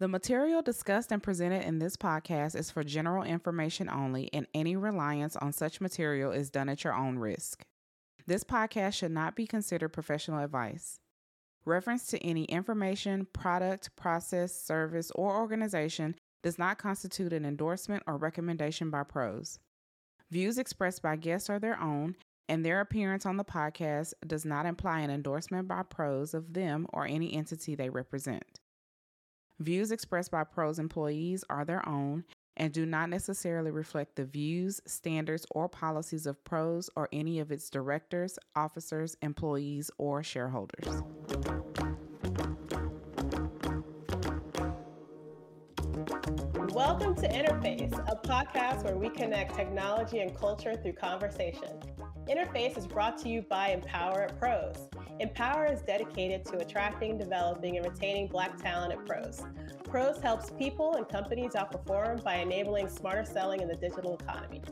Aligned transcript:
The 0.00 0.06
material 0.06 0.62
discussed 0.62 1.10
and 1.10 1.20
presented 1.20 1.64
in 1.64 1.80
this 1.80 1.96
podcast 1.96 2.54
is 2.54 2.70
for 2.70 2.84
general 2.84 3.24
information 3.24 3.88
only, 3.88 4.32
and 4.32 4.46
any 4.54 4.76
reliance 4.76 5.34
on 5.34 5.52
such 5.52 5.80
material 5.80 6.30
is 6.30 6.50
done 6.50 6.68
at 6.68 6.84
your 6.84 6.94
own 6.94 7.18
risk. 7.18 7.64
This 8.24 8.44
podcast 8.44 8.94
should 8.94 9.10
not 9.10 9.34
be 9.34 9.44
considered 9.44 9.88
professional 9.88 10.44
advice. 10.44 11.00
Reference 11.64 12.06
to 12.08 12.24
any 12.24 12.44
information, 12.44 13.26
product, 13.32 13.96
process, 13.96 14.54
service, 14.54 15.10
or 15.16 15.36
organization 15.36 16.14
does 16.44 16.60
not 16.60 16.78
constitute 16.78 17.32
an 17.32 17.44
endorsement 17.44 18.04
or 18.06 18.16
recommendation 18.16 18.90
by 18.90 19.02
pros. 19.02 19.58
Views 20.30 20.58
expressed 20.58 21.02
by 21.02 21.16
guests 21.16 21.50
are 21.50 21.58
their 21.58 21.80
own, 21.80 22.14
and 22.48 22.64
their 22.64 22.80
appearance 22.80 23.26
on 23.26 23.36
the 23.36 23.44
podcast 23.44 24.12
does 24.24 24.44
not 24.44 24.64
imply 24.64 25.00
an 25.00 25.10
endorsement 25.10 25.66
by 25.66 25.82
pros 25.82 26.34
of 26.34 26.54
them 26.54 26.86
or 26.92 27.04
any 27.04 27.34
entity 27.34 27.74
they 27.74 27.90
represent. 27.90 28.60
Views 29.60 29.90
expressed 29.90 30.30
by 30.30 30.44
pros 30.44 30.78
employees 30.78 31.44
are 31.50 31.64
their 31.64 31.86
own 31.88 32.24
and 32.56 32.72
do 32.72 32.86
not 32.86 33.10
necessarily 33.10 33.72
reflect 33.72 34.14
the 34.14 34.24
views, 34.24 34.80
standards, 34.86 35.46
or 35.50 35.68
policies 35.68 36.26
of 36.26 36.42
pros 36.44 36.88
or 36.94 37.08
any 37.12 37.40
of 37.40 37.50
its 37.50 37.68
directors, 37.68 38.38
officers, 38.54 39.16
employees, 39.22 39.90
or 39.98 40.22
shareholders. 40.22 41.02
Welcome 46.78 47.16
to 47.16 47.28
Interface, 47.28 47.92
a 48.08 48.14
podcast 48.14 48.84
where 48.84 48.96
we 48.96 49.08
connect 49.08 49.56
technology 49.56 50.20
and 50.20 50.32
culture 50.32 50.76
through 50.76 50.92
conversation. 50.92 51.70
Interface 52.30 52.78
is 52.78 52.86
brought 52.86 53.18
to 53.18 53.28
you 53.28 53.42
by 53.42 53.70
Empower 53.70 54.22
at 54.22 54.38
Pros. 54.38 54.88
Empower 55.18 55.66
is 55.66 55.82
dedicated 55.82 56.44
to 56.44 56.58
attracting, 56.58 57.18
developing, 57.18 57.78
and 57.78 57.84
retaining 57.84 58.28
Black 58.28 58.56
talent 58.62 58.92
at 58.92 59.04
Pros. 59.04 59.42
Pros 59.82 60.20
helps 60.20 60.50
people 60.50 60.94
and 60.94 61.08
companies 61.08 61.54
outperform 61.54 62.22
by 62.22 62.36
enabling 62.36 62.88
smarter 62.88 63.24
selling 63.24 63.60
in 63.60 63.66
the 63.66 63.74
digital 63.74 64.14
economy. 64.14 64.62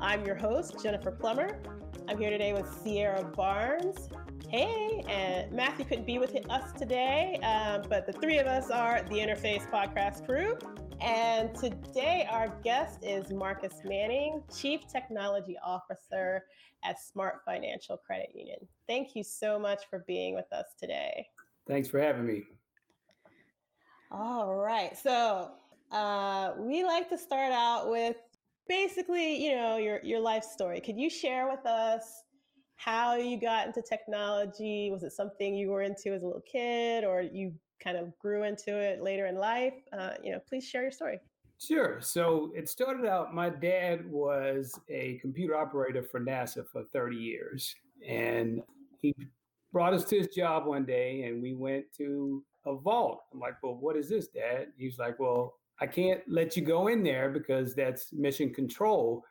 I'm 0.00 0.24
your 0.24 0.36
host, 0.36 0.82
Jennifer 0.82 1.10
Plummer. 1.10 1.60
I'm 2.08 2.16
here 2.16 2.30
today 2.30 2.54
with 2.54 2.74
Sierra 2.82 3.22
Barnes. 3.22 4.08
Hey, 4.48 5.04
and 5.06 5.52
Matthew 5.52 5.84
couldn't 5.84 6.06
be 6.06 6.18
with 6.18 6.34
us 6.48 6.72
today, 6.72 7.38
um, 7.42 7.82
but 7.90 8.06
the 8.06 8.14
three 8.14 8.38
of 8.38 8.46
us 8.46 8.70
are 8.70 9.02
the 9.10 9.16
Interface 9.16 9.70
podcast 9.70 10.24
crew. 10.24 10.56
And 11.00 11.54
today, 11.54 12.28
our 12.30 12.48
guest 12.62 12.98
is 13.02 13.32
Marcus 13.32 13.80
Manning, 13.84 14.42
Chief 14.54 14.86
Technology 14.86 15.56
Officer 15.64 16.44
at 16.84 17.00
Smart 17.00 17.40
Financial 17.46 17.96
Credit 17.96 18.30
Union. 18.34 18.58
Thank 18.86 19.16
you 19.16 19.24
so 19.24 19.58
much 19.58 19.84
for 19.88 20.04
being 20.06 20.34
with 20.34 20.52
us 20.52 20.66
today. 20.78 21.26
Thanks 21.66 21.88
for 21.88 22.00
having 22.00 22.26
me. 22.26 22.42
All 24.10 24.54
right. 24.56 24.96
So, 24.98 25.52
uh, 25.90 26.52
we 26.58 26.84
like 26.84 27.08
to 27.08 27.16
start 27.16 27.52
out 27.52 27.90
with 27.90 28.16
basically, 28.68 29.42
you 29.42 29.56
know, 29.56 29.78
your, 29.78 30.00
your 30.04 30.20
life 30.20 30.44
story. 30.44 30.80
Could 30.80 30.98
you 30.98 31.08
share 31.08 31.48
with 31.48 31.64
us 31.64 32.24
how 32.76 33.16
you 33.16 33.40
got 33.40 33.66
into 33.66 33.80
technology? 33.80 34.90
Was 34.92 35.02
it 35.02 35.12
something 35.12 35.54
you 35.54 35.70
were 35.70 35.82
into 35.82 36.12
as 36.12 36.22
a 36.22 36.26
little 36.26 36.42
kid 36.42 37.04
or 37.04 37.22
you 37.22 37.54
kind 37.82 37.96
of 37.96 38.16
grew 38.18 38.44
into 38.44 38.78
it 38.78 39.02
later 39.02 39.26
in 39.26 39.36
life. 39.36 39.74
Uh, 39.96 40.10
you 40.22 40.32
know, 40.32 40.40
please 40.48 40.64
share 40.64 40.82
your 40.82 40.92
story. 40.92 41.18
Sure. 41.60 42.00
So 42.00 42.52
it 42.54 42.68
started 42.68 43.06
out, 43.06 43.34
my 43.34 43.50
dad 43.50 44.10
was 44.10 44.78
a 44.88 45.18
computer 45.20 45.56
operator 45.56 46.02
for 46.02 46.20
NASA 46.20 46.66
for 46.66 46.84
30 46.92 47.16
years. 47.16 47.74
And 48.06 48.62
he 49.00 49.14
brought 49.72 49.92
us 49.92 50.04
to 50.06 50.16
his 50.16 50.28
job 50.28 50.66
one 50.66 50.86
day 50.86 51.24
and 51.24 51.42
we 51.42 51.54
went 51.54 51.84
to 51.98 52.42
a 52.66 52.74
vault. 52.74 53.24
I'm 53.32 53.40
like, 53.40 53.62
well, 53.62 53.74
what 53.74 53.96
is 53.96 54.08
this, 54.08 54.28
Dad? 54.28 54.68
He's 54.76 54.98
like, 54.98 55.18
well, 55.18 55.54
I 55.80 55.86
can't 55.86 56.20
let 56.26 56.56
you 56.56 56.62
go 56.62 56.88
in 56.88 57.02
there 57.02 57.30
because 57.30 57.74
that's 57.74 58.12
mission 58.12 58.52
control, 58.52 59.24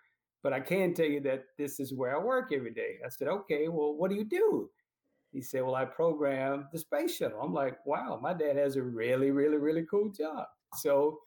but 0.43 0.53
I 0.53 0.59
can 0.59 0.93
tell 0.93 1.05
you 1.05 1.21
that 1.21 1.45
this 1.57 1.79
is 1.79 1.93
where 1.93 2.15
I 2.15 2.23
work 2.23 2.51
every 2.53 2.73
day. 2.73 2.97
I 3.05 3.09
said, 3.09 3.27
okay, 3.27 3.67
well, 3.67 3.93
what 3.95 4.09
do 4.09 4.15
you 4.15 4.23
do? 4.25 4.69
He 5.31 5.41
said, 5.41 5.63
Well, 5.63 5.75
I 5.75 5.85
programmed 5.85 6.65
the 6.71 6.79
space 6.79 7.15
shuttle. 7.15 7.41
I'm 7.41 7.53
like, 7.53 7.85
Wow, 7.85 8.19
my 8.21 8.33
dad 8.33 8.57
has 8.57 8.75
a 8.75 8.81
really, 8.81 9.31
really, 9.31 9.57
really 9.57 9.85
cool 9.89 10.09
job. 10.11 10.45
So 10.75 11.19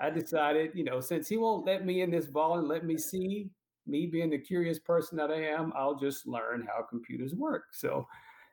I 0.00 0.10
decided, 0.10 0.72
you 0.74 0.84
know, 0.84 1.00
since 1.00 1.28
he 1.28 1.36
won't 1.36 1.66
let 1.66 1.84
me 1.84 2.02
in 2.02 2.10
this 2.10 2.26
vault 2.26 2.58
and 2.58 2.68
let 2.68 2.84
me 2.84 2.98
see 2.98 3.50
me 3.86 4.06
being 4.06 4.30
the 4.30 4.38
curious 4.38 4.78
person 4.78 5.16
that 5.18 5.30
I 5.30 5.42
am, 5.46 5.72
I'll 5.76 5.98
just 5.98 6.26
learn 6.26 6.66
how 6.66 6.84
computers 6.88 7.34
work. 7.34 7.64
So 7.72 8.06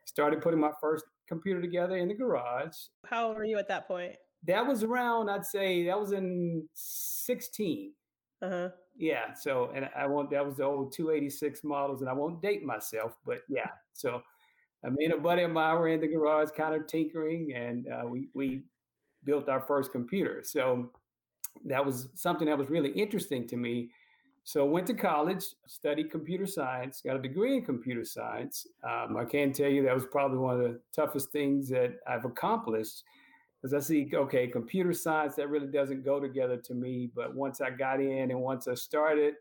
started 0.06 0.40
putting 0.40 0.60
my 0.60 0.70
first 0.80 1.04
computer 1.28 1.60
together 1.60 1.96
in 1.96 2.08
the 2.08 2.14
garage. 2.14 2.74
How 3.06 3.28
old 3.28 3.36
were 3.36 3.44
you 3.44 3.58
at 3.58 3.68
that 3.68 3.88
point? 3.88 4.16
That 4.46 4.66
was 4.66 4.82
around, 4.82 5.30
I'd 5.30 5.44
say 5.44 5.86
that 5.86 5.98
was 5.98 6.12
in 6.12 6.68
16. 6.74 7.92
Uh-huh. 8.42 8.68
Yeah. 8.96 9.32
So, 9.34 9.70
and 9.74 9.88
I 9.96 10.06
won't, 10.06 10.30
that 10.30 10.44
was 10.44 10.56
the 10.56 10.64
old 10.64 10.92
286 10.92 11.64
models, 11.64 12.00
and 12.02 12.10
I 12.10 12.12
won't 12.12 12.42
date 12.42 12.62
myself, 12.62 13.16
but 13.24 13.38
yeah. 13.48 13.70
So 13.94 14.22
I 14.84 14.90
me 14.90 15.06
and 15.06 15.14
a 15.14 15.18
buddy 15.18 15.42
of 15.42 15.50
mine 15.50 15.76
were 15.76 15.88
in 15.88 16.00
the 16.00 16.08
garage 16.08 16.50
kind 16.56 16.74
of 16.74 16.86
tinkering, 16.86 17.52
and 17.54 17.88
uh, 17.88 18.06
we 18.06 18.28
we 18.34 18.62
built 19.24 19.48
our 19.48 19.60
first 19.60 19.92
computer. 19.92 20.42
So 20.44 20.90
that 21.64 21.84
was 21.84 22.08
something 22.14 22.46
that 22.46 22.58
was 22.58 22.70
really 22.70 22.90
interesting 22.90 23.46
to 23.48 23.56
me. 23.56 23.90
So 24.46 24.66
went 24.66 24.86
to 24.88 24.94
college, 24.94 25.44
studied 25.66 26.10
computer 26.10 26.46
science, 26.46 27.00
got 27.00 27.16
a 27.16 27.22
degree 27.22 27.56
in 27.56 27.64
computer 27.64 28.04
science. 28.04 28.66
Um, 28.82 29.16
I 29.16 29.24
can 29.24 29.52
tell 29.52 29.70
you 29.70 29.82
that 29.84 29.94
was 29.94 30.04
probably 30.04 30.36
one 30.36 30.60
of 30.60 30.60
the 30.60 30.80
toughest 30.94 31.32
things 31.32 31.68
that 31.70 31.94
I've 32.06 32.26
accomplished 32.26 33.04
because 33.56 33.72
I 33.72 33.80
see, 33.80 34.10
okay, 34.12 34.46
computer 34.46 34.92
science 34.92 35.36
that 35.36 35.48
really 35.48 35.68
doesn't 35.68 36.04
go 36.04 36.20
together 36.20 36.58
to 36.58 36.74
me. 36.74 37.08
But 37.14 37.34
once 37.34 37.62
I 37.62 37.70
got 37.70 37.98
in 37.98 38.30
and 38.30 38.38
once 38.38 38.68
I 38.68 38.74
started, 38.74 39.36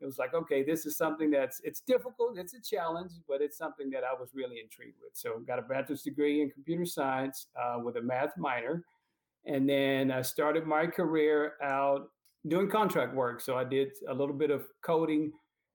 it 0.00 0.06
was 0.06 0.18
like, 0.18 0.32
okay, 0.34 0.62
this 0.62 0.86
is 0.86 0.96
something 0.96 1.30
that's 1.30 1.60
it's 1.62 1.80
difficult, 1.80 2.38
it's 2.38 2.54
a 2.54 2.60
challenge, 2.60 3.12
but 3.28 3.42
it's 3.42 3.58
something 3.58 3.90
that 3.90 4.02
I 4.04 4.18
was 4.18 4.30
really 4.34 4.60
intrigued 4.60 4.96
with. 5.02 5.12
So 5.14 5.38
got 5.46 5.58
a 5.58 5.62
bachelor's 5.62 6.02
degree 6.02 6.42
in 6.42 6.50
computer 6.50 6.86
science 6.86 7.48
uh, 7.60 7.78
with 7.82 7.96
a 7.96 8.02
math 8.02 8.36
minor, 8.36 8.84
and 9.44 9.68
then 9.68 10.10
I 10.10 10.22
started 10.22 10.66
my 10.66 10.86
career 10.86 11.54
out 11.62 12.10
doing 12.48 12.70
contract 12.70 13.14
work. 13.14 13.40
So 13.40 13.56
I 13.56 13.64
did 13.64 13.90
a 14.08 14.14
little 14.14 14.34
bit 14.34 14.50
of 14.50 14.64
coding. 14.82 15.32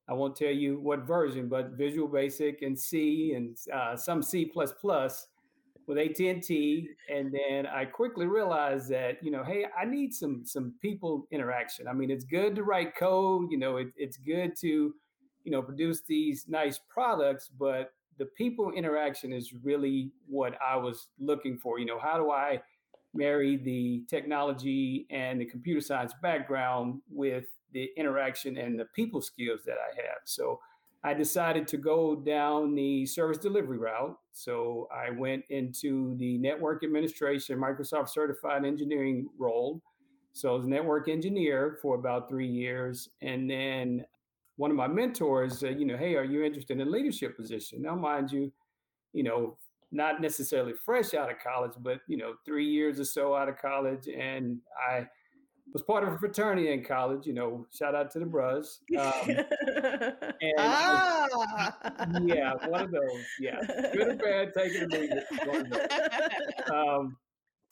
I 0.07 0.13
won't 0.13 0.35
tell 0.35 0.51
you 0.51 0.79
what 0.79 1.01
version, 1.01 1.47
but 1.47 1.71
Visual 1.71 2.07
Basic 2.07 2.61
and 2.61 2.77
C 2.77 3.33
and 3.33 3.57
uh, 3.73 3.95
some 3.95 4.21
C 4.21 4.45
plus 4.45 4.71
plus 4.79 5.27
with 5.87 5.97
AT&T 5.97 6.89
and 7.13 7.31
then 7.33 7.67
I 7.67 7.85
quickly 7.85 8.25
realized 8.25 8.89
that 8.89 9.17
you 9.21 9.31
know 9.31 9.43
hey 9.43 9.65
I 9.79 9.85
need 9.85 10.13
some 10.13 10.43
some 10.45 10.73
people 10.81 11.27
interaction. 11.31 11.87
I 11.87 11.93
mean 11.93 12.09
it's 12.09 12.25
good 12.25 12.55
to 12.55 12.63
write 12.63 12.95
code 12.95 13.51
you 13.51 13.57
know 13.57 13.77
it, 13.77 13.87
it's 13.95 14.17
good 14.17 14.55
to 14.61 14.67
you 15.43 15.51
know 15.51 15.61
produce 15.61 16.01
these 16.07 16.45
nice 16.47 16.79
products 16.89 17.49
but 17.49 17.93
the 18.17 18.25
people 18.25 18.71
interaction 18.71 19.33
is 19.33 19.53
really 19.53 20.11
what 20.27 20.53
I 20.65 20.77
was 20.77 21.09
looking 21.19 21.57
for. 21.57 21.79
You 21.79 21.85
know 21.85 21.99
how 21.99 22.17
do 22.17 22.31
I 22.31 22.61
marry 23.13 23.57
the 23.57 24.03
technology 24.09 25.05
and 25.09 25.39
the 25.39 25.45
computer 25.45 25.81
science 25.81 26.13
background 26.21 27.01
with 27.09 27.45
the 27.73 27.89
interaction 27.97 28.57
and 28.57 28.79
the 28.79 28.85
people 28.95 29.21
skills 29.21 29.61
that 29.65 29.77
I 29.77 29.95
have? 29.95 30.21
So 30.23 30.59
I 31.05 31.13
decided 31.13 31.67
to 31.67 31.77
go 31.77 32.15
down 32.15 32.73
the 32.73 33.05
service 33.05 33.37
delivery 33.37 33.77
route. 33.77 34.17
So 34.31 34.87
I 34.91 35.11
went 35.11 35.43
into 35.49 36.17
the 36.17 36.39
network 36.39 36.83
administration, 36.83 37.59
Microsoft 37.59 38.09
certified 38.09 38.65
engineering 38.65 39.29
role. 39.37 39.83
So 40.33 40.49
I 40.49 40.57
was 40.57 40.65
a 40.65 40.69
network 40.69 41.07
engineer 41.07 41.77
for 41.79 41.93
about 41.93 42.27
three 42.27 42.47
years. 42.47 43.07
And 43.21 43.47
then 43.47 44.03
one 44.55 44.71
of 44.71 44.77
my 44.77 44.87
mentors 44.87 45.59
said, 45.59 45.79
you 45.79 45.85
know, 45.85 45.95
hey, 45.95 46.15
are 46.15 46.23
you 46.23 46.43
interested 46.43 46.79
in 46.79 46.87
a 46.87 46.89
leadership 46.89 47.37
position? 47.37 47.83
Now, 47.83 47.93
mind 47.93 48.31
you, 48.31 48.51
you 49.13 49.21
know, 49.21 49.57
not 49.91 50.21
necessarily 50.21 50.73
fresh 50.73 51.13
out 51.13 51.29
of 51.29 51.37
college, 51.37 51.73
but, 51.81 51.99
you 52.07 52.17
know, 52.17 52.33
three 52.47 52.67
years 52.67 52.99
or 52.99 53.05
so 53.05 53.35
out 53.35 53.47
of 53.47 53.59
college. 53.59 54.07
And 54.07 54.57
I, 54.89 55.07
was 55.73 55.81
part 55.81 56.03
of 56.03 56.13
a 56.13 56.17
fraternity 56.17 56.71
in 56.71 56.83
college. 56.83 57.25
You 57.25 57.33
know, 57.33 57.65
shout 57.71 57.95
out 57.95 58.11
to 58.11 58.19
the 58.19 58.25
bros. 58.25 58.79
Um, 58.97 59.13
and 59.27 60.53
ah. 60.57 61.27
yeah, 62.23 62.53
one 62.67 62.83
of 62.83 62.91
those. 62.91 63.25
Yeah, 63.39 63.59
good 63.93 64.07
or 64.07 64.15
bad, 64.15 64.53
take 64.53 64.73
it 64.73 64.83
or 64.83 64.87
leave 64.87 65.11
it. 65.11 66.71
Um, 66.71 67.17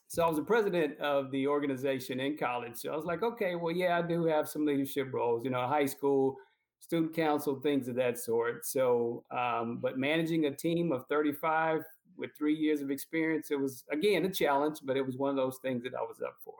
so 0.07 0.24
I 0.24 0.28
was 0.28 0.38
the 0.38 0.44
president 0.44 1.00
of 1.00 1.31
the 1.31 1.48
organization 1.48 2.19
in 2.19 2.38
college. 2.38 2.75
So 2.75 2.94
I 2.94 2.95
was 2.95 3.06
like, 3.06 3.24
okay, 3.24 3.56
well, 3.56 3.74
yeah, 3.74 3.98
I 3.98 4.01
do 4.04 4.25
have 4.25 4.48
some 4.48 4.66
leadership 4.66 5.12
roles. 5.12 5.44
You 5.44 5.50
know, 5.50 5.66
high 5.66 5.88
school, 5.88 6.36
student 6.80 7.16
council, 7.16 7.60
things 7.62 7.88
of 7.88 7.96
that 7.96 8.19
sort. 8.19 8.66
So, 8.66 9.24
um, 9.31 9.80
but 9.81 9.98
managing 9.98 10.46
a 10.46 10.51
team 10.51 10.92
of 10.92 11.07
35 11.07 11.81
with 12.18 12.30
three 12.38 12.54
years 12.54 12.81
of 12.81 12.92
experience, 12.92 13.50
it 13.50 13.60
was 13.60 13.86
again 13.92 14.25
a 14.25 14.30
challenge, 14.30 14.80
but 14.84 14.98
it 14.98 15.06
was 15.06 15.18
one 15.18 15.31
of 15.31 15.36
those 15.36 15.57
things 15.63 15.81
that 15.84 15.96
I 15.96 16.01
was 16.01 16.22
up 16.22 16.36
for. 16.44 16.56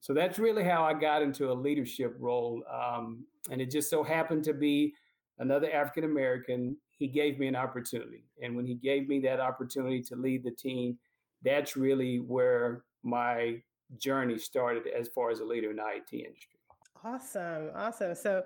So 0.00 0.14
that's 0.14 0.38
really 0.38 0.64
how 0.64 0.84
I 0.84 0.94
got 0.94 1.22
into 1.22 1.50
a 1.50 1.54
leadership 1.54 2.16
role. 2.18 2.62
Um, 2.72 3.24
and 3.50 3.60
it 3.60 3.70
just 3.70 3.90
so 3.90 4.02
happened 4.02 4.44
to 4.44 4.54
be 4.54 4.94
another 5.38 5.70
African 5.72 6.04
American. 6.04 6.76
He 6.90 7.08
gave 7.08 7.38
me 7.38 7.46
an 7.46 7.56
opportunity. 7.56 8.24
And 8.42 8.56
when 8.56 8.66
he 8.66 8.74
gave 8.74 9.08
me 9.08 9.20
that 9.20 9.40
opportunity 9.40 10.02
to 10.02 10.16
lead 10.16 10.44
the 10.44 10.50
team, 10.50 10.98
that's 11.42 11.76
really 11.76 12.18
where 12.18 12.84
my 13.02 13.60
journey 13.96 14.38
started 14.38 14.84
as 14.86 15.08
far 15.08 15.30
as 15.30 15.40
a 15.40 15.44
leader 15.44 15.70
in 15.70 15.76
the 15.76 15.82
IT 15.82 16.12
industry. 16.12 16.58
Awesome. 17.04 17.70
Awesome. 17.74 18.14
So 18.14 18.42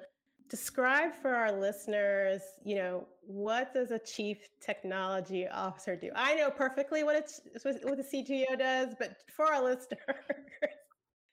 describe 0.49 1.15
for 1.15 1.35
our 1.35 1.51
listeners, 1.51 2.43
you 2.63 2.77
know, 2.77 3.07
what 3.23 3.73
does 3.73 3.91
a 3.91 3.99
chief 3.99 4.39
technology 4.61 5.49
officer 5.49 5.97
do? 5.97 6.11
I 6.15 6.35
know 6.35 6.51
perfectly 6.51 7.03
what 7.05 7.17
it's 7.17 7.41
what 7.63 7.97
the 7.97 8.05
CTO 8.05 8.59
does, 8.59 8.95
but 8.99 9.17
for 9.35 9.47
our 9.47 9.65
listeners, 9.65 9.99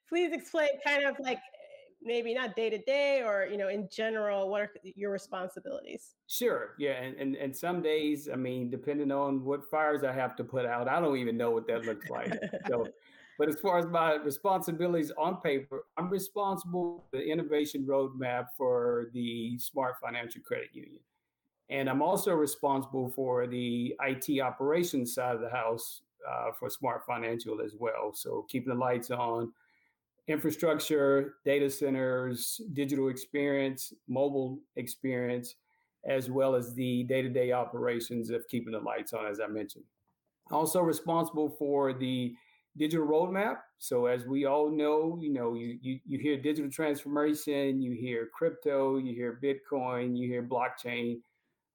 please 0.10 0.34
explain 0.34 0.70
kind 0.86 1.06
of 1.06 1.16
like 1.20 1.40
maybe 2.02 2.34
not 2.34 2.56
day 2.56 2.70
to 2.70 2.78
day 2.80 3.22
or 3.26 3.48
you 3.50 3.58
know 3.58 3.70
in 3.70 3.88
general 3.92 4.50
what 4.50 4.62
are 4.62 4.72
your 4.84 5.12
responsibilities? 5.12 6.16
Sure 6.28 6.72
yeah 6.80 6.94
and, 6.94 7.16
and 7.18 7.36
and 7.36 7.56
some 7.56 7.82
days 7.82 8.30
i 8.32 8.36
mean 8.36 8.70
depending 8.70 9.12
on 9.12 9.44
what 9.44 9.70
fires 9.70 10.04
i 10.04 10.12
have 10.12 10.36
to 10.36 10.44
put 10.44 10.66
out 10.66 10.88
i 10.88 11.00
don't 11.00 11.18
even 11.18 11.38
know 11.38 11.52
what 11.52 11.68
that 11.68 11.86
looks 11.86 12.10
like 12.10 12.34
so 12.68 12.88
but 13.38 13.48
as 13.50 13.60
far 13.60 13.80
as 13.80 13.86
my 13.86 14.16
responsibilities 14.16 15.12
on 15.18 15.42
paper 15.42 15.86
i'm 15.98 16.10
responsible 16.10 17.06
for 17.12 17.18
the 17.18 17.24
innovation 17.24 17.86
roadmap 17.86 18.48
for 18.58 19.10
the 19.14 19.58
smart 19.60 19.96
financial 20.02 20.42
credit 20.42 20.70
union 20.74 21.02
and 21.70 21.90
i'm 21.90 22.02
also 22.02 22.34
responsible 22.34 23.10
for 23.10 23.48
the 23.48 23.96
it 24.08 24.42
operations 24.42 25.14
side 25.14 25.36
of 25.36 25.42
the 25.42 25.50
house 25.50 26.02
uh, 26.30 26.52
for 26.58 26.70
smart 26.70 27.02
financial 27.06 27.62
as 27.62 27.76
well 27.78 28.12
so 28.14 28.46
keeping 28.50 28.74
the 28.74 28.80
lights 28.80 29.10
on 29.10 29.52
infrastructure, 30.30 31.36
data 31.44 31.70
centers, 31.70 32.62
digital 32.74 33.10
experience, 33.10 33.92
mobile 34.08 34.60
experience, 34.76 35.56
as 36.06 36.30
well 36.30 36.56
as 36.56 36.74
the 36.76 37.04
day 37.04 37.22
to 37.22 37.30
day 37.30 37.52
operations 37.52 38.30
of 38.30 38.48
keeping 38.48 38.72
the 38.72 38.80
lights 38.80 39.12
on, 39.12 39.26
as 39.26 39.40
I 39.40 39.48
mentioned. 39.48 39.84
Also 40.52 40.82
responsible 40.82 41.50
for 41.58 41.94
the 41.94 42.34
digital 42.78 43.08
roadmap. 43.08 43.58
So 43.80 44.06
as 44.06 44.26
we 44.26 44.46
all 44.46 44.70
know, 44.70 45.18
you 45.20 45.34
know, 45.34 45.56
you, 45.56 45.80
you, 45.82 46.00
you 46.08 46.20
hear 46.20 46.38
digital 46.38 46.72
transformation, 46.72 47.82
you 47.82 47.94
hear 47.94 48.30
crypto, 48.34 48.98
you 48.98 49.14
hear 49.14 49.40
Bitcoin, 49.44 50.16
you 50.16 50.28
hear 50.28 50.44
blockchain, 50.44 51.18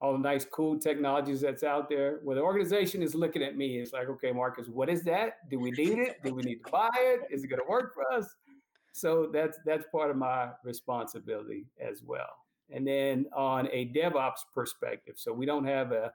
all 0.00 0.12
the 0.12 0.18
nice, 0.18 0.44
cool 0.44 0.78
technologies 0.78 1.40
that's 1.40 1.62
out 1.62 1.88
there. 1.88 2.20
Well, 2.22 2.36
the 2.36 2.42
organization 2.42 3.02
is 3.02 3.14
looking 3.14 3.42
at 3.42 3.56
me. 3.56 3.78
It's 3.78 3.92
like, 3.92 4.08
okay, 4.08 4.32
Marcus, 4.32 4.68
what 4.68 4.88
is 4.88 5.02
that? 5.04 5.48
Do 5.50 5.58
we 5.58 5.70
need 5.72 5.98
it? 5.98 6.22
Do 6.22 6.34
we 6.34 6.42
need 6.42 6.60
to 6.64 6.70
buy 6.70 6.90
it? 6.94 7.20
Is 7.30 7.42
it 7.44 7.48
going 7.48 7.60
to 7.60 7.68
work 7.68 7.94
for 7.94 8.10
us? 8.12 8.34
So 8.94 9.28
that's 9.32 9.58
that's 9.66 9.84
part 9.90 10.08
of 10.08 10.16
my 10.16 10.50
responsibility 10.62 11.66
as 11.80 12.02
well. 12.04 12.30
And 12.70 12.86
then 12.86 13.26
on 13.34 13.68
a 13.72 13.92
DevOps 13.92 14.44
perspective, 14.54 15.16
so 15.16 15.32
we 15.32 15.46
don't 15.46 15.64
have 15.64 15.90
a 15.90 16.12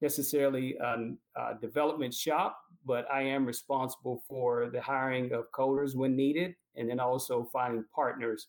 necessarily 0.00 0.76
a, 0.76 1.08
a 1.36 1.40
uh, 1.40 1.54
development 1.54 2.14
shop, 2.14 2.56
but 2.86 3.04
I 3.12 3.22
am 3.22 3.44
responsible 3.44 4.22
for 4.28 4.70
the 4.72 4.80
hiring 4.80 5.32
of 5.32 5.50
coders 5.50 5.96
when 5.96 6.14
needed, 6.14 6.54
and 6.76 6.88
then 6.88 7.00
also 7.00 7.48
finding 7.52 7.84
partners 7.92 8.46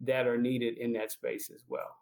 that 0.00 0.26
are 0.26 0.38
needed 0.38 0.78
in 0.78 0.94
that 0.94 1.12
space 1.12 1.50
as 1.54 1.64
well. 1.68 1.94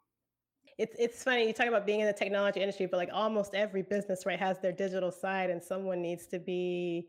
It's 0.79 0.95
it's 0.97 1.25
funny 1.25 1.49
you 1.49 1.53
talk 1.53 1.67
about 1.67 1.87
being 1.87 2.01
in 2.01 2.07
the 2.07 2.13
technology 2.13 2.61
industry, 2.61 2.87
but 2.87 2.99
like 2.99 3.11
almost 3.13 3.53
every 3.57 3.83
business 3.83 4.27
right 4.27 4.39
has 4.39 4.61
their 4.61 4.73
digital 4.73 5.11
side, 5.11 5.51
and 5.51 5.61
someone 5.61 6.01
needs 6.01 6.29
to 6.29 6.39
be, 6.39 7.09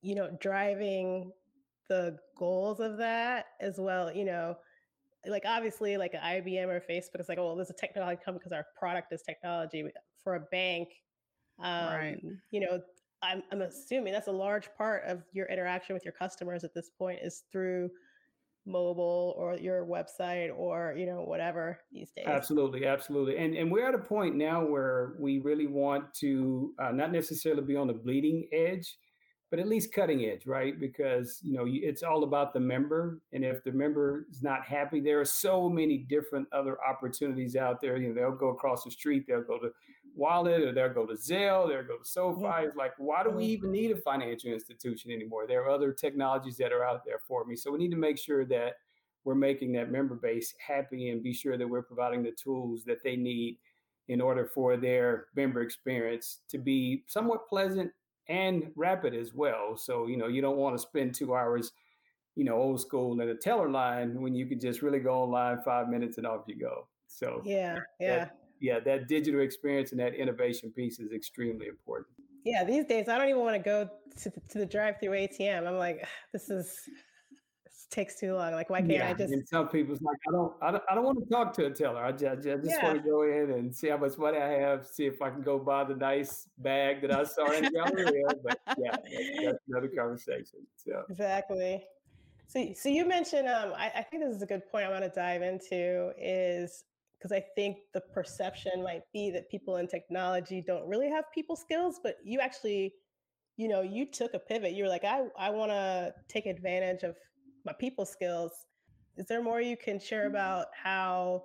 you 0.00 0.14
know, 0.14 0.30
driving 0.40 1.32
the 1.88 2.16
goals 2.36 2.80
of 2.80 2.98
that 2.98 3.46
as 3.60 3.76
well. 3.78 4.12
You 4.14 4.24
know, 4.24 4.56
like 5.26 5.44
obviously, 5.46 5.96
like 5.96 6.12
IBM 6.12 6.66
or 6.68 6.80
Facebook 6.80 7.20
is 7.20 7.28
like, 7.28 7.38
oh, 7.38 7.46
well, 7.46 7.56
there's 7.56 7.70
a 7.70 7.74
technology 7.74 8.20
company 8.24 8.40
because 8.44 8.56
our 8.56 8.66
product 8.78 9.12
is 9.12 9.22
technology. 9.22 9.84
For 10.24 10.34
a 10.34 10.40
bank, 10.40 10.88
um, 11.60 11.86
right? 11.86 12.18
You 12.50 12.60
know, 12.60 12.80
I'm 13.22 13.42
I'm 13.50 13.62
assuming 13.62 14.12
that's 14.12 14.28
a 14.28 14.32
large 14.32 14.68
part 14.76 15.04
of 15.04 15.22
your 15.32 15.46
interaction 15.46 15.94
with 15.94 16.04
your 16.04 16.12
customers 16.12 16.64
at 16.64 16.74
this 16.74 16.90
point 16.98 17.20
is 17.22 17.44
through 17.50 17.90
mobile 18.66 19.34
or 19.38 19.56
your 19.56 19.86
website 19.86 20.50
or 20.54 20.94
you 20.96 21.06
know 21.06 21.22
whatever 21.22 21.78
these 21.90 22.10
days 22.10 22.26
absolutely 22.26 22.84
absolutely 22.84 23.38
and 23.38 23.54
and 23.56 23.70
we're 23.72 23.88
at 23.88 23.94
a 23.94 23.98
point 23.98 24.36
now 24.36 24.62
where 24.64 25.14
we 25.18 25.38
really 25.38 25.66
want 25.66 26.12
to 26.12 26.74
uh, 26.78 26.92
not 26.92 27.10
necessarily 27.10 27.62
be 27.62 27.76
on 27.76 27.86
the 27.86 27.94
bleeding 27.94 28.46
edge 28.52 28.98
but 29.50 29.58
at 29.58 29.68
least 29.68 29.92
cutting 29.92 30.26
edge, 30.26 30.46
right? 30.46 30.78
Because 30.78 31.40
you 31.42 31.54
know 31.54 31.64
it's 31.66 32.02
all 32.02 32.24
about 32.24 32.52
the 32.52 32.60
member, 32.60 33.20
and 33.32 33.44
if 33.44 33.64
the 33.64 33.72
member 33.72 34.26
is 34.30 34.42
not 34.42 34.64
happy, 34.64 35.00
there 35.00 35.20
are 35.20 35.24
so 35.24 35.68
many 35.68 35.98
different 35.98 36.46
other 36.52 36.78
opportunities 36.86 37.56
out 37.56 37.80
there. 37.80 37.96
You 37.96 38.08
know, 38.08 38.14
they'll 38.14 38.36
go 38.36 38.48
across 38.48 38.84
the 38.84 38.90
street, 38.90 39.24
they'll 39.26 39.42
go 39.42 39.58
to 39.58 39.70
Wallet, 40.14 40.62
or 40.62 40.72
they'll 40.72 40.92
go 40.92 41.06
to 41.06 41.14
Zelle, 41.14 41.68
they'll 41.68 41.82
go 41.82 41.98
to 41.98 42.04
SoFi. 42.04 42.42
Yeah. 42.42 42.60
It's 42.62 42.76
like, 42.76 42.92
why 42.98 43.22
do 43.22 43.30
we 43.30 43.44
mm-hmm. 43.44 43.52
even 43.52 43.72
need 43.72 43.90
a 43.92 43.96
financial 43.96 44.52
institution 44.52 45.10
anymore? 45.10 45.46
There 45.46 45.62
are 45.62 45.70
other 45.70 45.92
technologies 45.92 46.56
that 46.58 46.72
are 46.72 46.84
out 46.84 47.04
there 47.04 47.20
for 47.26 47.44
me, 47.44 47.56
so 47.56 47.70
we 47.70 47.78
need 47.78 47.90
to 47.92 47.96
make 47.96 48.18
sure 48.18 48.44
that 48.46 48.74
we're 49.24 49.34
making 49.34 49.72
that 49.72 49.90
member 49.90 50.14
base 50.14 50.54
happy 50.64 51.10
and 51.10 51.22
be 51.22 51.32
sure 51.32 51.56
that 51.56 51.68
we're 51.68 51.82
providing 51.82 52.22
the 52.22 52.32
tools 52.32 52.84
that 52.84 53.02
they 53.02 53.16
need 53.16 53.58
in 54.08 54.20
order 54.20 54.46
for 54.46 54.76
their 54.76 55.26
member 55.36 55.60
experience 55.62 56.40
to 56.48 56.58
be 56.58 57.04
somewhat 57.06 57.46
pleasant 57.48 57.90
and 58.28 58.70
rapid 58.76 59.14
as 59.14 59.34
well. 59.34 59.76
So, 59.76 60.06
you 60.06 60.16
know, 60.16 60.26
you 60.26 60.40
don't 60.42 60.56
want 60.56 60.76
to 60.76 60.78
spend 60.78 61.14
two 61.14 61.34
hours, 61.34 61.72
you 62.36 62.44
know, 62.44 62.56
old 62.56 62.80
school 62.80 63.18
in 63.20 63.28
a 63.28 63.34
teller 63.34 63.70
line 63.70 64.20
when 64.20 64.34
you 64.34 64.46
could 64.46 64.60
just 64.60 64.82
really 64.82 65.00
go 65.00 65.14
online 65.22 65.58
five 65.64 65.88
minutes 65.88 66.18
and 66.18 66.26
off 66.26 66.42
you 66.46 66.58
go. 66.58 66.86
So, 67.06 67.42
yeah, 67.44 67.78
yeah. 68.00 68.16
That, 68.18 68.38
yeah, 68.60 68.80
that 68.80 69.08
digital 69.08 69.40
experience 69.40 69.92
and 69.92 70.00
that 70.00 70.14
innovation 70.14 70.70
piece 70.70 70.98
is 70.98 71.12
extremely 71.12 71.68
important. 71.68 72.08
Yeah, 72.44 72.64
these 72.64 72.84
days 72.84 73.08
I 73.08 73.18
don't 73.18 73.28
even 73.28 73.42
want 73.42 73.56
to 73.56 73.62
go 73.62 73.88
to, 74.22 74.30
to 74.30 74.58
the 74.58 74.66
drive-through 74.66 75.10
ATM. 75.10 75.66
I'm 75.66 75.76
like, 75.76 76.06
this 76.32 76.50
is 76.50 76.88
takes 77.90 78.18
too 78.18 78.34
long. 78.34 78.52
Like, 78.52 78.70
why 78.70 78.80
can't 78.80 78.92
yeah, 78.92 79.08
I 79.08 79.14
just? 79.14 79.32
And 79.32 79.46
some 79.46 79.68
people's 79.68 80.00
like, 80.02 80.18
I 80.28 80.32
don't, 80.32 80.52
I 80.60 80.70
don't, 80.70 80.82
I 80.90 80.94
don't 80.94 81.04
want 81.04 81.18
to 81.20 81.26
talk 81.26 81.52
to 81.54 81.66
a 81.66 81.70
teller. 81.70 82.04
I 82.04 82.12
just, 82.12 82.24
I 82.24 82.36
just 82.36 82.64
yeah. 82.64 82.84
want 82.84 83.02
to 83.02 83.08
go 83.08 83.22
in 83.22 83.50
and 83.50 83.74
see 83.74 83.88
how 83.88 83.96
much 83.96 84.18
money 84.18 84.38
I 84.38 84.52
have, 84.52 84.86
see 84.86 85.06
if 85.06 85.22
I 85.22 85.30
can 85.30 85.42
go 85.42 85.58
buy 85.58 85.84
the 85.84 85.94
nice 85.94 86.48
bag 86.58 87.00
that 87.02 87.12
I 87.12 87.24
saw 87.24 87.50
in 87.52 87.72
Galleria. 87.72 88.26
but 88.44 88.60
yeah, 88.78 88.90
that's, 88.90 89.44
that's, 89.44 89.58
another 89.68 89.88
conversation. 89.88 90.66
So 90.76 91.02
exactly. 91.08 91.84
So, 92.46 92.72
so 92.74 92.88
you 92.88 93.06
mentioned, 93.06 93.48
um, 93.48 93.72
I, 93.76 93.90
I 93.96 94.02
think 94.02 94.22
this 94.22 94.34
is 94.34 94.42
a 94.42 94.46
good 94.46 94.62
point 94.70 94.86
I 94.86 94.90
want 94.90 95.04
to 95.04 95.10
dive 95.10 95.42
into 95.42 96.12
is 96.18 96.84
because 97.18 97.32
I 97.32 97.44
think 97.54 97.78
the 97.92 98.00
perception 98.00 98.82
might 98.82 99.02
be 99.12 99.30
that 99.32 99.50
people 99.50 99.76
in 99.76 99.88
technology 99.88 100.62
don't 100.66 100.86
really 100.88 101.10
have 101.10 101.24
people 101.34 101.56
skills, 101.56 102.00
but 102.02 102.16
you 102.24 102.40
actually, 102.40 102.94
you 103.56 103.68
know, 103.68 103.82
you 103.82 104.06
took 104.06 104.34
a 104.34 104.38
pivot. 104.38 104.72
You 104.72 104.84
were 104.84 104.88
like, 104.88 105.04
I, 105.04 105.24
I 105.38 105.50
want 105.50 105.72
to 105.72 106.14
take 106.28 106.46
advantage 106.46 107.02
of 107.02 107.16
my 107.68 107.74
people 107.74 108.06
skills. 108.06 108.64
Is 109.18 109.26
there 109.26 109.42
more 109.42 109.60
you 109.60 109.76
can 109.76 110.00
share 110.00 110.22
mm-hmm. 110.22 110.36
about 110.36 110.68
how 110.72 111.44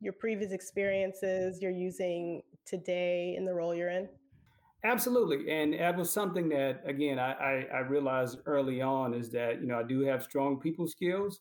your 0.00 0.12
previous 0.12 0.52
experiences 0.52 1.60
you're 1.60 1.72
using 1.72 2.42
today 2.64 3.34
in 3.36 3.44
the 3.44 3.52
role 3.52 3.74
you're 3.74 3.90
in? 3.90 4.08
Absolutely. 4.84 5.50
And 5.50 5.74
that 5.74 5.96
was 5.96 6.08
something 6.10 6.48
that, 6.50 6.82
again, 6.86 7.18
I, 7.18 7.32
I, 7.32 7.66
I, 7.74 7.78
realized 7.78 8.38
early 8.46 8.80
on 8.80 9.14
is 9.14 9.30
that, 9.30 9.60
you 9.60 9.66
know, 9.66 9.80
I 9.80 9.82
do 9.82 10.02
have 10.02 10.22
strong 10.22 10.60
people 10.60 10.86
skills. 10.86 11.40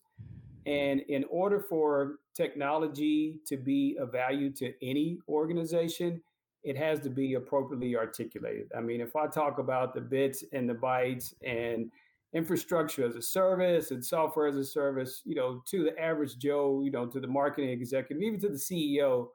And 0.65 1.01
in 1.01 1.25
order 1.29 1.59
for 1.59 2.15
technology 2.33 3.39
to 3.45 3.57
be 3.57 3.97
a 3.99 4.05
value 4.07 4.49
to 4.53 4.73
any 4.81 5.19
organization, 5.29 6.23
it 6.63 6.75
has 6.75 6.99
to 7.01 7.09
be 7.09 7.35
appropriately 7.35 7.95
articulated. 7.95 8.71
I 8.75 8.81
mean, 8.81 8.99
if 8.99 9.15
I 9.15 9.27
talk 9.27 9.59
about 9.59 9.93
the 9.93 10.01
bits 10.01 10.43
and 10.51 10.67
the 10.67 10.73
bytes 10.73 11.35
and 11.45 11.91
infrastructure 12.35 13.05
as 13.05 13.15
a 13.15 13.21
service 13.21 13.91
and 13.91 14.03
software 14.03 14.47
as 14.47 14.57
a 14.57 14.63
service, 14.63 15.21
you 15.23 15.35
know, 15.35 15.63
to 15.65 15.85
the 15.85 15.97
average 15.97 16.37
Joe, 16.37 16.81
you 16.83 16.91
know, 16.91 17.05
to 17.07 17.19
the 17.21 17.27
marketing 17.27 17.69
executive, 17.69 18.21
even 18.21 18.39
to 18.41 18.49
the 18.49 18.55
CEO, 18.55 19.27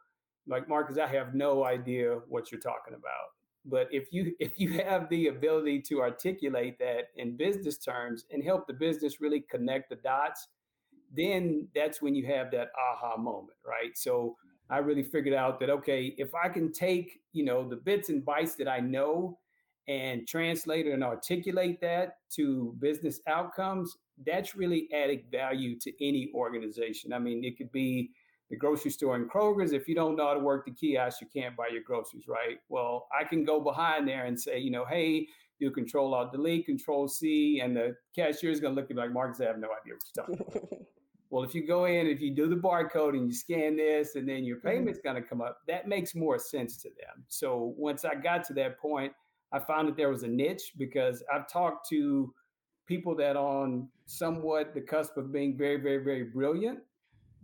like 0.46 0.68
Marcus, 0.68 0.98
I 0.98 1.06
have 1.06 1.34
no 1.34 1.64
idea 1.64 2.18
what 2.28 2.52
you're 2.52 2.60
talking 2.60 2.94
about. 2.94 3.30
But 3.64 3.88
if 3.90 4.12
you 4.12 4.34
if 4.40 4.52
you 4.58 4.74
have 4.84 5.08
the 5.08 5.28
ability 5.28 5.80
to 5.88 6.02
articulate 6.02 6.78
that 6.78 7.06
in 7.16 7.36
business 7.36 7.78
terms 7.78 8.26
and 8.30 8.44
help 8.44 8.66
the 8.66 8.74
business 8.74 9.20
really 9.20 9.44
connect 9.50 9.88
the 9.88 9.96
dots, 9.96 10.48
then 11.12 11.68
that's 11.74 12.02
when 12.02 12.14
you 12.14 12.26
have 12.26 12.50
that 12.52 12.68
aha 12.78 13.16
moment, 13.16 13.58
right? 13.66 13.96
So 13.96 14.36
I 14.68 14.78
really 14.78 15.02
figured 15.02 15.34
out 15.34 15.58
that 15.60 15.70
okay, 15.70 16.14
if 16.18 16.34
I 16.34 16.50
can 16.50 16.70
take, 16.70 17.20
you 17.32 17.44
know, 17.44 17.66
the 17.66 17.76
bits 17.76 18.10
and 18.10 18.24
bytes 18.24 18.56
that 18.58 18.68
I 18.68 18.80
know 18.80 19.38
and 19.88 20.26
translate 20.26 20.86
it 20.86 20.92
and 20.92 21.02
articulate 21.02 21.80
that 21.80 22.18
to 22.36 22.74
business 22.78 23.20
outcomes, 23.26 23.96
that's 24.26 24.54
really 24.54 24.88
adding 24.92 25.22
value 25.30 25.78
to 25.80 25.92
any 26.06 26.30
organization. 26.34 27.12
I 27.12 27.18
mean, 27.18 27.44
it 27.44 27.56
could 27.56 27.72
be 27.72 28.10
the 28.50 28.56
grocery 28.56 28.90
store 28.90 29.16
in 29.16 29.28
Kroger's. 29.28 29.72
If 29.72 29.88
you 29.88 29.94
don't 29.94 30.16
know 30.16 30.26
how 30.26 30.34
to 30.34 30.40
work 30.40 30.66
the 30.66 30.72
kiosk, 30.72 31.20
you 31.20 31.28
can't 31.32 31.56
buy 31.56 31.68
your 31.72 31.82
groceries, 31.82 32.26
right? 32.28 32.58
Well, 32.68 33.06
I 33.18 33.24
can 33.24 33.44
go 33.44 33.60
behind 33.60 34.06
there 34.06 34.26
and 34.26 34.38
say, 34.38 34.58
you 34.58 34.70
know, 34.70 34.84
hey, 34.84 35.26
do 35.60 35.70
control 35.70 36.14
alt 36.14 36.32
delete, 36.32 36.66
control 36.66 37.06
C, 37.06 37.60
and 37.62 37.76
the 37.76 37.94
cashier 38.14 38.50
is 38.50 38.60
going 38.60 38.74
to 38.74 38.80
look 38.80 38.90
at 38.90 38.96
me 38.96 39.02
like, 39.02 39.12
Marcus, 39.12 39.40
I 39.40 39.44
have 39.44 39.58
no 39.58 39.68
idea 39.68 39.94
what 39.94 40.02
you're 40.16 40.24
talking 40.24 40.46
about. 40.48 40.80
well, 41.30 41.44
if 41.44 41.54
you 41.54 41.66
go 41.66 41.84
in, 41.84 42.06
if 42.06 42.20
you 42.20 42.34
do 42.34 42.48
the 42.48 42.56
barcode 42.56 43.10
and 43.10 43.26
you 43.26 43.34
scan 43.34 43.76
this, 43.76 44.16
and 44.16 44.28
then 44.28 44.44
your 44.44 44.56
mm-hmm. 44.56 44.68
payment's 44.68 44.98
mm-hmm. 44.98 45.08
going 45.08 45.22
to 45.22 45.28
come 45.28 45.40
up, 45.40 45.58
that 45.68 45.86
makes 45.86 46.14
more 46.14 46.38
sense 46.38 46.76
to 46.78 46.88
them. 46.88 47.24
So 47.28 47.74
once 47.76 48.04
I 48.04 48.14
got 48.14 48.44
to 48.44 48.54
that 48.54 48.78
point, 48.78 49.12
I 49.52 49.58
found 49.58 49.88
that 49.88 49.96
there 49.96 50.10
was 50.10 50.22
a 50.22 50.28
niche 50.28 50.72
because 50.76 51.22
I've 51.32 51.48
talked 51.48 51.88
to 51.90 52.32
people 52.86 53.14
that 53.16 53.36
on 53.36 53.88
somewhat 54.06 54.74
the 54.74 54.80
cusp 54.80 55.16
of 55.16 55.32
being 55.32 55.56
very, 55.56 55.76
very, 55.76 56.02
very 56.02 56.24
brilliant, 56.24 56.80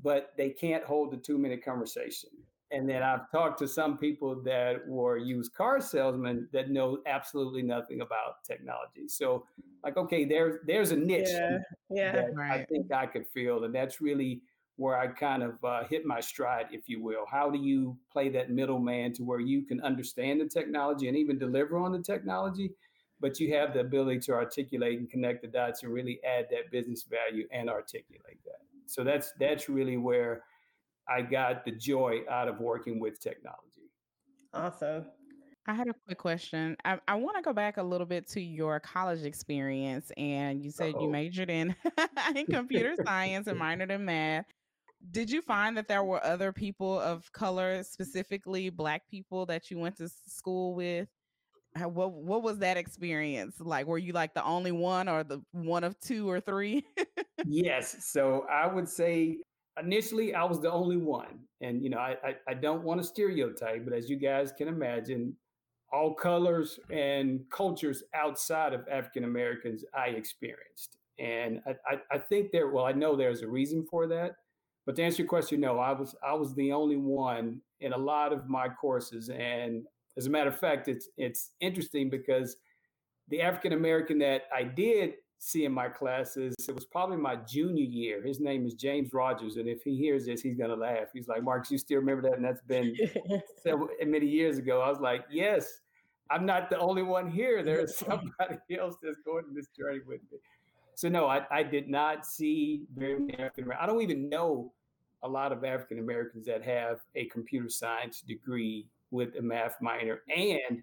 but 0.02 0.32
they 0.36 0.50
can't 0.50 0.84
hold 0.84 1.14
a 1.14 1.16
two 1.16 1.38
minute 1.38 1.64
conversation. 1.64 2.30
And 2.72 2.88
then 2.88 3.02
I've 3.02 3.30
talked 3.30 3.60
to 3.60 3.68
some 3.68 3.96
people 3.96 4.42
that 4.42 4.86
were 4.88 5.18
used 5.18 5.54
car 5.54 5.80
salesmen 5.80 6.48
that 6.52 6.68
know 6.68 6.98
absolutely 7.06 7.62
nothing 7.62 8.00
about 8.00 8.44
technology. 8.44 9.06
So, 9.06 9.46
like, 9.84 9.96
okay, 9.96 10.24
there's 10.24 10.56
there's 10.66 10.90
a 10.90 10.96
niche 10.96 11.28
yeah, 11.30 11.58
yeah. 11.90 12.26
Right. 12.34 12.60
I 12.60 12.64
think 12.64 12.90
I 12.90 13.06
could 13.06 13.28
feel, 13.28 13.62
and 13.62 13.72
that's 13.72 14.00
really 14.00 14.42
where 14.76 14.98
I 14.98 15.06
kind 15.08 15.42
of 15.42 15.62
uh, 15.64 15.84
hit 15.84 16.04
my 16.04 16.20
stride, 16.20 16.66
if 16.70 16.88
you 16.88 17.02
will. 17.02 17.24
How 17.30 17.50
do 17.50 17.58
you 17.58 17.96
play 18.12 18.28
that 18.30 18.50
middleman 18.50 19.12
to 19.14 19.24
where 19.24 19.40
you 19.40 19.62
can 19.62 19.80
understand 19.80 20.40
the 20.40 20.46
technology 20.46 21.08
and 21.08 21.16
even 21.16 21.38
deliver 21.38 21.78
on 21.78 21.92
the 21.92 22.02
technology, 22.02 22.72
but 23.18 23.40
you 23.40 23.54
have 23.54 23.72
the 23.72 23.80
ability 23.80 24.20
to 24.20 24.32
articulate 24.32 24.98
and 24.98 25.08
connect 25.08 25.42
the 25.42 25.48
dots 25.48 25.82
and 25.82 25.92
really 25.92 26.20
add 26.24 26.46
that 26.50 26.70
business 26.70 27.04
value 27.04 27.46
and 27.50 27.70
articulate 27.70 28.38
that. 28.44 28.60
So 28.86 29.02
that's 29.02 29.32
that's 29.40 29.68
really 29.68 29.96
where 29.96 30.42
I 31.08 31.22
got 31.22 31.64
the 31.64 31.72
joy 31.72 32.20
out 32.30 32.48
of 32.48 32.60
working 32.60 33.00
with 33.00 33.18
technology. 33.20 33.90
Awesome. 34.52 35.06
I 35.68 35.74
had 35.74 35.88
a 35.88 35.94
quick 36.06 36.18
question. 36.18 36.76
I, 36.84 36.98
I 37.08 37.16
want 37.16 37.36
to 37.36 37.42
go 37.42 37.52
back 37.52 37.76
a 37.76 37.82
little 37.82 38.06
bit 38.06 38.28
to 38.28 38.40
your 38.40 38.78
college 38.78 39.24
experience. 39.24 40.12
And 40.16 40.62
you 40.62 40.70
said 40.70 40.94
Uh-oh. 40.94 41.02
you 41.02 41.08
majored 41.08 41.50
in, 41.50 41.74
in 42.36 42.46
computer 42.46 42.94
science 43.04 43.48
and 43.48 43.60
minored 43.60 43.90
in 43.90 44.04
math. 44.04 44.46
Did 45.10 45.30
you 45.30 45.42
find 45.42 45.76
that 45.76 45.88
there 45.88 46.04
were 46.04 46.24
other 46.24 46.52
people 46.52 46.98
of 47.00 47.30
color, 47.32 47.82
specifically 47.82 48.70
Black 48.70 49.08
people, 49.08 49.46
that 49.46 49.70
you 49.70 49.78
went 49.78 49.96
to 49.96 50.08
school 50.26 50.74
with? 50.74 51.08
What 51.76 52.12
What 52.12 52.42
was 52.42 52.58
that 52.58 52.76
experience 52.76 53.60
like? 53.60 53.86
Were 53.86 53.98
you 53.98 54.12
like 54.12 54.34
the 54.34 54.44
only 54.44 54.72
one, 54.72 55.08
or 55.08 55.24
the 55.24 55.42
one 55.52 55.84
of 55.84 55.98
two 56.00 56.28
or 56.28 56.40
three? 56.40 56.84
yes. 57.46 57.96
So 58.06 58.46
I 58.50 58.66
would 58.66 58.88
say 58.88 59.38
initially 59.80 60.34
I 60.34 60.44
was 60.44 60.60
the 60.60 60.70
only 60.72 60.96
one. 60.96 61.40
And, 61.60 61.82
you 61.82 61.90
know, 61.90 61.98
I, 61.98 62.16
I, 62.24 62.34
I 62.48 62.54
don't 62.54 62.82
want 62.82 63.00
to 63.00 63.06
stereotype, 63.06 63.84
but 63.84 63.92
as 63.92 64.08
you 64.08 64.16
guys 64.16 64.52
can 64.52 64.68
imagine, 64.68 65.34
all 65.92 66.14
colors 66.14 66.80
and 66.90 67.40
cultures 67.50 68.02
outside 68.14 68.72
of 68.72 68.86
African 68.90 69.24
Americans 69.24 69.84
I 69.94 70.08
experienced. 70.08 70.98
And 71.18 71.60
I, 71.88 72.00
I, 72.12 72.18
think 72.18 72.50
there, 72.50 72.68
well, 72.68 72.84
I 72.84 72.92
know 72.92 73.16
there's 73.16 73.42
a 73.42 73.48
reason 73.48 73.86
for 73.90 74.06
that. 74.08 74.32
But 74.86 74.96
to 74.96 75.02
answer 75.02 75.22
your 75.22 75.28
question, 75.28 75.60
no, 75.60 75.78
I 75.78 75.92
was 75.92 76.14
I 76.24 76.32
was 76.32 76.54
the 76.54 76.72
only 76.72 76.96
one 76.96 77.60
in 77.80 77.92
a 77.92 77.98
lot 77.98 78.32
of 78.32 78.48
my 78.48 78.68
courses. 78.68 79.28
And 79.28 79.84
as 80.16 80.26
a 80.26 80.30
matter 80.30 80.48
of 80.48 80.58
fact, 80.58 80.88
it's 80.88 81.08
it's 81.18 81.50
interesting 81.60 82.08
because 82.08 82.56
the 83.28 83.42
African 83.42 83.72
American 83.72 84.18
that 84.20 84.42
I 84.54 84.62
did 84.62 85.14
see 85.38 85.64
in 85.64 85.72
my 85.72 85.88
classes. 85.88 86.54
It 86.68 86.74
was 86.74 86.84
probably 86.84 87.16
my 87.16 87.36
junior 87.36 87.84
year. 87.84 88.22
His 88.22 88.40
name 88.40 88.66
is 88.66 88.74
James 88.74 89.12
Rogers, 89.12 89.56
and 89.56 89.68
if 89.68 89.82
he 89.82 89.96
hears 89.96 90.26
this, 90.26 90.40
he's 90.40 90.56
gonna 90.56 90.76
laugh. 90.76 91.08
He's 91.12 91.28
like, 91.28 91.42
"Marcus, 91.42 91.70
you 91.70 91.78
still 91.78 91.98
remember 91.98 92.22
that?" 92.22 92.36
And 92.36 92.44
that's 92.44 92.62
been 92.62 92.96
several 93.62 93.88
many 94.04 94.26
years 94.26 94.58
ago. 94.58 94.80
I 94.80 94.88
was 94.88 95.00
like, 95.00 95.24
"Yes, 95.30 95.80
I'm 96.30 96.46
not 96.46 96.70
the 96.70 96.78
only 96.78 97.02
one 97.02 97.30
here. 97.30 97.62
There's 97.62 97.96
somebody 98.06 98.58
else 98.78 98.96
that's 99.02 99.18
going 99.24 99.44
this 99.52 99.68
journey 99.76 100.00
with 100.06 100.20
me." 100.32 100.38
So 100.94 101.08
no, 101.10 101.26
I, 101.26 101.42
I 101.50 101.62
did 101.62 101.88
not 101.88 102.24
see 102.24 102.86
very 102.96 103.18
many 103.18 103.34
African 103.34 103.64
Americans. 103.64 103.82
I 103.82 103.86
don't 103.86 104.00
even 104.00 104.30
know 104.30 104.72
a 105.26 105.28
lot 105.28 105.52
of 105.52 105.64
African 105.64 105.98
Americans 105.98 106.46
that 106.46 106.62
have 106.62 107.00
a 107.16 107.26
computer 107.26 107.68
science 107.68 108.20
degree 108.20 108.86
with 109.10 109.36
a 109.36 109.42
math 109.42 109.76
minor 109.80 110.20
and 110.34 110.82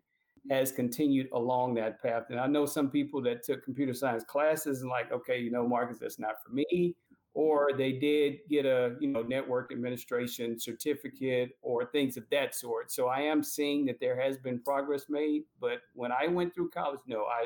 has 0.50 0.71
continued 0.71 1.29
along 1.31 1.73
that 1.75 2.01
path. 2.01 2.23
And 2.29 2.39
I 2.39 2.47
know 2.47 2.65
some 2.65 2.89
people 2.89 3.21
that 3.21 3.43
took 3.43 3.63
computer 3.63 3.93
science 3.93 4.25
classes 4.25 4.81
and 4.81 4.89
like, 4.89 5.12
okay, 5.13 5.39
you 5.39 5.50
know, 5.50 5.65
Marcus, 5.65 6.00
that's 6.00 6.19
not 6.19 6.35
for 6.45 6.53
me. 6.53 6.95
Or 7.33 7.69
they 7.75 7.93
did 7.93 8.39
get 8.50 8.65
a, 8.65 8.95
you 9.00 9.07
know, 9.07 9.21
network 9.21 9.71
administration 9.71 10.59
certificate 10.59 11.51
or 11.62 11.85
things 11.85 12.17
of 12.17 12.25
that 12.29 12.53
sort. 12.53 12.91
So 12.91 13.07
I 13.07 13.21
am 13.21 13.41
seeing 13.41 13.85
that 13.85 14.00
there 14.00 14.19
has 14.19 14.38
been 14.38 14.59
progress 14.59 15.05
made. 15.09 15.43
But 15.59 15.79
when 15.93 16.12
I 16.12 16.27
went 16.27 16.53
through 16.53 16.69
college, 16.69 17.00
no, 17.07 17.23
I 17.23 17.45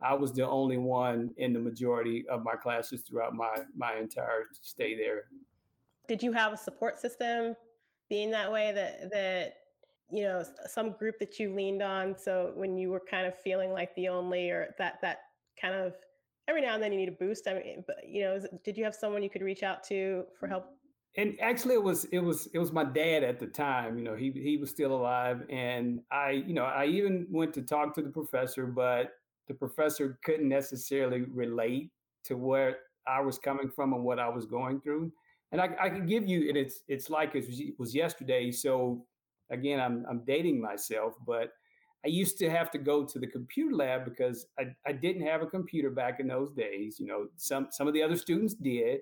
I 0.00 0.12
was 0.12 0.32
the 0.32 0.46
only 0.46 0.76
one 0.76 1.30
in 1.38 1.54
the 1.54 1.58
majority 1.58 2.26
of 2.28 2.44
my 2.44 2.54
classes 2.54 3.00
throughout 3.00 3.34
my 3.34 3.64
my 3.74 3.96
entire 3.96 4.44
stay 4.60 4.94
there. 4.94 5.24
Did 6.08 6.22
you 6.22 6.32
have 6.32 6.52
a 6.52 6.56
support 6.56 6.98
system 6.98 7.54
being 8.08 8.30
that 8.30 8.50
way 8.50 8.72
that 8.72 9.10
that 9.10 9.54
you 10.10 10.22
know 10.22 10.44
some 10.66 10.92
group 10.92 11.18
that 11.18 11.38
you 11.38 11.54
leaned 11.54 11.82
on? 11.82 12.16
So 12.18 12.52
when 12.54 12.76
you 12.76 12.90
were 12.90 13.02
kind 13.10 13.26
of 13.26 13.38
feeling 13.38 13.72
like 13.72 13.94
the 13.94 14.08
only 14.08 14.50
or 14.50 14.74
that 14.78 15.00
that 15.02 15.18
kind 15.60 15.74
of 15.74 15.94
every 16.48 16.62
now 16.62 16.74
and 16.74 16.82
then 16.82 16.92
you 16.92 16.98
need 16.98 17.08
a 17.08 17.12
boost 17.12 17.48
i 17.48 17.54
mean 17.54 17.84
but 17.86 17.96
you 18.06 18.22
know 18.22 18.40
did 18.64 18.76
you 18.76 18.84
have 18.84 18.94
someone 18.94 19.22
you 19.22 19.30
could 19.30 19.42
reach 19.42 19.62
out 19.62 19.82
to 19.82 20.24
for 20.38 20.46
help? 20.46 20.66
And 21.18 21.34
actually 21.40 21.74
it 21.74 21.82
was 21.82 22.04
it 22.06 22.18
was 22.18 22.46
it 22.52 22.58
was 22.58 22.72
my 22.72 22.84
dad 22.84 23.24
at 23.24 23.40
the 23.40 23.46
time 23.46 23.98
you 23.98 24.04
know 24.04 24.14
he 24.14 24.30
he 24.32 24.56
was 24.58 24.70
still 24.70 24.94
alive 24.94 25.42
and 25.48 26.00
i 26.10 26.30
you 26.30 26.52
know 26.52 26.64
i 26.64 26.84
even 26.84 27.26
went 27.30 27.54
to 27.54 27.62
talk 27.62 27.94
to 27.94 28.02
the 28.02 28.10
professor 28.10 28.66
but 28.66 29.12
the 29.48 29.54
professor 29.54 30.18
couldn't 30.24 30.48
necessarily 30.48 31.22
relate 31.22 31.90
to 32.24 32.36
where 32.36 32.80
i 33.08 33.18
was 33.18 33.38
coming 33.38 33.70
from 33.70 33.94
and 33.94 34.04
what 34.04 34.18
i 34.18 34.28
was 34.28 34.44
going 34.44 34.78
through 34.82 35.10
and 35.56 35.74
i, 35.74 35.84
I 35.86 35.88
can 35.88 36.06
give 36.06 36.26
you 36.26 36.48
and 36.48 36.56
it's 36.56 36.82
it's 36.88 37.10
like 37.10 37.34
it 37.34 37.78
was 37.78 37.94
yesterday 37.94 38.50
so 38.50 39.06
again, 39.50 39.80
I'm 39.80 40.04
I'm 40.08 40.24
dating 40.24 40.60
myself, 40.60 41.14
but 41.26 41.50
I 42.04 42.08
used 42.08 42.38
to 42.38 42.50
have 42.50 42.70
to 42.72 42.78
go 42.78 43.04
to 43.04 43.18
the 43.18 43.26
computer 43.26 43.74
lab 43.74 44.04
because 44.04 44.46
I, 44.58 44.66
I 44.86 44.92
didn't 44.92 45.26
have 45.26 45.42
a 45.42 45.46
computer 45.46 45.90
back 45.90 46.20
in 46.20 46.28
those 46.28 46.52
days. 46.52 46.98
You 46.98 47.06
know, 47.06 47.26
some 47.36 47.68
some 47.70 47.88
of 47.88 47.94
the 47.94 48.02
other 48.02 48.16
students 48.16 48.54
did. 48.54 49.00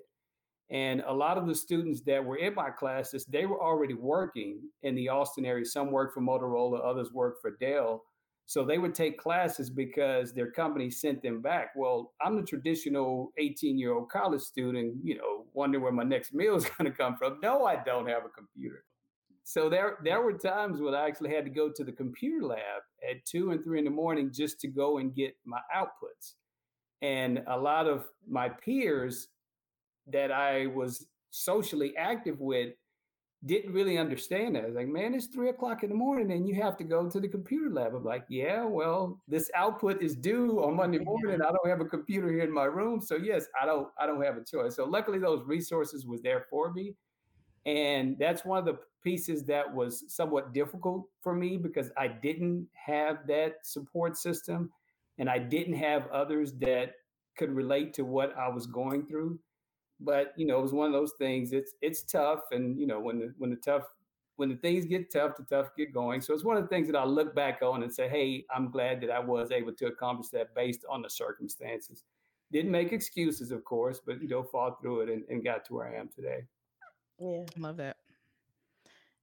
And 0.70 1.02
a 1.06 1.12
lot 1.12 1.36
of 1.36 1.46
the 1.46 1.54
students 1.54 2.00
that 2.06 2.24
were 2.24 2.38
in 2.38 2.54
my 2.54 2.70
classes, 2.70 3.26
they 3.26 3.44
were 3.44 3.62
already 3.62 3.92
working 3.92 4.62
in 4.82 4.94
the 4.94 5.10
Austin 5.10 5.44
area. 5.44 5.64
Some 5.66 5.90
worked 5.90 6.14
for 6.14 6.22
Motorola, 6.22 6.80
others 6.82 7.12
worked 7.12 7.42
for 7.42 7.50
Dell. 7.60 8.02
So 8.46 8.64
they 8.64 8.78
would 8.78 8.94
take 8.94 9.18
classes 9.18 9.68
because 9.68 10.32
their 10.32 10.50
company 10.50 10.90
sent 10.90 11.22
them 11.22 11.42
back. 11.42 11.72
Well, 11.76 12.12
I'm 12.22 12.36
the 12.36 12.46
traditional 12.46 13.30
18 13.36 13.78
year 13.78 13.92
old 13.92 14.08
college 14.08 14.40
student, 14.40 14.96
you 15.04 15.18
know, 15.18 15.43
wondering 15.54 15.82
where 15.82 15.92
my 15.92 16.02
next 16.02 16.34
meal 16.34 16.56
is 16.56 16.64
going 16.78 16.90
to 16.90 16.96
come 16.96 17.16
from. 17.16 17.38
No, 17.42 17.64
I 17.64 17.82
don't 17.82 18.08
have 18.08 18.24
a 18.24 18.28
computer. 18.28 18.84
So 19.44 19.68
there 19.68 19.98
there 20.02 20.22
were 20.22 20.32
times 20.32 20.80
when 20.80 20.94
I 20.94 21.06
actually 21.06 21.34
had 21.34 21.44
to 21.44 21.50
go 21.50 21.70
to 21.70 21.84
the 21.84 21.92
computer 21.92 22.46
lab 22.46 22.82
at 23.08 23.24
two 23.26 23.50
and 23.50 23.62
three 23.62 23.78
in 23.78 23.84
the 23.84 23.90
morning 23.90 24.30
just 24.32 24.58
to 24.60 24.68
go 24.68 24.98
and 24.98 25.14
get 25.14 25.36
my 25.44 25.60
outputs. 25.74 26.34
And 27.02 27.42
a 27.46 27.58
lot 27.58 27.86
of 27.86 28.06
my 28.26 28.48
peers 28.48 29.28
that 30.10 30.32
I 30.32 30.66
was 30.66 31.06
socially 31.30 31.94
active 31.96 32.40
with 32.40 32.72
didn't 33.46 33.72
really 33.72 33.98
understand 33.98 34.56
that. 34.56 34.64
I 34.64 34.66
was 34.66 34.74
like, 34.74 34.88
man, 34.88 35.14
it's 35.14 35.26
three 35.26 35.50
o'clock 35.50 35.82
in 35.82 35.90
the 35.90 35.94
morning 35.94 36.32
and 36.32 36.48
you 36.48 36.54
have 36.62 36.76
to 36.78 36.84
go 36.84 37.08
to 37.08 37.20
the 37.20 37.28
computer 37.28 37.70
lab. 37.70 37.94
I'm 37.94 38.04
like, 38.04 38.24
yeah, 38.28 38.64
well, 38.64 39.20
this 39.28 39.50
output 39.54 40.02
is 40.02 40.16
due 40.16 40.62
on 40.64 40.76
Monday 40.76 40.98
morning. 40.98 41.34
And 41.34 41.42
I 41.42 41.50
don't 41.50 41.68
have 41.68 41.80
a 41.80 41.84
computer 41.84 42.30
here 42.30 42.44
in 42.44 42.52
my 42.52 42.64
room. 42.64 43.00
So 43.00 43.16
yes, 43.16 43.46
I 43.60 43.66
don't 43.66 43.88
I 43.98 44.06
don't 44.06 44.22
have 44.22 44.36
a 44.36 44.44
choice. 44.44 44.76
So 44.76 44.84
luckily 44.84 45.18
those 45.18 45.44
resources 45.46 46.06
was 46.06 46.22
there 46.22 46.46
for 46.48 46.72
me. 46.72 46.94
And 47.66 48.16
that's 48.18 48.44
one 48.44 48.58
of 48.58 48.64
the 48.64 48.78
pieces 49.02 49.44
that 49.44 49.72
was 49.72 50.04
somewhat 50.08 50.54
difficult 50.54 51.06
for 51.22 51.34
me 51.34 51.56
because 51.56 51.90
I 51.98 52.08
didn't 52.08 52.66
have 52.74 53.26
that 53.28 53.56
support 53.62 54.16
system 54.16 54.70
and 55.18 55.28
I 55.28 55.38
didn't 55.38 55.74
have 55.74 56.08
others 56.08 56.52
that 56.60 56.92
could 57.36 57.50
relate 57.50 57.94
to 57.94 58.04
what 58.04 58.36
I 58.36 58.48
was 58.48 58.66
going 58.66 59.06
through. 59.06 59.38
But 60.04 60.34
you 60.36 60.46
know, 60.46 60.58
it 60.58 60.62
was 60.62 60.72
one 60.72 60.86
of 60.86 60.92
those 60.92 61.12
things. 61.18 61.52
It's 61.52 61.74
it's 61.80 62.02
tough, 62.02 62.42
and 62.52 62.78
you 62.78 62.86
know, 62.86 63.00
when 63.00 63.18
the 63.18 63.34
when 63.38 63.50
the 63.50 63.56
tough 63.56 63.84
when 64.36 64.48
the 64.48 64.56
things 64.56 64.84
get 64.84 65.12
tough, 65.12 65.36
the 65.36 65.44
tough 65.44 65.70
get 65.76 65.92
going. 65.92 66.20
So 66.20 66.34
it's 66.34 66.44
one 66.44 66.56
of 66.56 66.62
the 66.62 66.68
things 66.68 66.88
that 66.88 66.96
I 66.96 67.04
look 67.04 67.34
back 67.34 67.60
on 67.62 67.82
and 67.82 67.92
say, 67.92 68.08
hey, 68.08 68.44
I'm 68.54 68.70
glad 68.70 69.00
that 69.02 69.10
I 69.10 69.20
was 69.20 69.52
able 69.52 69.72
to 69.74 69.86
accomplish 69.86 70.28
that 70.30 70.54
based 70.54 70.84
on 70.88 71.02
the 71.02 71.10
circumstances. 71.10 72.02
Didn't 72.50 72.70
make 72.70 72.92
excuses, 72.92 73.50
of 73.52 73.64
course, 73.64 74.00
but 74.04 74.20
you 74.20 74.28
know, 74.28 74.42
fought 74.42 74.80
through 74.80 75.02
it 75.02 75.08
and, 75.08 75.24
and 75.28 75.44
got 75.44 75.64
to 75.66 75.74
where 75.74 75.88
I 75.88 75.98
am 75.98 76.08
today. 76.08 76.44
Yeah. 77.18 77.44
Love 77.58 77.76
that. 77.78 77.96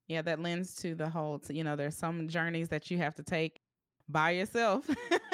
Yeah, 0.08 0.22
that 0.24 0.42
lends 0.42 0.76
to 0.76 0.96
the 0.96 1.10
whole, 1.10 1.42
you 1.50 1.64
know, 1.64 1.76
there's 1.76 1.96
some 1.96 2.28
journeys 2.28 2.70
that 2.70 2.92
you 2.92 2.98
have 2.98 3.16
to 3.16 3.24
take 3.24 3.62
by 4.10 4.32
yourself. 4.32 4.86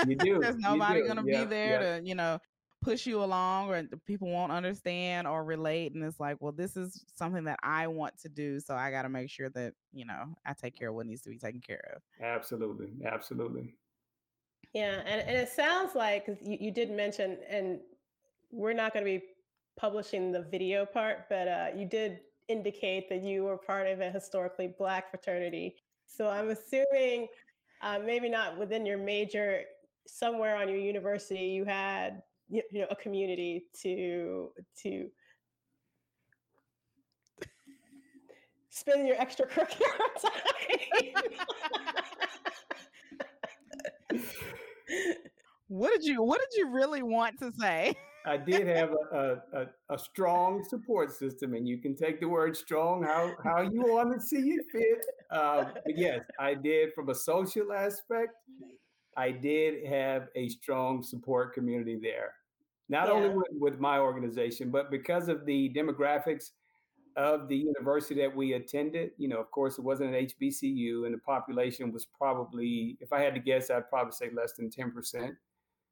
You 0.06 0.16
do. 0.20 0.40
there's 0.40 0.58
nobody 0.58 1.02
going 1.02 1.18
to 1.18 1.24
yeah, 1.26 1.44
be 1.44 1.50
there 1.50 1.82
yeah. 1.82 2.00
to, 2.00 2.06
you 2.06 2.16
know, 2.16 2.40
push 2.88 3.06
you 3.06 3.22
along 3.22 3.70
or 3.70 3.84
people 4.06 4.30
won't 4.30 4.52
understand 4.52 5.28
or 5.28 5.44
relate. 5.44 5.94
And 5.94 6.02
it's 6.06 6.22
like, 6.22 6.38
well, 6.40 6.54
this 6.54 6.78
is 6.78 7.04
something 7.16 7.44
that 7.44 7.60
I 7.62 7.86
want 7.88 8.18
to 8.22 8.30
do. 8.30 8.62
So 8.62 8.76
I 8.76 8.92
got 8.92 9.02
to 9.02 9.10
make 9.10 9.30
sure 9.30 9.50
that, 9.50 9.74
you 9.92 10.06
know, 10.06 10.24
I 10.46 10.54
take 10.54 10.80
care 10.80 10.88
of 10.88 10.96
what 10.96 11.06
needs 11.06 11.22
to 11.24 11.30
be 11.30 11.38
taken 11.38 11.60
care 11.60 11.94
of. 11.94 12.02
Absolutely. 12.24 12.94
Absolutely. 13.06 13.74
Yeah. 14.74 15.02
And, 15.06 15.22
and 15.22 15.38
it 15.38 15.50
sounds 15.50 15.96
like 15.96 16.28
you, 16.42 16.58
you 16.62 16.72
did 16.72 16.90
mention, 16.90 17.38
and 17.50 17.80
we're 18.52 18.72
not 18.72 18.94
going 18.94 19.06
to 19.06 19.20
be 19.20 19.26
publishing 19.78 20.32
the 20.32 20.44
video 20.44 20.86
part, 20.86 21.28
but 21.28 21.48
uh, 21.50 21.68
you 21.76 21.86
did 21.86 22.22
indicate 22.48 23.10
that 23.10 23.22
you 23.22 23.44
were 23.44 23.58
part 23.58 23.88
of 23.88 24.00
a 24.00 24.10
historically 24.10 24.74
Black 24.78 25.10
fraternity. 25.10 25.76
So 26.08 26.30
I'm 26.30 26.52
assuming, 26.52 27.28
uh, 27.82 28.00
maybe 28.00 28.30
not 28.30 28.58
within 28.58 28.86
your 28.86 28.98
major, 28.98 29.64
somewhere 30.08 30.56
on 30.56 30.70
your 30.70 30.78
university, 30.78 31.48
you 31.48 31.66
had 31.66 32.22
you 32.50 32.62
know 32.72 32.88
a 32.90 32.96
community 32.96 33.66
to 33.82 34.52
to 34.84 35.10
spend 38.70 39.08
your 39.08 39.18
extracurricular 39.18 39.98
time. 40.22 40.32
what 45.68 45.92
did 45.94 46.04
you 46.04 46.22
What 46.24 46.40
did 46.40 46.58
you 46.58 46.70
really 46.72 47.04
want 47.04 47.40
to 47.40 47.52
say? 47.60 47.96
I 48.26 48.36
did 48.36 48.68
have 48.68 48.94
a, 49.14 49.38
a, 49.54 49.66
a, 49.90 49.98
strong 49.98 50.62
support 50.68 51.14
system, 51.14 51.54
and 51.54 51.66
you 51.66 51.78
can 51.78 51.96
take 51.96 52.20
the 52.20 52.28
word 52.28 52.58
strong 52.58 53.02
how, 53.04 53.32
how 53.42 53.62
you 53.62 53.84
want 53.84 54.14
to 54.14 54.20
see 54.20 54.50
it 54.50 54.66
fit. 54.70 55.06
Uh, 55.32 55.64
but 55.86 55.98
yes, 55.98 56.20
I 56.38 56.54
did 56.54 56.94
from 56.94 57.08
a 57.08 57.16
social 57.16 57.72
aspect. 57.72 58.34
I 59.18 59.32
did 59.32 59.86
have 59.86 60.28
a 60.36 60.48
strong 60.48 61.04
support 61.04 61.54
community 61.54 62.00
there, 62.02 62.36
not 62.88 63.08
yeah. 63.08 63.14
only 63.14 63.30
with, 63.30 63.48
with 63.52 63.80
my 63.80 63.98
organization, 63.98 64.70
but 64.70 64.92
because 64.92 65.28
of 65.28 65.46
the 65.46 65.74
demographics 65.76 66.52
of 67.18 67.48
the 67.48 67.58
university 67.58 68.14
that 68.22 68.34
we 68.34 68.54
attended. 68.54 69.10
You 69.18 69.28
know, 69.28 69.40
of 69.40 69.50
course, 69.52 69.80
it 69.80 69.84
wasn't 69.84 70.14
an 70.14 70.28
HBCU, 70.28 71.06
and 71.06 71.14
the 71.14 71.20
population 71.26 71.92
was 71.92 72.06
probably, 72.06 72.96
if 73.02 73.12
I 73.12 73.20
had 73.20 73.34
to 73.34 73.42
guess, 73.42 73.70
I'd 73.70 73.90
probably 73.90 74.12
say 74.12 74.30
less 74.34 74.54
than 74.54 74.70
10%. 74.70 75.32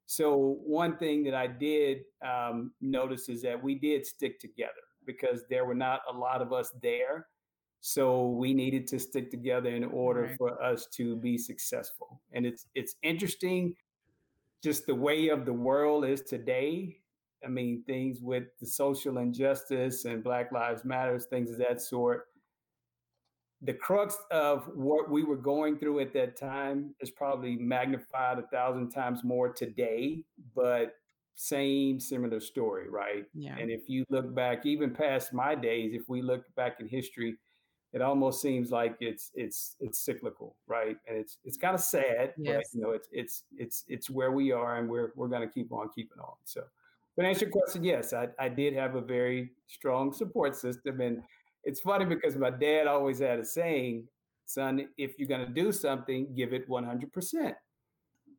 So, 0.06 0.60
one 0.64 0.98
thing 0.98 1.24
that 1.24 1.34
I 1.34 1.48
did 1.48 2.02
um, 2.26 2.72
notice 2.80 3.28
is 3.28 3.42
that 3.42 3.62
we 3.62 3.74
did 3.74 4.06
stick 4.06 4.40
together 4.40 4.72
because 5.04 5.42
there 5.50 5.66
were 5.66 5.76
not 5.76 6.02
a 6.08 6.16
lot 6.16 6.44
of 6.44 6.54
us 6.54 6.72
there. 6.84 7.26
So 7.88 8.30
we 8.30 8.56
needed 8.56 8.88
to 8.88 9.00
stick 9.00 9.30
together 9.30 9.70
in 9.70 9.84
order 9.84 10.24
right. 10.24 10.38
for 10.40 10.60
us 10.60 10.88
to 10.94 11.16
be 11.18 11.38
successful. 11.38 12.20
And 12.34 12.44
it's 12.44 12.66
it's 12.74 12.96
interesting 13.04 13.76
just 14.64 14.88
the 14.88 14.96
way 14.96 15.28
of 15.28 15.46
the 15.46 15.54
world 15.54 16.04
is 16.04 16.24
today. 16.24 16.98
I 17.46 17.48
mean, 17.48 17.84
things 17.86 18.22
with 18.22 18.46
the 18.60 18.66
social 18.66 19.20
injustice 19.20 20.06
and 20.06 20.24
Black 20.24 20.52
Lives 20.52 20.84
Matters, 20.84 21.26
things 21.26 21.52
of 21.52 21.60
that 21.60 21.80
sort 21.80 22.26
the 23.62 23.74
crux 23.74 24.18
of 24.32 24.68
what 24.74 25.12
we 25.12 25.24
were 25.24 25.38
going 25.38 25.78
through 25.78 26.00
at 26.00 26.12
that 26.14 26.36
time 26.36 26.96
is 27.02 27.12
probably 27.12 27.56
magnified 27.56 28.40
a 28.40 28.48
thousand 28.48 28.90
times 28.90 29.24
more 29.24 29.54
today, 29.54 30.24
but 30.56 30.94
same 31.36 32.00
similar 32.00 32.40
story, 32.40 32.90
right? 32.90 33.26
Yeah. 33.36 33.56
And 33.58 33.70
if 33.70 33.88
you 33.88 34.06
look 34.10 34.34
back, 34.34 34.66
even 34.66 34.90
past 34.92 35.34
my 35.34 35.54
days, 35.54 35.94
if 35.94 36.10
we 36.10 36.24
look 36.24 36.44
back 36.56 36.80
in 36.80 36.88
history, 36.88 37.38
it 37.96 38.02
almost 38.02 38.42
seems 38.42 38.72
like 38.72 38.98
it's 39.00 39.32
it's 39.36 39.78
it's 39.80 40.00
cyclical, 40.00 40.58
right? 40.68 40.98
And 41.08 41.18
it's 41.18 41.38
it's 41.46 41.56
kind 41.56 41.74
of 41.74 41.80
sad, 41.80 42.34
yes. 42.38 42.56
but 42.58 42.78
you 42.78 42.82
know, 42.82 42.92
it's 42.92 43.08
it's 43.14 43.44
it's 43.58 43.86
it's 43.88 44.10
where 44.10 44.34
we 44.34 44.52
are, 44.52 44.78
and 44.78 44.90
we're 44.90 45.14
we're 45.16 45.30
going 45.30 45.48
to 45.48 45.52
keep 45.52 45.72
on 45.72 45.88
keeping 45.96 46.20
on. 46.20 46.34
So, 46.44 46.64
but 47.16 47.26
answer 47.26 47.46
your 47.46 47.52
question, 47.52 47.86
yes, 47.86 48.12
I 48.12 48.28
I 48.38 48.50
did 48.50 48.74
have 48.74 48.96
a 48.96 49.02
very 49.02 49.52
strong 49.68 50.12
support 50.12 50.58
system, 50.58 51.00
and 51.00 51.24
it's 51.64 51.80
funny 51.80 52.04
because 52.04 52.36
my 52.36 52.50
dad 52.50 52.88
always 52.88 53.20
had 53.20 53.40
a 53.40 53.46
saying, 53.46 54.10
son, 54.46 54.90
if 54.98 55.18
you're 55.18 55.30
going 55.30 55.48
to 55.48 55.54
do 55.54 55.72
something, 55.72 56.28
give 56.36 56.52
it 56.54 56.70
100%. 56.70 57.48
I 57.48 57.54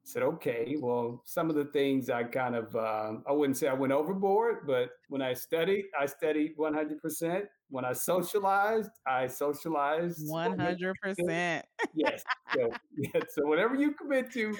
said, 0.06 0.22
okay, 0.22 0.76
well, 0.78 1.20
some 1.24 1.50
of 1.50 1.56
the 1.56 1.64
things 1.64 2.08
I 2.08 2.22
kind 2.22 2.54
of, 2.54 2.74
uh, 2.76 3.14
I 3.26 3.32
wouldn't 3.32 3.56
say 3.56 3.66
I 3.66 3.72
went 3.72 3.92
overboard, 3.92 4.64
but 4.64 4.90
when 5.08 5.20
I 5.20 5.34
studied, 5.34 5.86
I 5.98 6.06
studied 6.06 6.56
100%. 6.56 7.42
When 7.70 7.84
I 7.84 7.92
socialized, 7.92 8.90
I 9.04 9.26
socialized 9.26 10.30
100%. 10.30 11.62
yes. 11.92 12.22
So, 12.54 12.70
yeah, 12.96 13.20
so 13.28 13.46
whatever 13.46 13.74
you 13.74 13.94
commit 13.94 14.30
to, 14.34 14.56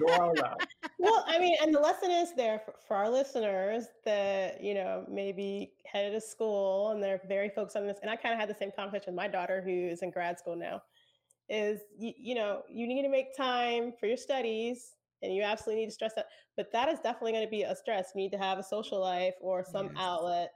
go 0.00 0.12
all 0.12 0.34
out. 0.44 0.60
Well, 0.98 1.24
I 1.28 1.38
mean, 1.38 1.54
and 1.62 1.72
the 1.72 1.78
lesson 1.78 2.10
is 2.10 2.34
there 2.34 2.60
for, 2.64 2.74
for 2.88 2.96
our 2.96 3.08
listeners 3.08 3.84
that, 4.04 4.60
you 4.60 4.74
know, 4.74 5.04
maybe 5.08 5.70
headed 5.86 6.14
to 6.14 6.20
school 6.20 6.90
and 6.90 7.00
they're 7.00 7.20
very 7.28 7.48
focused 7.48 7.76
on 7.76 7.86
this. 7.86 7.98
And 8.02 8.10
I 8.10 8.16
kind 8.16 8.34
of 8.34 8.40
had 8.40 8.48
the 8.48 8.58
same 8.58 8.72
conversation 8.74 9.14
with 9.14 9.16
my 9.16 9.28
daughter 9.28 9.62
who's 9.64 10.02
in 10.02 10.10
grad 10.10 10.36
school 10.36 10.56
now 10.56 10.82
is, 11.50 11.80
you, 11.98 12.12
you 12.16 12.34
know, 12.34 12.62
you 12.70 12.86
need 12.86 13.02
to 13.02 13.08
make 13.08 13.36
time 13.36 13.92
for 13.98 14.06
your 14.06 14.16
studies 14.16 14.94
and 15.22 15.34
you 15.34 15.42
absolutely 15.42 15.82
need 15.82 15.88
to 15.88 15.92
stress 15.92 16.14
that. 16.14 16.28
But 16.56 16.72
that 16.72 16.88
is 16.88 17.00
definitely 17.00 17.32
going 17.32 17.44
to 17.44 17.50
be 17.50 17.62
a 17.62 17.74
stress. 17.74 18.12
You 18.14 18.22
need 18.22 18.32
to 18.32 18.38
have 18.38 18.58
a 18.58 18.62
social 18.62 19.00
life 19.00 19.34
or 19.40 19.64
some 19.64 19.86
yes. 19.86 19.94
outlet 19.98 20.52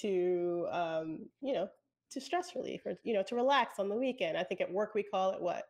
to 0.00 0.66
um, 0.70 1.26
you 1.40 1.54
know 1.54 1.68
to 2.10 2.20
stress 2.20 2.54
relief 2.54 2.82
or 2.86 2.94
you 3.04 3.14
know 3.14 3.22
to 3.24 3.34
relax 3.34 3.78
on 3.78 3.88
the 3.88 3.96
weekend. 3.96 4.36
I 4.36 4.44
think 4.44 4.60
at 4.60 4.70
work 4.70 4.94
we 4.94 5.02
call 5.02 5.32
it 5.32 5.40
what 5.40 5.64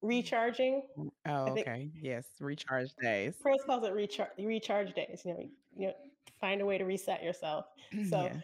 recharging. 0.00 0.82
Oh, 1.26 1.50
okay. 1.50 1.90
Yes, 2.00 2.26
recharge 2.40 2.90
days. 3.00 3.34
Pros 3.40 3.60
calls 3.66 3.84
it 3.84 3.92
recharge 3.92 4.30
recharge 4.38 4.94
days. 4.94 5.22
You 5.24 5.34
know, 5.34 5.48
you 5.76 5.86
know, 5.88 5.94
find 6.40 6.60
a 6.60 6.66
way 6.66 6.78
to 6.78 6.84
reset 6.84 7.22
yourself. 7.22 7.66
So 8.08 8.22
yeah 8.22 8.36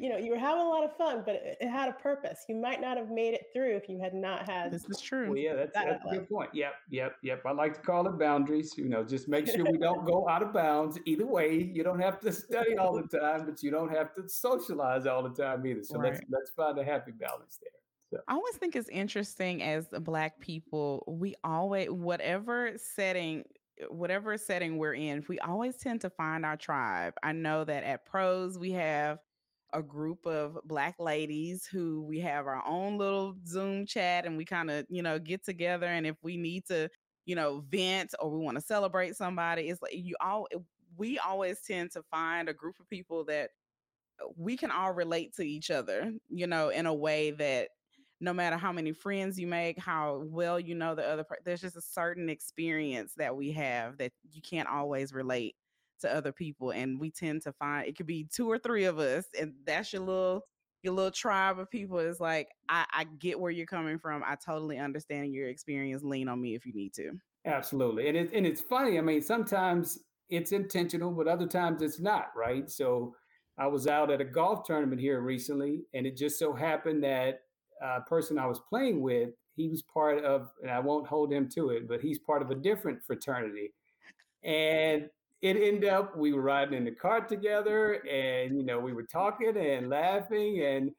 you 0.00 0.08
know, 0.08 0.16
you 0.16 0.30
were 0.30 0.38
having 0.38 0.62
a 0.62 0.68
lot 0.68 0.82
of 0.82 0.96
fun, 0.96 1.22
but 1.26 1.34
it, 1.34 1.58
it, 1.60 1.68
had 1.68 1.90
a 1.90 1.92
purpose. 1.92 2.46
You 2.48 2.56
might 2.56 2.80
not 2.80 2.96
have 2.96 3.10
made 3.10 3.34
it 3.34 3.48
through 3.52 3.76
if 3.76 3.86
you 3.86 4.00
had 4.00 4.14
not 4.14 4.48
had. 4.48 4.72
This 4.72 4.88
is 4.88 4.98
true. 4.98 5.28
Well, 5.28 5.36
yeah, 5.36 5.54
that's, 5.54 5.74
that 5.74 5.86
that's 5.86 6.04
a 6.06 6.18
good 6.18 6.28
point. 6.28 6.48
Yep, 6.54 6.72
yep, 6.88 7.16
yep. 7.22 7.42
I 7.44 7.52
like 7.52 7.74
to 7.74 7.80
call 7.80 8.06
it 8.06 8.18
boundaries. 8.18 8.78
You 8.78 8.88
know, 8.88 9.04
just 9.04 9.28
make 9.28 9.46
sure 9.46 9.62
we 9.70 9.76
don't 9.76 10.06
go 10.06 10.26
out 10.26 10.42
of 10.42 10.54
bounds. 10.54 10.98
Either 11.04 11.26
way, 11.26 11.70
you 11.74 11.84
don't 11.84 12.00
have 12.00 12.18
to 12.20 12.32
study 12.32 12.78
all 12.78 12.94
the 12.96 13.18
time, 13.18 13.44
but 13.44 13.62
you 13.62 13.70
don't 13.70 13.94
have 13.94 14.14
to 14.14 14.26
socialize 14.26 15.06
all 15.06 15.22
the 15.22 15.28
time 15.42 15.66
either. 15.66 15.84
So 15.84 15.98
right. 15.98 16.12
let's 16.12 16.24
let's 16.30 16.50
find 16.52 16.78
a 16.78 16.84
happy 16.84 17.12
balance 17.12 17.58
there. 17.60 17.70
So. 18.10 18.24
I 18.26 18.34
always 18.34 18.56
think 18.56 18.76
it's 18.76 18.88
interesting 18.88 19.62
as 19.62 19.86
black 20.00 20.40
people, 20.40 21.04
we 21.06 21.34
always 21.44 21.90
whatever 21.90 22.72
setting 22.76 23.44
whatever 23.88 24.36
setting 24.36 24.78
we're 24.78 24.94
in, 24.94 25.24
we 25.28 25.38
always 25.40 25.76
tend 25.76 26.00
to 26.02 26.10
find 26.10 26.44
our 26.44 26.56
tribe. 26.56 27.14
I 27.22 27.32
know 27.32 27.64
that 27.64 27.84
at 27.84 28.06
pros 28.06 28.58
we 28.58 28.72
have 28.72 29.18
a 29.72 29.82
group 29.82 30.26
of 30.26 30.58
black 30.64 30.96
ladies 30.98 31.66
who 31.66 32.02
we 32.02 32.20
have 32.20 32.46
our 32.46 32.64
own 32.66 32.98
little 32.98 33.36
Zoom 33.46 33.86
chat 33.86 34.26
and 34.26 34.36
we 34.36 34.44
kind 34.44 34.70
of, 34.70 34.86
you 34.88 35.02
know, 35.02 35.18
get 35.18 35.44
together. 35.44 35.86
And 35.86 36.06
if 36.06 36.16
we 36.22 36.36
need 36.36 36.66
to, 36.66 36.88
you 37.26 37.34
know, 37.36 37.64
vent 37.68 38.14
or 38.20 38.30
we 38.30 38.44
want 38.44 38.56
to 38.56 38.62
celebrate 38.62 39.16
somebody, 39.16 39.68
it's 39.68 39.82
like 39.82 39.94
you 39.94 40.16
all, 40.20 40.48
we 40.96 41.18
always 41.18 41.60
tend 41.62 41.92
to 41.92 42.02
find 42.10 42.48
a 42.48 42.54
group 42.54 42.78
of 42.80 42.88
people 42.88 43.24
that 43.26 43.50
uh, 44.22 44.28
we 44.36 44.56
can 44.56 44.70
all 44.70 44.92
relate 44.92 45.34
to 45.36 45.42
each 45.46 45.70
other, 45.70 46.12
you 46.28 46.46
know, 46.46 46.68
in 46.70 46.86
a 46.86 46.94
way 46.94 47.30
that 47.32 47.68
no 48.20 48.34
matter 48.34 48.56
how 48.56 48.72
many 48.72 48.92
friends 48.92 49.38
you 49.38 49.46
make, 49.46 49.78
how 49.78 50.22
well 50.26 50.60
you 50.60 50.74
know 50.74 50.94
the 50.94 51.06
other, 51.06 51.24
there's 51.44 51.62
just 51.62 51.76
a 51.76 51.80
certain 51.82 52.28
experience 52.28 53.14
that 53.16 53.34
we 53.34 53.52
have 53.52 53.96
that 53.98 54.12
you 54.30 54.42
can't 54.42 54.68
always 54.68 55.14
relate 55.14 55.56
to 56.00 56.14
other 56.14 56.32
people 56.32 56.70
and 56.70 56.98
we 56.98 57.10
tend 57.10 57.42
to 57.42 57.52
find 57.52 57.86
it 57.86 57.96
could 57.96 58.06
be 58.06 58.26
two 58.32 58.50
or 58.50 58.58
three 58.58 58.84
of 58.84 58.98
us 58.98 59.24
and 59.38 59.52
that's 59.66 59.92
your 59.92 60.02
little 60.02 60.42
your 60.82 60.94
little 60.94 61.10
tribe 61.10 61.58
of 61.58 61.70
people 61.70 61.98
is 61.98 62.20
like 62.20 62.48
I, 62.68 62.86
I 62.92 63.04
get 63.18 63.38
where 63.38 63.50
you're 63.50 63.66
coming 63.66 63.98
from 63.98 64.22
i 64.26 64.36
totally 64.36 64.78
understand 64.78 65.32
your 65.32 65.48
experience 65.48 66.02
lean 66.02 66.28
on 66.28 66.40
me 66.40 66.54
if 66.54 66.66
you 66.66 66.72
need 66.72 66.94
to. 66.94 67.12
Absolutely 67.46 68.08
and, 68.08 68.16
it, 68.16 68.30
and 68.32 68.46
it's 68.46 68.60
funny 68.60 68.98
i 68.98 69.00
mean 69.00 69.22
sometimes 69.22 69.98
it's 70.28 70.52
intentional 70.52 71.10
but 71.10 71.26
other 71.26 71.46
times 71.46 71.82
it's 71.82 72.00
not 72.00 72.26
right? 72.36 72.70
So 72.70 73.14
i 73.58 73.66
was 73.66 73.86
out 73.86 74.10
at 74.10 74.20
a 74.20 74.24
golf 74.24 74.64
tournament 74.66 75.00
here 75.00 75.20
recently 75.20 75.82
and 75.94 76.06
it 76.06 76.16
just 76.16 76.38
so 76.38 76.52
happened 76.52 77.02
that 77.04 77.40
a 77.82 78.00
person 78.02 78.38
i 78.38 78.46
was 78.46 78.60
playing 78.68 79.00
with 79.00 79.30
he 79.56 79.68
was 79.68 79.82
part 79.82 80.24
of 80.24 80.48
and 80.62 80.70
i 80.70 80.78
won't 80.78 81.06
hold 81.06 81.32
him 81.32 81.48
to 81.48 81.70
it 81.70 81.88
but 81.88 82.00
he's 82.00 82.18
part 82.18 82.42
of 82.42 82.50
a 82.50 82.54
different 82.54 83.02
fraternity 83.06 83.72
and 84.44 85.08
it 85.42 85.56
ended 85.56 85.86
up 85.86 86.16
we 86.16 86.32
were 86.32 86.42
riding 86.42 86.74
in 86.74 86.84
the 86.84 86.90
car 86.90 87.20
together 87.20 87.94
and 88.08 88.56
you 88.56 88.64
know 88.64 88.78
we 88.78 88.92
were 88.92 89.04
talking 89.04 89.56
and 89.56 89.88
laughing 89.88 90.62
and 90.62 90.90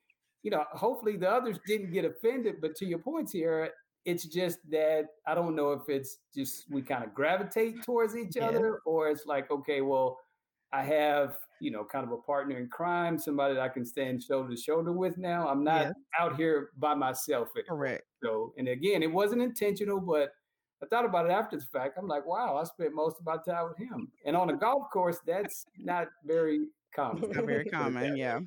you 0.43 0.51
know 0.51 0.63
hopefully 0.71 1.17
the 1.17 1.29
others 1.29 1.59
didn't 1.67 1.91
get 1.91 2.05
offended 2.05 2.55
but 2.61 2.75
to 2.75 2.85
your 2.85 2.99
points 2.99 3.31
here 3.31 3.69
it's 4.05 4.25
just 4.25 4.57
that 4.69 5.05
i 5.27 5.35
don't 5.35 5.55
know 5.55 5.71
if 5.73 5.83
it's 5.87 6.17
just 6.35 6.65
we 6.71 6.81
kind 6.81 7.03
of 7.03 7.13
gravitate 7.13 7.83
towards 7.83 8.15
each 8.15 8.35
yeah. 8.35 8.47
other 8.47 8.79
or 8.85 9.09
it's 9.09 9.25
like 9.25 9.51
okay 9.51 9.81
well 9.81 10.17
i 10.73 10.81
have 10.81 11.37
you 11.59 11.69
know 11.69 11.83
kind 11.83 12.03
of 12.03 12.11
a 12.11 12.17
partner 12.17 12.57
in 12.57 12.67
crime 12.67 13.19
somebody 13.19 13.53
that 13.53 13.61
i 13.61 13.69
can 13.69 13.85
stand 13.85 14.23
shoulder 14.23 14.49
to 14.49 14.59
shoulder 14.59 14.91
with 14.91 15.17
now 15.19 15.47
i'm 15.47 15.63
not 15.63 15.85
yeah. 15.85 15.91
out 16.19 16.35
here 16.35 16.69
by 16.79 16.95
myself 16.95 17.49
anymore. 17.55 17.77
correct 17.77 18.03
so 18.23 18.53
and 18.57 18.67
again 18.67 19.03
it 19.03 19.11
wasn't 19.11 19.39
intentional 19.39 19.99
but 19.99 20.31
I 20.83 20.87
thought 20.87 21.05
about 21.05 21.25
it 21.25 21.31
after 21.31 21.57
the 21.57 21.65
fact. 21.65 21.97
I'm 21.97 22.07
like, 22.07 22.25
wow, 22.25 22.57
I 22.57 22.63
spent 22.63 22.93
most 22.93 23.17
of 23.19 23.25
my 23.25 23.37
time 23.47 23.69
with 23.69 23.77
him. 23.77 24.11
And 24.25 24.35
on 24.35 24.49
a 24.49 24.57
golf 24.57 24.89
course, 24.91 25.19
that's 25.25 25.65
not 25.77 26.07
very 26.25 26.67
common. 26.95 27.29
Not 27.31 27.45
very 27.45 27.65
common, 27.65 28.17
yeah. 28.17 28.39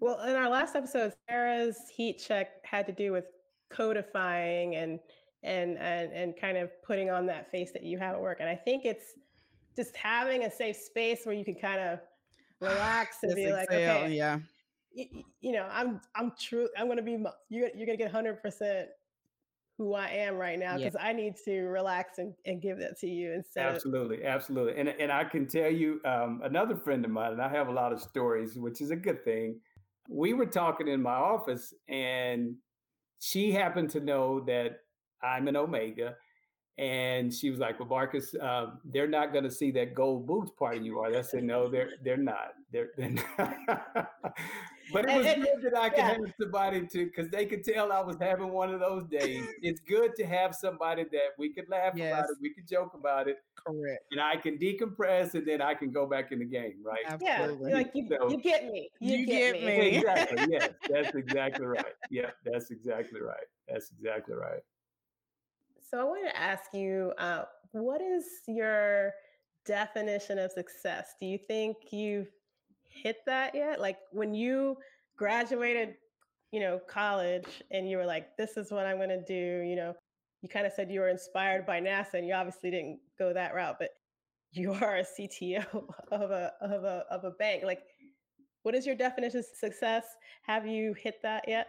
Well, 0.00 0.20
in 0.22 0.36
our 0.36 0.48
last 0.48 0.76
episode, 0.76 1.12
Sierra's 1.28 1.76
heat 1.94 2.22
check 2.26 2.64
had 2.64 2.86
to 2.86 2.92
do 2.92 3.12
with 3.12 3.24
codifying 3.70 4.76
and 4.76 5.00
and 5.42 5.76
and 5.78 6.12
and 6.12 6.34
kind 6.40 6.56
of 6.56 6.70
putting 6.82 7.10
on 7.10 7.26
that 7.26 7.50
face 7.50 7.70
that 7.72 7.82
you 7.82 7.98
have 7.98 8.14
at 8.14 8.20
work. 8.20 8.38
And 8.40 8.48
I 8.48 8.54
think 8.54 8.84
it's 8.84 9.14
just 9.76 9.96
having 9.96 10.44
a 10.44 10.50
safe 10.50 10.76
space 10.76 11.20
where 11.24 11.34
you 11.34 11.44
can 11.44 11.54
kind 11.54 11.80
of 11.80 11.98
relax 12.60 13.18
and 13.22 13.34
be 13.34 13.52
like, 13.52 13.70
okay, 13.70 14.14
yeah, 14.14 14.38
you, 14.92 15.06
you, 15.40 15.52
know, 15.52 15.68
I'm 15.70 16.00
I'm 16.14 16.32
true. 16.40 16.68
I'm 16.78 16.88
gonna 16.88 17.02
be 17.02 17.22
you're 17.48 17.68
you're 17.74 17.86
gonna 17.86 17.98
get 17.98 18.10
hundred 18.10 18.40
percent 18.40 18.88
who 19.76 19.94
I 19.94 20.06
am 20.06 20.36
right 20.36 20.58
now 20.58 20.76
because 20.76 20.94
yeah. 20.98 21.06
I 21.06 21.12
need 21.12 21.34
to 21.44 21.62
relax 21.62 22.18
and, 22.18 22.32
and 22.46 22.62
give 22.62 22.78
that 22.78 22.98
to 23.00 23.08
you 23.08 23.32
instead. 23.32 23.66
Absolutely, 23.66 24.18
of- 24.22 24.26
absolutely. 24.26 24.78
And 24.78 24.88
and 24.88 25.10
I 25.10 25.24
can 25.24 25.46
tell 25.46 25.70
you 25.70 26.00
um, 26.04 26.40
another 26.44 26.76
friend 26.76 27.04
of 27.04 27.10
mine, 27.10 27.32
and 27.32 27.42
I 27.42 27.48
have 27.48 27.68
a 27.68 27.72
lot 27.72 27.92
of 27.92 28.00
stories, 28.00 28.56
which 28.56 28.80
is 28.80 28.90
a 28.90 28.96
good 28.96 29.24
thing. 29.24 29.58
We 30.08 30.32
were 30.32 30.46
talking 30.46 30.86
in 30.88 31.02
my 31.02 31.14
office, 31.14 31.74
and 31.88 32.56
she 33.18 33.50
happened 33.50 33.90
to 33.90 34.00
know 34.00 34.40
that 34.40 34.80
I'm 35.22 35.48
an 35.48 35.56
Omega, 35.56 36.14
and 36.78 37.34
she 37.34 37.50
was 37.50 37.58
like, 37.58 37.80
"Well, 37.80 37.88
Marcus, 37.88 38.32
uh, 38.40 38.66
they're 38.84 39.08
not 39.08 39.32
going 39.32 39.44
to 39.44 39.50
see 39.50 39.72
that 39.72 39.94
gold 39.94 40.26
boots 40.26 40.52
part 40.56 40.76
of 40.76 40.84
you 40.84 41.00
are." 41.00 41.16
I 41.16 41.22
said, 41.22 41.42
"No, 41.42 41.68
they're 41.68 41.90
they're 42.04 42.16
not. 42.16 42.52
They're, 42.70 42.90
they're 42.96 43.10
not. 43.38 44.10
But 44.92 45.08
it 45.08 45.16
was 45.16 45.26
and, 45.26 45.42
good 45.42 45.72
that 45.72 45.78
I 45.78 45.88
could 45.88 45.98
yeah. 45.98 46.08
have 46.08 46.34
somebody 46.40 46.86
to, 46.86 47.04
because 47.06 47.30
they 47.30 47.46
could 47.46 47.64
tell 47.64 47.92
I 47.92 48.00
was 48.00 48.16
having 48.20 48.50
one 48.50 48.72
of 48.72 48.80
those 48.80 49.04
days. 49.04 49.46
It's 49.62 49.80
good 49.80 50.14
to 50.16 50.26
have 50.26 50.54
somebody 50.54 51.04
that 51.04 51.30
we 51.38 51.52
could 51.52 51.68
laugh 51.68 51.94
yes. 51.96 52.12
about 52.12 52.30
it, 52.30 52.36
we 52.40 52.52
could 52.52 52.68
joke 52.68 52.94
about 52.94 53.28
it, 53.28 53.38
correct, 53.66 54.04
and 54.10 54.20
I 54.20 54.36
can 54.36 54.58
decompress, 54.58 55.34
and 55.34 55.46
then 55.46 55.62
I 55.62 55.74
can 55.74 55.90
go 55.90 56.06
back 56.06 56.32
in 56.32 56.38
the 56.38 56.44
game, 56.44 56.76
right? 56.82 57.04
Absolutely. 57.06 57.70
Yeah, 57.70 57.76
like 57.76 57.90
you, 57.94 58.08
so, 58.08 58.30
you 58.30 58.36
get 58.38 58.70
me, 58.70 58.90
you, 59.00 59.16
you 59.18 59.26
get, 59.26 59.54
get, 59.54 59.64
me. 59.64 59.96
Exactly. 59.96 60.46
yes, 60.50 60.70
that's 60.88 61.14
exactly 61.14 61.66
right. 61.66 61.94
Yeah, 62.10 62.30
that's 62.44 62.70
exactly 62.70 63.20
right. 63.20 63.46
That's 63.68 63.90
exactly 63.90 64.34
right. 64.34 64.60
So 65.90 66.00
I 66.00 66.04
want 66.04 66.26
to 66.26 66.36
ask 66.36 66.74
you, 66.74 67.12
uh, 67.18 67.44
what 67.72 68.00
is 68.00 68.24
your 68.46 69.12
definition 69.64 70.38
of 70.38 70.52
success? 70.52 71.14
Do 71.20 71.26
you 71.26 71.38
think 71.38 71.76
you've 71.90 72.28
hit 72.94 73.18
that 73.26 73.54
yet? 73.54 73.80
Like 73.80 73.98
when 74.12 74.34
you 74.34 74.76
graduated, 75.16 75.94
you 76.52 76.60
know, 76.60 76.80
college 76.88 77.62
and 77.70 77.88
you 77.88 77.96
were 77.96 78.06
like, 78.06 78.36
this 78.36 78.56
is 78.56 78.70
what 78.70 78.86
I'm 78.86 78.96
going 78.96 79.08
to 79.08 79.24
do, 79.24 79.62
you 79.66 79.76
know, 79.76 79.94
you 80.42 80.48
kind 80.48 80.66
of 80.66 80.72
said 80.72 80.90
you 80.90 81.00
were 81.00 81.08
inspired 81.08 81.66
by 81.66 81.80
NASA 81.80 82.14
and 82.14 82.26
you 82.26 82.34
obviously 82.34 82.70
didn't 82.70 83.00
go 83.18 83.32
that 83.32 83.54
route, 83.54 83.76
but 83.78 83.90
you 84.52 84.72
are 84.82 84.98
a 84.98 85.04
CTO 85.04 85.66
of 86.12 86.30
a, 86.30 86.52
of 86.60 86.84
a, 86.84 87.04
of 87.10 87.24
a 87.24 87.30
bank. 87.32 87.64
Like, 87.64 87.82
what 88.62 88.74
is 88.74 88.86
your 88.86 88.94
definition 88.94 89.40
of 89.40 89.46
success? 89.58 90.04
Have 90.46 90.66
you 90.66 90.94
hit 90.94 91.16
that 91.22 91.44
yet? 91.46 91.68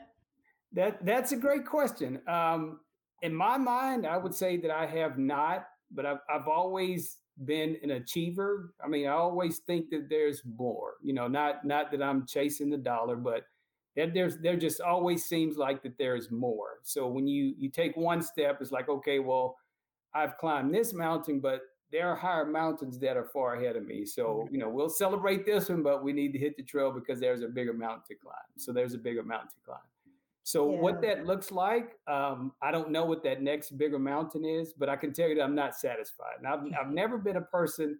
That 0.71 1.05
that's 1.05 1.31
a 1.31 1.37
great 1.37 1.65
question. 1.65 2.21
Um, 2.27 2.79
in 3.21 3.33
my 3.33 3.57
mind, 3.57 4.05
I 4.05 4.17
would 4.17 4.33
say 4.33 4.57
that 4.57 4.71
I 4.71 4.85
have 4.85 5.17
not, 5.17 5.67
but 5.91 6.05
I've, 6.05 6.19
I've 6.29 6.47
always 6.47 7.17
been 7.43 7.77
an 7.83 7.91
achiever. 7.91 8.73
I 8.83 8.87
mean, 8.87 9.07
I 9.07 9.11
always 9.11 9.59
think 9.59 9.89
that 9.89 10.07
there's 10.09 10.41
more, 10.57 10.93
you 11.01 11.13
know, 11.13 11.27
not, 11.27 11.65
not 11.65 11.91
that 11.91 12.01
I'm 12.01 12.25
chasing 12.25 12.69
the 12.69 12.77
dollar, 12.77 13.15
but 13.15 13.43
that 13.95 14.13
there's, 14.13 14.37
there 14.37 14.55
just 14.55 14.79
always 14.79 15.25
seems 15.25 15.57
like 15.57 15.83
that 15.83 15.97
there's 15.97 16.31
more. 16.31 16.79
So 16.83 17.07
when 17.07 17.27
you, 17.27 17.53
you 17.57 17.69
take 17.69 17.97
one 17.97 18.21
step, 18.21 18.59
it's 18.61 18.71
like, 18.71 18.87
okay, 18.87 19.19
well, 19.19 19.57
I've 20.13 20.37
climbed 20.37 20.73
this 20.73 20.93
mountain, 20.93 21.39
but 21.41 21.61
there 21.91 22.09
are 22.09 22.15
higher 22.15 22.45
mountains 22.45 22.99
that 22.99 23.17
are 23.17 23.25
far 23.25 23.55
ahead 23.55 23.75
of 23.75 23.85
me. 23.85 24.05
So, 24.05 24.23
mm-hmm. 24.45 24.53
you 24.53 24.59
know, 24.59 24.69
we'll 24.69 24.89
celebrate 24.89 25.45
this 25.45 25.69
one, 25.69 25.83
but 25.83 26.03
we 26.03 26.13
need 26.13 26.31
to 26.33 26.39
hit 26.39 26.57
the 26.57 26.63
trail 26.63 26.91
because 26.91 27.19
there's 27.19 27.41
a 27.41 27.47
bigger 27.47 27.73
mountain 27.73 28.03
to 28.09 28.15
climb. 28.15 28.35
So 28.57 28.71
there's 28.71 28.93
a 28.93 28.97
bigger 28.97 29.23
mountain 29.23 29.49
to 29.49 29.65
climb. 29.65 29.79
So 30.45 30.71
yeah. 30.71 30.79
what 30.79 31.01
that 31.01 31.25
looks 31.25 31.51
like, 31.51 31.97
um, 32.07 32.51
I 32.61 32.69
don't 32.71 32.91
know 32.91 33.03
what 33.03 33.23
that 33.23 33.41
next 33.41 33.79
bigger 33.79 33.97
mountain 33.97 34.45
is, 34.45 34.75
but 34.77 34.89
I 34.89 34.95
can 34.95 35.11
tell 35.11 35.27
you 35.27 35.33
that 35.35 35.43
I'm 35.43 35.55
not 35.55 35.75
satisfied. 35.75 36.35
And 36.37 36.45
I've, 36.45 36.59
I've 36.79 36.91
never 36.93 37.17
been 37.17 37.37
a 37.37 37.41
person 37.41 37.97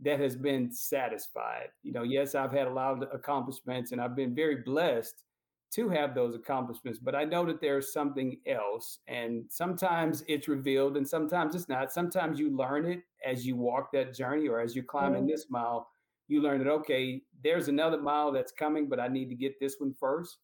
that 0.00 0.18
has 0.18 0.34
been 0.34 0.72
satisfied. 0.72 1.68
You 1.82 1.92
know, 1.92 2.02
yes, 2.02 2.34
I've 2.34 2.50
had 2.50 2.66
a 2.66 2.72
lot 2.72 2.94
of 2.94 3.08
accomplishments 3.12 3.92
and 3.92 4.00
I've 4.00 4.16
been 4.16 4.34
very 4.34 4.62
blessed 4.64 5.22
to 5.74 5.90
have 5.90 6.14
those 6.14 6.34
accomplishments, 6.34 6.98
but 6.98 7.14
I 7.14 7.24
know 7.24 7.44
that 7.44 7.60
there's 7.60 7.92
something 7.92 8.38
else. 8.46 9.00
And 9.06 9.44
sometimes 9.50 10.24
it's 10.28 10.48
revealed 10.48 10.96
and 10.96 11.06
sometimes 11.06 11.54
it's 11.54 11.68
not. 11.68 11.92
Sometimes 11.92 12.38
you 12.38 12.56
learn 12.56 12.86
it 12.86 13.00
as 13.22 13.46
you 13.46 13.54
walk 13.54 13.92
that 13.92 14.14
journey 14.14 14.48
or 14.48 14.60
as 14.60 14.74
you're 14.74 14.82
climbing 14.82 15.24
mm. 15.24 15.28
this 15.28 15.50
mile, 15.50 15.86
you 16.26 16.40
learn 16.40 16.64
that, 16.64 16.70
okay, 16.70 17.20
there's 17.44 17.68
another 17.68 18.00
mile 18.00 18.32
that's 18.32 18.52
coming, 18.52 18.88
but 18.88 18.98
I 18.98 19.08
need 19.08 19.28
to 19.28 19.34
get 19.34 19.60
this 19.60 19.76
one 19.78 19.92
first. 20.00 20.38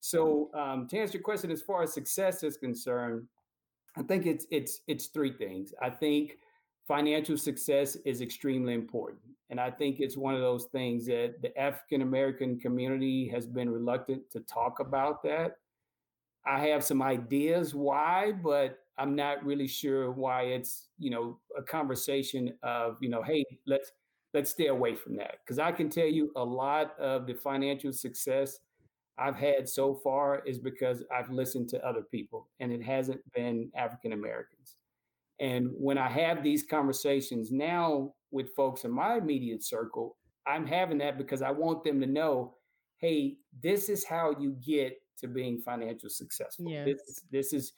So 0.00 0.50
um, 0.54 0.86
to 0.88 0.98
answer 0.98 1.18
your 1.18 1.22
question, 1.22 1.50
as 1.50 1.62
far 1.62 1.82
as 1.82 1.92
success 1.92 2.42
is 2.42 2.56
concerned, 2.56 3.26
I 3.96 4.02
think 4.02 4.26
it's 4.26 4.46
it's 4.50 4.80
it's 4.86 5.06
three 5.06 5.32
things. 5.32 5.72
I 5.82 5.90
think 5.90 6.38
financial 6.86 7.36
success 7.36 7.96
is 8.04 8.20
extremely 8.20 8.74
important, 8.74 9.22
and 9.50 9.60
I 9.60 9.70
think 9.70 9.98
it's 9.98 10.16
one 10.16 10.34
of 10.34 10.40
those 10.40 10.66
things 10.66 11.06
that 11.06 11.42
the 11.42 11.56
African 11.58 12.02
American 12.02 12.60
community 12.60 13.28
has 13.28 13.46
been 13.46 13.68
reluctant 13.68 14.30
to 14.30 14.40
talk 14.40 14.78
about. 14.80 15.22
That 15.24 15.56
I 16.46 16.60
have 16.68 16.84
some 16.84 17.02
ideas 17.02 17.74
why, 17.74 18.32
but 18.32 18.78
I'm 18.98 19.14
not 19.14 19.44
really 19.44 19.68
sure 19.68 20.10
why 20.12 20.42
it's 20.42 20.88
you 20.98 21.10
know 21.10 21.38
a 21.56 21.62
conversation 21.62 22.54
of 22.62 22.98
you 23.00 23.08
know 23.08 23.22
hey 23.22 23.44
let's 23.66 23.92
let's 24.34 24.50
stay 24.50 24.66
away 24.66 24.94
from 24.94 25.16
that 25.16 25.38
because 25.44 25.58
I 25.58 25.72
can 25.72 25.88
tell 25.90 26.06
you 26.06 26.30
a 26.36 26.44
lot 26.44 26.98
of 27.00 27.26
the 27.26 27.34
financial 27.34 27.92
success 27.92 28.60
I've 29.18 29.36
had 29.36 29.68
so 29.68 29.94
far 29.94 30.42
is 30.46 30.58
because 30.58 31.02
I've 31.14 31.30
listened 31.30 31.68
to 31.70 31.86
other 31.86 32.02
people 32.02 32.48
and 32.60 32.72
it 32.72 32.82
hasn't 32.82 33.20
been 33.32 33.70
African 33.74 34.12
Americans. 34.12 34.76
And 35.40 35.70
when 35.72 35.98
I 35.98 36.08
have 36.08 36.42
these 36.42 36.64
conversations 36.64 37.50
now 37.52 38.12
with 38.30 38.54
folks 38.54 38.84
in 38.84 38.90
my 38.90 39.16
immediate 39.16 39.64
circle, 39.64 40.16
I'm 40.46 40.66
having 40.66 40.98
that 40.98 41.18
because 41.18 41.42
I 41.42 41.50
want 41.50 41.84
them 41.84 42.00
to 42.00 42.06
know, 42.06 42.54
hey, 42.98 43.36
this 43.62 43.88
is 43.88 44.04
how 44.04 44.34
you 44.38 44.56
get 44.64 45.00
to 45.20 45.28
being 45.28 45.60
financial 45.60 46.08
successful. 46.08 46.70
Yes. 46.70 46.86
This, 46.86 47.22
this 47.30 47.52
is 47.52 47.72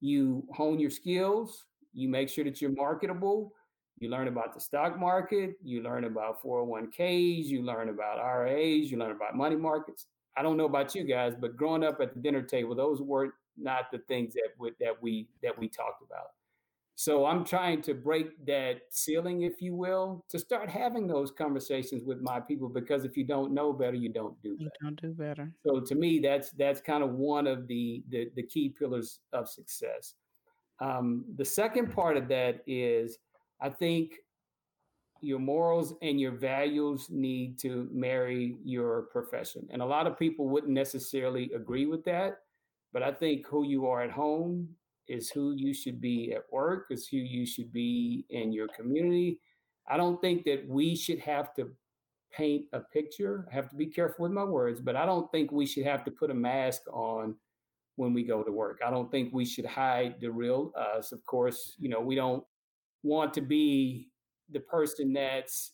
you 0.00 0.44
hone 0.52 0.78
your 0.78 0.90
skills, 0.90 1.64
you 1.92 2.08
make 2.08 2.28
sure 2.28 2.44
that 2.44 2.60
you're 2.60 2.72
marketable, 2.72 3.52
you 3.98 4.08
learn 4.08 4.28
about 4.28 4.54
the 4.54 4.60
stock 4.60 4.98
market, 4.98 5.54
you 5.62 5.82
learn 5.82 6.04
about 6.04 6.42
401ks, 6.42 7.44
you 7.44 7.62
learn 7.62 7.88
about 7.88 8.18
IRAs, 8.18 8.90
you 8.90 8.98
learn 8.98 9.12
about 9.12 9.36
money 9.36 9.56
markets. 9.56 10.06
I 10.36 10.42
don't 10.42 10.56
know 10.56 10.64
about 10.66 10.94
you 10.94 11.04
guys, 11.04 11.34
but 11.38 11.56
growing 11.56 11.84
up 11.84 12.00
at 12.00 12.14
the 12.14 12.20
dinner 12.20 12.42
table, 12.42 12.74
those 12.74 13.02
were 13.02 13.34
not 13.56 13.90
the 13.92 13.98
things 14.08 14.34
that 14.34 14.48
we, 14.58 14.72
that 14.80 15.02
we 15.02 15.28
that 15.42 15.58
we 15.58 15.68
talked 15.68 16.02
about. 16.02 16.28
So 16.94 17.26
I'm 17.26 17.44
trying 17.44 17.82
to 17.82 17.94
break 17.94 18.46
that 18.46 18.82
ceiling, 18.90 19.42
if 19.42 19.60
you 19.60 19.74
will, 19.74 20.24
to 20.28 20.38
start 20.38 20.68
having 20.68 21.06
those 21.06 21.30
conversations 21.30 22.04
with 22.04 22.20
my 22.20 22.38
people. 22.38 22.68
Because 22.68 23.04
if 23.04 23.16
you 23.16 23.24
don't 23.24 23.52
know 23.52 23.72
better, 23.72 23.96
you 23.96 24.10
don't 24.10 24.40
do 24.42 24.56
better. 24.56 24.64
You 24.64 24.70
don't 24.82 25.02
do 25.02 25.12
better. 25.12 25.52
So 25.66 25.80
to 25.80 25.94
me, 25.94 26.20
that's 26.20 26.50
that's 26.50 26.80
kind 26.80 27.02
of 27.02 27.10
one 27.14 27.46
of 27.46 27.66
the 27.66 28.02
the, 28.08 28.30
the 28.36 28.42
key 28.42 28.68
pillars 28.68 29.20
of 29.32 29.48
success. 29.48 30.14
Um, 30.80 31.24
the 31.36 31.44
second 31.44 31.92
part 31.92 32.16
of 32.16 32.28
that 32.28 32.62
is, 32.66 33.18
I 33.60 33.68
think 33.68 34.18
your 35.22 35.38
morals 35.38 35.94
and 36.02 36.20
your 36.20 36.32
values 36.32 37.06
need 37.08 37.58
to 37.60 37.88
marry 37.92 38.56
your 38.64 39.02
profession. 39.12 39.66
And 39.70 39.80
a 39.80 39.86
lot 39.86 40.06
of 40.06 40.18
people 40.18 40.48
wouldn't 40.48 40.72
necessarily 40.72 41.50
agree 41.54 41.86
with 41.86 42.04
that. 42.04 42.38
But 42.92 43.02
I 43.02 43.12
think 43.12 43.46
who 43.46 43.64
you 43.64 43.86
are 43.86 44.02
at 44.02 44.10
home 44.10 44.68
is 45.08 45.30
who 45.30 45.52
you 45.52 45.72
should 45.72 46.00
be 46.00 46.32
at 46.34 46.44
work, 46.52 46.86
is 46.90 47.08
who 47.08 47.16
you 47.16 47.46
should 47.46 47.72
be 47.72 48.26
in 48.30 48.52
your 48.52 48.68
community. 48.68 49.40
I 49.88 49.96
don't 49.96 50.20
think 50.20 50.44
that 50.44 50.68
we 50.68 50.94
should 50.94 51.18
have 51.20 51.54
to 51.54 51.70
paint 52.32 52.66
a 52.72 52.80
picture. 52.80 53.46
I 53.50 53.54
have 53.54 53.68
to 53.70 53.76
be 53.76 53.86
careful 53.86 54.24
with 54.24 54.32
my 54.32 54.44
words, 54.44 54.80
but 54.80 54.96
I 54.96 55.06
don't 55.06 55.30
think 55.32 55.52
we 55.52 55.66
should 55.66 55.84
have 55.84 56.04
to 56.04 56.10
put 56.10 56.30
a 56.30 56.34
mask 56.34 56.82
on 56.92 57.34
when 57.96 58.14
we 58.14 58.22
go 58.22 58.42
to 58.42 58.52
work. 58.52 58.80
I 58.84 58.90
don't 58.90 59.10
think 59.10 59.32
we 59.32 59.44
should 59.44 59.66
hide 59.66 60.16
the 60.20 60.30
real 60.30 60.72
us. 60.76 61.12
Of 61.12 61.24
course, 61.26 61.74
you 61.78 61.88
know, 61.88 62.00
we 62.00 62.14
don't 62.14 62.44
want 63.02 63.34
to 63.34 63.40
be 63.40 64.08
the 64.52 64.60
person 64.60 65.12
that's 65.12 65.72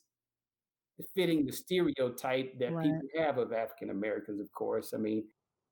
fitting 1.15 1.47
the 1.47 1.53
stereotype 1.53 2.59
that 2.59 2.73
right. 2.73 2.85
people 2.85 3.01
have 3.19 3.39
of 3.39 3.53
African 3.53 3.91
Americans, 3.91 4.41
of 4.41 4.51
course. 4.53 4.93
I 4.95 4.99
mean, 4.99 5.25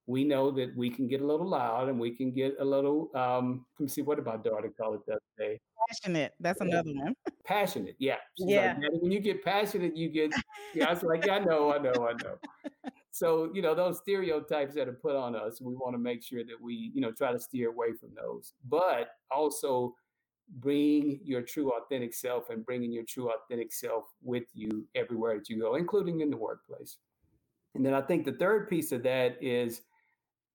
we 0.07 0.25
know 0.25 0.51
that 0.53 0.77
we 0.77 0.89
can 0.89 1.09
get 1.09 1.21
a 1.21 1.27
little 1.27 1.49
loud 1.49 1.89
and 1.89 1.99
we 1.99 2.13
can 2.13 2.31
get 2.31 2.55
a 2.61 2.65
little 2.65 3.11
um 3.15 3.67
let 3.79 3.85
me 3.85 3.89
see 3.89 4.03
what 4.03 4.19
about 4.19 4.45
daughter 4.45 4.73
call 4.81 4.95
it 4.95 5.01
that 5.07 5.19
day? 5.37 5.59
Passionate 5.89 6.33
that's 6.41 6.61
another 6.61 6.93
one. 6.93 7.15
Passionate 7.45 7.97
yeah. 7.99 8.17
She's 8.39 8.49
yeah. 8.49 8.77
Like, 8.81 9.03
when 9.03 9.11
you 9.11 9.21
get 9.21 9.45
passionate 9.45 9.97
you 9.97 10.09
get 10.09 10.33
yeah 10.75 10.87
i 10.87 10.91
was 10.93 11.03
like 11.03 11.27
yeah, 11.27 11.35
i 11.35 11.39
know 11.41 11.73
i 11.73 11.79
know 11.79 12.09
i 12.09 12.13
know. 12.23 12.37
So 13.11 13.51
you 13.55 13.63
know 13.63 13.75
those 13.75 13.99
stereotypes 13.99 14.75
that 14.75 14.89
are 14.89 14.93
put 14.93 15.17
on 15.17 15.35
us 15.35 15.61
we 15.61 15.75
want 15.75 15.95
to 15.95 15.99
make 15.99 16.23
sure 16.23 16.45
that 16.45 16.61
we 16.61 16.93
you 16.95 17.01
know 17.01 17.13
try 17.13 17.33
to 17.33 17.41
steer 17.41 17.71
away 17.71 17.95
from 17.99 18.11
those. 18.15 18.53
But 18.69 19.09
also 19.31 19.95
bring 20.59 21.21
your 21.25 21.43
true 21.43 21.73
authentic 21.73 22.15
self 22.15 22.51
and 22.51 22.65
bringing 22.65 22.93
your 22.93 23.05
true 23.05 23.31
authentic 23.31 23.73
self 23.73 24.05
with 24.23 24.45
you 24.55 24.87
everywhere 24.95 25.37
that 25.37 25.49
you 25.49 25.59
go, 25.59 25.75
including 25.75 26.21
in 26.21 26.31
the 26.31 26.37
workplace. 26.37 26.99
And 27.75 27.85
then 27.85 27.95
I 27.95 28.01
think 28.01 28.25
the 28.25 28.33
third 28.33 28.69
piece 28.69 28.93
of 28.93 29.03
that 29.03 29.37
is 29.43 29.83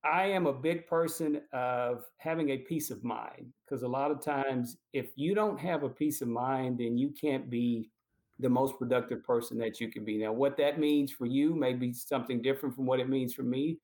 I 0.03 0.25
am 0.25 0.47
a 0.47 0.53
big 0.53 0.87
person 0.87 1.41
of 1.53 2.05
having 2.17 2.49
a 2.49 2.57
peace 2.57 2.89
of 2.89 3.03
mind 3.03 3.53
because 3.65 3.83
a 3.83 3.87
lot 3.87 4.09
of 4.09 4.23
times, 4.23 4.77
if 4.93 5.11
you 5.15 5.35
don't 5.35 5.59
have 5.59 5.83
a 5.83 5.89
peace 5.89 6.21
of 6.21 6.27
mind, 6.27 6.79
then 6.79 6.97
you 6.97 7.09
can't 7.09 7.49
be 7.49 7.91
the 8.39 8.49
most 8.49 8.79
productive 8.79 9.23
person 9.23 9.59
that 9.59 9.79
you 9.79 9.89
can 9.89 10.03
be. 10.03 10.17
Now, 10.17 10.33
what 10.33 10.57
that 10.57 10.79
means 10.79 11.11
for 11.11 11.27
you 11.27 11.53
may 11.53 11.73
be 11.73 11.93
something 11.93 12.41
different 12.41 12.75
from 12.75 12.87
what 12.87 12.99
it 12.99 13.09
means 13.09 13.35
for 13.35 13.43
me. 13.43 13.77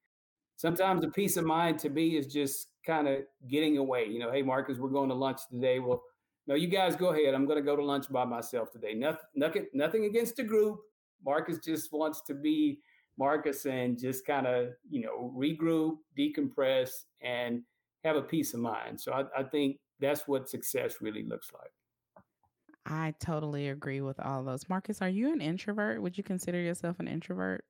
Sometimes 0.58 1.04
a 1.04 1.10
peace 1.10 1.38
of 1.38 1.46
mind 1.46 1.80
to 1.80 1.90
me 1.90 2.18
is 2.18 2.28
just 2.28 2.68
kind 2.86 3.08
of 3.08 3.20
getting 3.50 3.78
away. 3.78 4.06
You 4.06 4.20
know, 4.20 4.32
hey 4.32 4.42
Marcus, 4.42 4.78
we're 4.78 4.90
going 4.90 5.10
to 5.10 5.16
lunch 5.16 5.42
today. 5.50 5.80
Well, 5.80 6.04
no, 6.48 6.56
you 6.56 6.68
guys 6.68 6.96
go 6.96 7.10
ahead. 7.10 7.34
I'm 7.34 7.46
going 7.46 7.58
to 7.58 7.66
go 7.66 7.76
to 7.76 7.84
lunch 7.84 8.10
by 8.10 8.26
myself 8.26 8.72
today. 8.72 8.94
Nothing, 8.94 9.20
nothing, 9.36 9.68
nothing 9.74 10.06
against 10.06 10.36
the 10.36 10.44
group. 10.44 10.80
Marcus 11.26 11.60
just 11.64 11.92
wants 11.92 12.22
to 12.28 12.34
be 12.34 12.80
Marcus 13.18 13.66
and 13.66 13.98
just 13.98 14.26
kind 14.26 14.48
of, 14.48 14.70
you 14.90 15.02
know, 15.02 15.34
regroup, 15.36 15.98
decompress, 16.18 16.90
and 17.22 17.64
have 18.04 18.16
a 18.16 18.22
peace 18.22 18.54
of 18.54 18.60
mind. 18.60 19.00
So 19.00 19.12
I, 19.12 19.24
I 19.40 19.44
think 19.44 19.78
that's 20.00 20.28
what 20.28 20.50
success 20.50 20.96
really 21.02 21.24
looks 21.24 21.52
like. 21.54 21.72
I 22.86 23.14
totally 23.20 23.68
agree 23.68 24.00
with 24.00 24.20
all 24.20 24.44
those. 24.44 24.70
Marcus, 24.70 25.02
are 25.02 25.10
you 25.10 25.34
an 25.34 25.42
introvert? 25.42 26.02
Would 26.02 26.18
you 26.18 26.24
consider 26.24 26.62
yourself 26.62 27.00
an 27.00 27.08
introvert? 27.08 27.66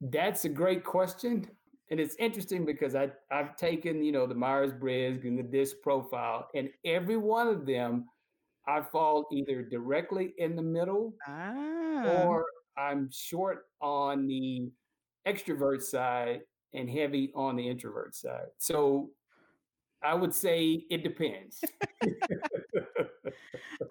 That's 0.00 0.44
a 0.44 0.48
great 0.48 0.82
question. 0.82 1.46
And 1.90 2.00
it's 2.00 2.16
interesting 2.18 2.64
because 2.64 2.94
I, 2.94 3.10
I've 3.30 3.56
taken, 3.56 4.02
you 4.02 4.12
know, 4.12 4.26
the 4.26 4.34
Myers 4.34 4.72
Briggs 4.72 5.24
and 5.24 5.38
the 5.38 5.42
DISC 5.42 5.76
profile, 5.82 6.48
and 6.54 6.68
every 6.84 7.16
one 7.16 7.46
of 7.46 7.64
them, 7.64 8.06
I 8.66 8.80
fall 8.80 9.26
either 9.30 9.62
directly 9.62 10.34
in 10.38 10.56
the 10.56 10.62
middle 10.62 11.14
ah. 11.28 12.24
or 12.24 12.46
I'm 12.76 13.08
short 13.12 13.66
on 13.80 14.26
the 14.26 14.68
extrovert 15.26 15.82
side 15.82 16.40
and 16.74 16.90
heavy 16.90 17.30
on 17.34 17.54
the 17.56 17.68
introvert 17.68 18.16
side. 18.16 18.46
So 18.58 19.10
I 20.02 20.14
would 20.14 20.34
say 20.34 20.84
it 20.90 21.02
depends. 21.04 21.62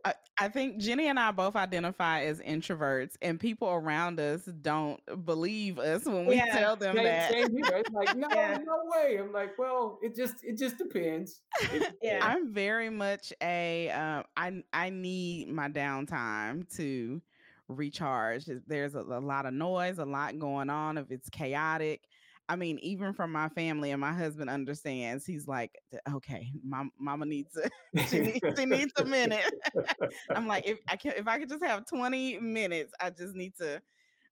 I, 0.03 0.13
I, 0.39 0.47
think 0.49 0.77
Jenny 0.77 1.07
and 1.07 1.19
I 1.19 1.31
both 1.31 1.55
identify 1.55 2.23
as 2.23 2.39
introverts, 2.39 3.15
and 3.21 3.39
people 3.39 3.69
around 3.69 4.19
us 4.19 4.45
don't 4.61 4.99
believe 5.25 5.79
us 5.79 6.05
when 6.05 6.25
we 6.25 6.35
yeah. 6.35 6.57
tell 6.57 6.75
them 6.75 6.95
same, 6.95 7.05
that. 7.05 7.31
Same 7.31 7.51
here. 7.51 7.75
It's 7.75 7.89
like, 7.91 8.15
no, 8.17 8.27
yeah. 8.31 8.57
no 8.65 8.83
way. 8.95 9.17
I'm 9.17 9.31
like, 9.31 9.57
well, 9.57 9.99
it 10.01 10.15
just 10.15 10.43
it 10.43 10.57
just 10.57 10.77
depends. 10.77 11.41
It, 11.73 11.95
yeah, 12.01 12.19
I'm 12.21 12.53
very 12.53 12.89
much 12.89 13.33
a 13.41 13.89
uh, 13.89 14.23
I 14.37 14.63
I 14.73 14.89
need 14.89 15.49
my 15.49 15.69
downtime 15.69 16.67
to 16.77 17.21
recharge. 17.67 18.45
There's 18.67 18.95
a, 18.95 18.99
a 18.99 19.19
lot 19.19 19.45
of 19.45 19.53
noise, 19.53 19.99
a 19.99 20.05
lot 20.05 20.39
going 20.39 20.69
on. 20.69 20.97
If 20.97 21.11
it's 21.11 21.29
chaotic, 21.29 22.01
I 22.47 22.55
mean, 22.55 22.77
even 22.79 23.13
from 23.13 23.31
my 23.31 23.49
family 23.49 23.91
and 23.91 23.99
my 23.99 24.13
husband 24.13 24.49
understands. 24.49 25.25
He's 25.25 25.47
like, 25.47 25.71
okay, 26.13 26.51
mom, 26.63 26.91
mama 26.99 27.25
needs 27.25 27.57
a 27.57 27.69
she 28.07 28.19
needs, 28.19 28.39
she 28.57 28.65
needs 28.65 28.93
a 28.97 29.05
minute. 29.05 29.51
I'm 30.29 30.47
like, 30.47 30.67
if 30.67 30.79
I 30.87 30.95
can, 30.95 31.13
if 31.17 31.27
I 31.27 31.39
could 31.39 31.49
just 31.49 31.63
have 31.63 31.85
20 31.87 32.39
minutes, 32.39 32.93
I 32.99 33.09
just 33.09 33.35
need 33.35 33.55
to 33.57 33.81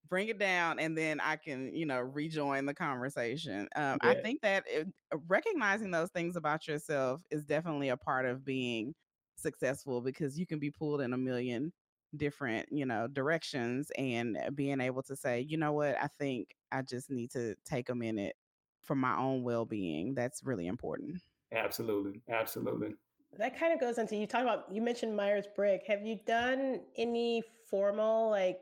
bring 0.10 0.28
it 0.28 0.38
down, 0.38 0.80
and 0.80 0.96
then 0.96 1.20
I 1.20 1.38
can, 1.38 1.74
you 1.74 1.86
know, 1.86 2.00
rejoin 2.00 2.66
the 2.66 2.74
conversation. 2.74 3.68
Um, 3.76 3.98
yeah. 4.04 4.10
I 4.10 4.16
think 4.16 4.42
that 4.42 4.64
it, 4.68 4.88
uh, 5.12 5.18
recognizing 5.28 5.90
those 5.90 6.12
things 6.12 6.36
about 6.36 6.68
yourself 6.68 7.22
is 7.32 7.46
definitely 7.46 7.90
a 7.90 7.98
part 7.98 8.26
of 8.26 8.46
being 8.46 8.94
successful 9.36 10.02
because 10.02 10.38
you 10.38 10.46
can 10.46 10.60
be 10.60 10.70
pulled 10.70 11.02
in 11.02 11.14
a 11.14 11.18
million 11.18 11.74
different, 12.16 12.68
you 12.72 12.86
know, 12.86 13.08
directions 13.08 13.92
and 13.98 14.38
uh, 14.38 14.50
being 14.52 14.82
able 14.82 15.04
to 15.04 15.16
say, 15.16 15.42
you 15.42 15.58
know 15.58 15.72
what, 15.74 15.96
I 16.02 16.08
think 16.20 16.56
I 16.72 16.82
just 16.82 17.10
need 17.10 17.32
to 17.32 17.56
take 17.66 17.90
a 17.90 17.96
minute 17.96 18.36
for 18.82 18.96
my 18.96 19.18
own 19.18 19.44
well 19.44 19.66
being. 19.66 20.14
That's 20.14 20.44
really 20.44 20.68
important. 20.68 21.22
Absolutely. 21.54 22.22
Absolutely. 22.30 22.96
That 23.38 23.58
kind 23.58 23.74
of 23.74 23.80
goes 23.80 23.98
into 23.98 24.16
you 24.16 24.28
talk 24.28 24.44
about, 24.44 24.66
you 24.72 24.82
mentioned 24.82 25.16
Myers 25.16 25.46
Briggs. 25.56 25.86
Have 25.88 26.04
you 26.04 26.20
done 26.26 26.82
any 26.98 27.42
formal, 27.70 28.30
like, 28.30 28.60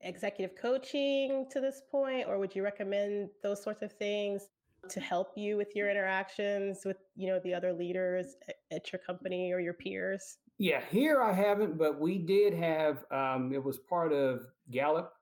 executive 0.00 0.56
coaching 0.56 1.46
to 1.50 1.60
this 1.60 1.82
point, 1.90 2.26
or 2.28 2.38
would 2.38 2.54
you 2.54 2.62
recommend 2.62 3.30
those 3.42 3.62
sorts 3.62 3.82
of 3.82 3.92
things? 3.92 4.48
to 4.88 5.00
help 5.00 5.32
you 5.36 5.56
with 5.56 5.74
your 5.76 5.90
interactions 5.90 6.84
with 6.84 6.96
you 7.14 7.28
know 7.28 7.38
the 7.44 7.54
other 7.54 7.72
leaders 7.72 8.34
at 8.70 8.92
your 8.92 8.98
company 8.98 9.52
or 9.52 9.60
your 9.60 9.74
peers 9.74 10.38
yeah, 10.62 10.80
here 10.92 11.20
I 11.20 11.32
haven't, 11.32 11.76
but 11.76 11.98
we 11.98 12.18
did 12.18 12.54
have. 12.54 13.04
Um, 13.10 13.50
it 13.52 13.62
was 13.62 13.78
part 13.78 14.12
of 14.12 14.46
Gallup, 14.70 15.12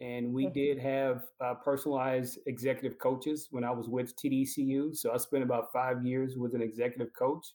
and 0.00 0.34
we 0.34 0.46
mm-hmm. 0.46 0.54
did 0.54 0.78
have 0.80 1.22
uh, 1.40 1.54
personalized 1.54 2.40
executive 2.46 2.98
coaches 2.98 3.46
when 3.52 3.62
I 3.62 3.70
was 3.70 3.88
with 3.88 4.16
TDCU. 4.16 4.96
So 4.96 5.12
I 5.12 5.18
spent 5.18 5.44
about 5.44 5.72
five 5.72 6.04
years 6.04 6.36
with 6.36 6.52
an 6.56 6.62
executive 6.62 7.14
coach, 7.16 7.46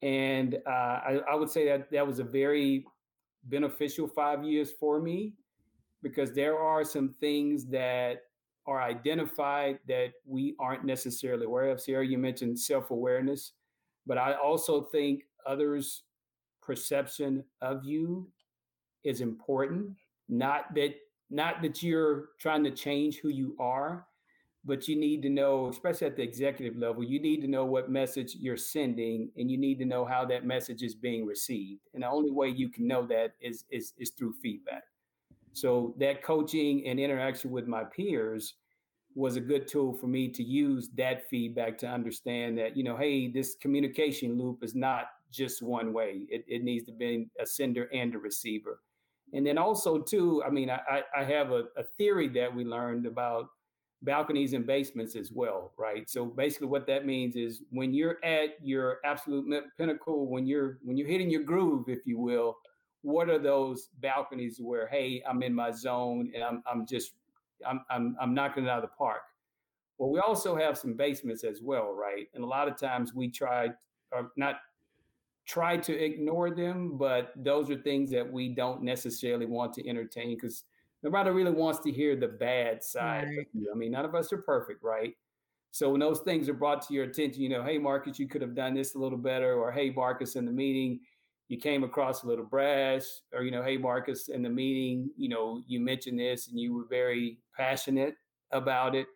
and 0.00 0.54
uh, 0.66 0.70
I, 0.70 1.20
I 1.30 1.34
would 1.34 1.50
say 1.50 1.66
that 1.68 1.90
that 1.92 2.06
was 2.06 2.18
a 2.18 2.24
very 2.24 2.86
beneficial 3.44 4.08
five 4.08 4.42
years 4.42 4.70
for 4.80 5.02
me 5.02 5.34
because 6.02 6.32
there 6.32 6.58
are 6.58 6.82
some 6.82 7.14
things 7.20 7.66
that 7.66 8.22
are 8.66 8.80
identified 8.80 9.80
that 9.86 10.12
we 10.24 10.56
aren't 10.58 10.86
necessarily 10.86 11.44
aware 11.44 11.68
of. 11.68 11.78
Sierra, 11.78 12.06
you 12.06 12.16
mentioned 12.16 12.58
self 12.58 12.90
awareness, 12.90 13.52
but 14.06 14.16
I 14.16 14.32
also 14.32 14.80
think 14.80 15.24
others 15.46 16.04
perception 16.64 17.44
of 17.60 17.84
you 17.84 18.28
is 19.04 19.20
important. 19.20 19.90
Not 20.28 20.74
that 20.74 20.94
not 21.30 21.62
that 21.62 21.82
you're 21.82 22.26
trying 22.38 22.64
to 22.64 22.70
change 22.70 23.18
who 23.18 23.28
you 23.28 23.56
are, 23.58 24.06
but 24.64 24.88
you 24.88 24.96
need 24.96 25.22
to 25.22 25.28
know, 25.28 25.68
especially 25.68 26.06
at 26.06 26.16
the 26.16 26.22
executive 26.22 26.76
level, 26.76 27.02
you 27.02 27.20
need 27.20 27.40
to 27.40 27.48
know 27.48 27.64
what 27.64 27.90
message 27.90 28.36
you're 28.38 28.56
sending 28.56 29.30
and 29.36 29.50
you 29.50 29.58
need 29.58 29.78
to 29.78 29.84
know 29.84 30.04
how 30.04 30.24
that 30.24 30.46
message 30.46 30.82
is 30.82 30.94
being 30.94 31.26
received. 31.26 31.80
And 31.92 32.02
the 32.02 32.08
only 32.08 32.30
way 32.30 32.48
you 32.48 32.68
can 32.68 32.86
know 32.86 33.06
that 33.06 33.34
is 33.40 33.64
is, 33.70 33.92
is 33.98 34.10
through 34.10 34.34
feedback. 34.42 34.84
So 35.52 35.94
that 35.98 36.22
coaching 36.22 36.86
and 36.86 36.98
interaction 36.98 37.50
with 37.50 37.66
my 37.66 37.84
peers 37.84 38.54
was 39.14 39.36
a 39.36 39.40
good 39.40 39.68
tool 39.68 39.94
for 39.94 40.08
me 40.08 40.28
to 40.28 40.42
use 40.42 40.88
that 40.96 41.28
feedback 41.28 41.78
to 41.78 41.86
understand 41.86 42.58
that, 42.58 42.76
you 42.76 42.82
know, 42.82 42.96
hey, 42.96 43.28
this 43.28 43.54
communication 43.54 44.36
loop 44.36 44.64
is 44.64 44.74
not 44.74 45.06
just 45.34 45.62
one 45.62 45.92
way. 45.92 46.26
It, 46.28 46.44
it 46.46 46.62
needs 46.62 46.84
to 46.86 46.92
be 46.92 47.28
a 47.40 47.46
sender 47.46 47.88
and 47.92 48.14
a 48.14 48.18
receiver. 48.18 48.80
And 49.32 49.46
then 49.46 49.58
also 49.58 49.98
too, 49.98 50.42
I 50.46 50.50
mean, 50.50 50.70
I, 50.70 51.02
I 51.16 51.24
have 51.24 51.50
a, 51.50 51.64
a 51.76 51.82
theory 51.98 52.28
that 52.28 52.54
we 52.54 52.64
learned 52.64 53.06
about 53.06 53.48
balconies 54.02 54.52
and 54.52 54.66
basements 54.66 55.16
as 55.16 55.32
well, 55.32 55.72
right? 55.78 56.08
So 56.08 56.26
basically 56.26 56.68
what 56.68 56.86
that 56.86 57.06
means 57.06 57.36
is 57.36 57.62
when 57.70 57.92
you're 57.92 58.18
at 58.24 58.50
your 58.62 58.98
absolute 59.04 59.64
pinnacle, 59.76 60.28
when 60.28 60.46
you're 60.46 60.78
when 60.82 60.96
you're 60.96 61.08
hitting 61.08 61.30
your 61.30 61.42
groove, 61.42 61.88
if 61.88 62.06
you 62.06 62.18
will, 62.18 62.56
what 63.02 63.28
are 63.28 63.38
those 63.38 63.88
balconies 64.00 64.58
where, 64.60 64.86
hey, 64.86 65.22
I'm 65.28 65.42
in 65.42 65.54
my 65.54 65.70
zone 65.70 66.30
and 66.34 66.44
I'm 66.44 66.62
I'm 66.70 66.86
just 66.86 67.12
I'm 67.66 67.80
I'm 67.90 68.16
I'm 68.20 68.34
knocking 68.34 68.64
it 68.64 68.70
out 68.70 68.84
of 68.84 68.90
the 68.90 68.96
park. 68.96 69.22
Well, 69.98 70.10
we 70.10 70.20
also 70.20 70.56
have 70.56 70.76
some 70.76 70.94
basements 70.94 71.44
as 71.44 71.60
well, 71.62 71.94
right? 71.94 72.26
And 72.34 72.44
a 72.44 72.46
lot 72.46 72.68
of 72.68 72.76
times 72.76 73.14
we 73.14 73.30
try 73.30 73.70
or 74.12 74.32
not 74.36 74.56
try 75.46 75.76
to 75.76 75.92
ignore 75.92 76.54
them, 76.54 76.96
but 76.96 77.32
those 77.36 77.70
are 77.70 77.76
things 77.76 78.10
that 78.10 78.30
we 78.30 78.48
don't 78.48 78.82
necessarily 78.82 79.46
want 79.46 79.72
to 79.74 79.86
entertain 79.88 80.36
because 80.36 80.64
nobody 81.02 81.30
really 81.30 81.50
wants 81.50 81.80
to 81.80 81.92
hear 81.92 82.16
the 82.16 82.28
bad 82.28 82.82
side 82.82 83.28
right. 83.36 83.46
I 83.72 83.76
mean, 83.76 83.92
none 83.92 84.04
of 84.04 84.14
us 84.14 84.32
are 84.32 84.38
perfect, 84.38 84.82
right? 84.82 85.14
So 85.70 85.90
when 85.90 86.00
those 86.00 86.20
things 86.20 86.48
are 86.48 86.54
brought 86.54 86.86
to 86.86 86.94
your 86.94 87.04
attention, 87.04 87.42
you 87.42 87.48
know, 87.48 87.62
hey 87.62 87.78
Marcus, 87.78 88.18
you 88.18 88.28
could 88.28 88.40
have 88.40 88.54
done 88.54 88.74
this 88.74 88.94
a 88.94 88.98
little 88.98 89.18
better, 89.18 89.54
or 89.54 89.70
hey 89.72 89.90
Marcus, 89.90 90.36
in 90.36 90.46
the 90.46 90.52
meeting, 90.52 91.00
you 91.48 91.58
came 91.58 91.84
across 91.84 92.22
a 92.22 92.26
little 92.26 92.44
brash, 92.44 93.02
or 93.32 93.42
you 93.42 93.50
know, 93.50 93.62
hey 93.62 93.76
Marcus, 93.76 94.28
in 94.28 94.42
the 94.42 94.48
meeting, 94.48 95.10
you 95.16 95.28
know, 95.28 95.62
you 95.66 95.80
mentioned 95.80 96.18
this 96.18 96.48
and 96.48 96.58
you 96.58 96.74
were 96.74 96.86
very 96.88 97.38
passionate 97.56 98.14
about 98.50 98.94
it. 98.94 99.08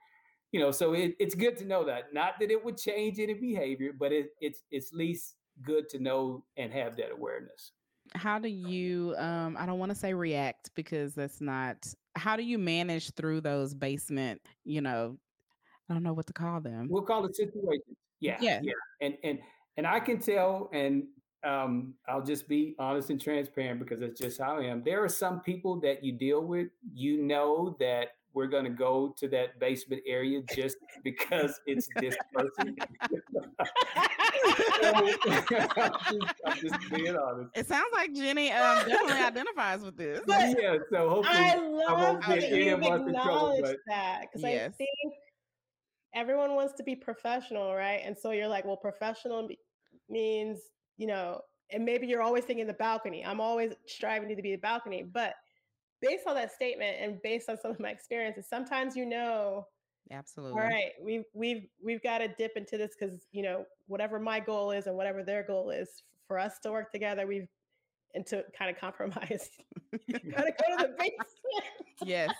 You 0.52 0.60
know, 0.60 0.70
so 0.70 0.94
it, 0.94 1.14
it's 1.18 1.34
good 1.34 1.56
to 1.58 1.64
know 1.64 1.84
that. 1.84 2.12
Not 2.12 2.34
that 2.40 2.50
it 2.50 2.62
would 2.62 2.76
change 2.76 3.18
any 3.18 3.34
behavior, 3.34 3.92
but 3.98 4.12
it, 4.12 4.30
it's 4.40 4.62
it's 4.70 4.92
at 4.92 4.98
least 4.98 5.36
good 5.62 5.88
to 5.90 5.98
know 5.98 6.44
and 6.56 6.72
have 6.72 6.96
that 6.96 7.10
awareness. 7.12 7.72
How 8.14 8.38
do 8.38 8.48
you 8.48 9.14
um 9.18 9.56
I 9.58 9.66
don't 9.66 9.78
want 9.78 9.90
to 9.90 9.98
say 9.98 10.14
react 10.14 10.70
because 10.74 11.14
that's 11.14 11.40
not 11.40 11.76
how 12.16 12.36
do 12.36 12.42
you 12.42 12.58
manage 12.58 13.12
through 13.14 13.42
those 13.42 13.74
basement, 13.74 14.40
you 14.64 14.80
know, 14.80 15.18
I 15.88 15.94
don't 15.94 16.02
know 16.02 16.14
what 16.14 16.26
to 16.26 16.32
call 16.32 16.60
them. 16.60 16.88
We'll 16.90 17.02
call 17.02 17.24
it 17.26 17.36
situations. 17.36 17.96
Yeah. 18.20 18.38
Yeah. 18.40 18.60
Yeah. 18.62 18.72
And 19.00 19.16
and 19.22 19.38
and 19.76 19.86
I 19.86 20.00
can 20.00 20.20
tell 20.20 20.70
and 20.72 21.04
um, 21.44 21.94
I'll 22.08 22.24
just 22.24 22.48
be 22.48 22.74
honest 22.78 23.10
and 23.10 23.20
transparent 23.20 23.78
because 23.78 24.00
that's 24.00 24.20
just 24.20 24.40
how 24.40 24.58
I 24.58 24.64
am. 24.64 24.82
There 24.84 25.02
are 25.02 25.08
some 25.08 25.40
people 25.40 25.78
that 25.80 26.02
you 26.02 26.12
deal 26.12 26.40
with, 26.40 26.68
you 26.92 27.22
know 27.22 27.76
that 27.78 28.08
we're 28.34 28.46
going 28.46 28.64
to 28.64 28.70
go 28.70 29.14
to 29.18 29.28
that 29.28 29.58
basement 29.58 30.02
area 30.06 30.40
just 30.54 30.76
because 31.02 31.60
it's 31.66 31.88
this 31.96 32.16
person. 32.32 32.76
I'm, 34.82 35.06
just, 35.06 35.54
I'm, 36.46 36.58
just, 36.58 36.90
being 36.90 37.16
honest. 37.16 37.50
It 37.54 37.66
sounds 37.66 37.88
like 37.92 38.14
Jenny 38.14 38.52
um, 38.52 38.88
definitely 38.88 39.22
identifies 39.22 39.82
with 39.82 39.96
this. 39.96 40.20
But 40.26 40.56
yeah, 40.60 40.76
so 40.90 41.08
hopefully 41.08 41.36
I, 41.36 41.56
love 41.56 41.88
I 41.88 41.92
won't 41.92 42.24
get 42.26 42.44
any 42.44 42.68
of 42.68 42.82
us 42.82 43.00
in 43.00 43.14
trouble. 43.14 43.58
But 43.62 43.76
that 43.88 44.22
because 44.22 44.42
yes. 44.42 44.70
I 44.72 44.76
think 44.76 45.14
everyone 46.14 46.54
wants 46.54 46.74
to 46.74 46.82
be 46.82 46.94
professional, 46.94 47.74
right? 47.74 48.00
And 48.04 48.16
so 48.16 48.30
you're 48.30 48.48
like, 48.48 48.64
well, 48.64 48.76
professional 48.76 49.48
means 50.08 50.60
you 50.98 51.06
know, 51.06 51.40
and 51.72 51.84
maybe 51.84 52.06
you're 52.06 52.22
always 52.22 52.44
thinking 52.44 52.66
the 52.66 52.74
balcony. 52.74 53.24
I'm 53.24 53.40
always 53.40 53.72
striving 53.86 54.28
to 54.28 54.42
be 54.42 54.52
the 54.52 54.56
balcony, 54.56 55.02
but 55.02 55.34
based 56.00 56.26
on 56.26 56.34
that 56.34 56.52
statement 56.52 56.96
and 57.00 57.20
based 57.22 57.48
on 57.48 57.58
some 57.60 57.70
of 57.70 57.80
my 57.80 57.90
experiences, 57.90 58.46
sometimes 58.48 58.96
you 58.96 59.06
know 59.06 59.66
Absolutely. 60.10 60.60
All 60.60 60.66
right, 60.66 60.92
we've 61.02 61.24
we've 61.34 61.66
we've 61.84 62.02
got 62.02 62.18
to 62.18 62.28
dip 62.28 62.52
into 62.56 62.78
this 62.78 62.92
because 62.98 63.26
you 63.32 63.42
know 63.42 63.64
whatever 63.86 64.18
my 64.18 64.40
goal 64.40 64.70
is 64.70 64.86
and 64.86 64.96
whatever 64.96 65.22
their 65.22 65.42
goal 65.42 65.70
is 65.70 65.88
for 66.26 66.38
us 66.38 66.58
to 66.62 66.70
work 66.70 66.90
together, 66.92 67.26
we've 67.26 67.48
and 68.14 68.26
to 68.26 68.44
kind 68.56 68.70
of 68.70 68.80
compromise. 68.80 69.50
you 70.06 70.18
gotta 70.30 70.50
go 70.50 70.76
to 70.76 70.82
the 70.82 70.94
basement. 70.98 71.64
yes. 72.04 72.30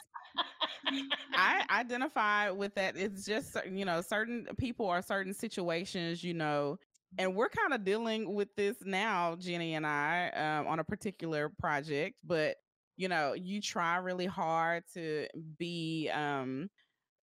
I 1.34 1.64
identify 1.70 2.50
with 2.50 2.74
that. 2.76 2.96
It's 2.96 3.26
just 3.26 3.56
you 3.70 3.84
know 3.84 4.00
certain 4.00 4.46
people 4.56 4.86
or 4.86 5.02
certain 5.02 5.34
situations, 5.34 6.24
you 6.24 6.32
know, 6.32 6.78
and 7.18 7.34
we're 7.34 7.50
kind 7.50 7.74
of 7.74 7.84
dealing 7.84 8.34
with 8.34 8.48
this 8.56 8.76
now, 8.82 9.36
Jenny 9.36 9.74
and 9.74 9.86
I, 9.86 10.30
um, 10.30 10.68
on 10.68 10.78
a 10.78 10.84
particular 10.84 11.50
project. 11.50 12.16
But 12.24 12.56
you 12.98 13.08
know, 13.08 13.32
you 13.32 13.62
try 13.62 13.96
really 13.96 14.26
hard 14.26 14.82
to 14.94 15.28
be 15.56 16.10
um, 16.12 16.68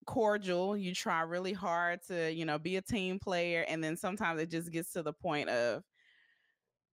cordial. 0.06 0.76
You 0.76 0.94
try 0.94 1.22
really 1.22 1.52
hard 1.52 2.00
to 2.08 2.32
you 2.32 2.46
know 2.46 2.58
be 2.58 2.76
a 2.76 2.82
team 2.82 3.18
player, 3.18 3.66
and 3.68 3.82
then 3.82 3.96
sometimes 3.96 4.40
it 4.40 4.50
just 4.50 4.70
gets 4.70 4.92
to 4.92 5.02
the 5.02 5.12
point 5.12 5.50
of 5.50 5.82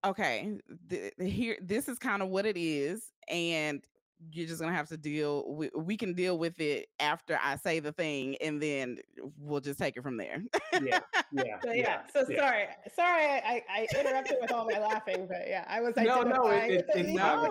okay, 0.04 0.58
th- 0.90 1.12
here 1.20 1.56
this 1.62 1.88
is 1.88 1.98
kind 1.98 2.22
of 2.22 2.28
what 2.28 2.44
it 2.44 2.56
is, 2.56 3.12
and 3.28 3.84
you're 4.30 4.46
just 4.46 4.60
gonna 4.60 4.74
have 4.74 4.88
to 4.88 4.96
deal 4.96 5.44
with 5.46 5.70
we 5.76 5.96
can 5.96 6.14
deal 6.14 6.38
with 6.38 6.60
it 6.60 6.86
after 7.00 7.38
I 7.42 7.56
say 7.56 7.80
the 7.80 7.92
thing 7.92 8.36
and 8.40 8.62
then 8.62 8.98
we'll 9.36 9.60
just 9.60 9.78
take 9.78 9.96
it 9.96 10.02
from 10.02 10.16
there. 10.16 10.42
yeah. 10.80 11.00
Yeah. 11.32 11.58
So, 11.64 11.72
yeah. 11.72 12.02
So 12.12 12.24
yeah. 12.28 12.38
sorry. 12.38 12.64
Sorry 12.94 13.24
I, 13.24 13.62
I 13.68 13.86
interrupted 13.98 14.36
with 14.40 14.52
all 14.52 14.64
my 14.64 14.78
laughing, 14.78 15.26
but 15.28 15.48
yeah, 15.48 15.64
I 15.68 15.80
was 15.80 15.94
No, 15.96 16.22
no, 16.22 16.48
it, 16.48 16.70
it, 16.70 16.86
it's 16.94 17.08
not 17.14 17.50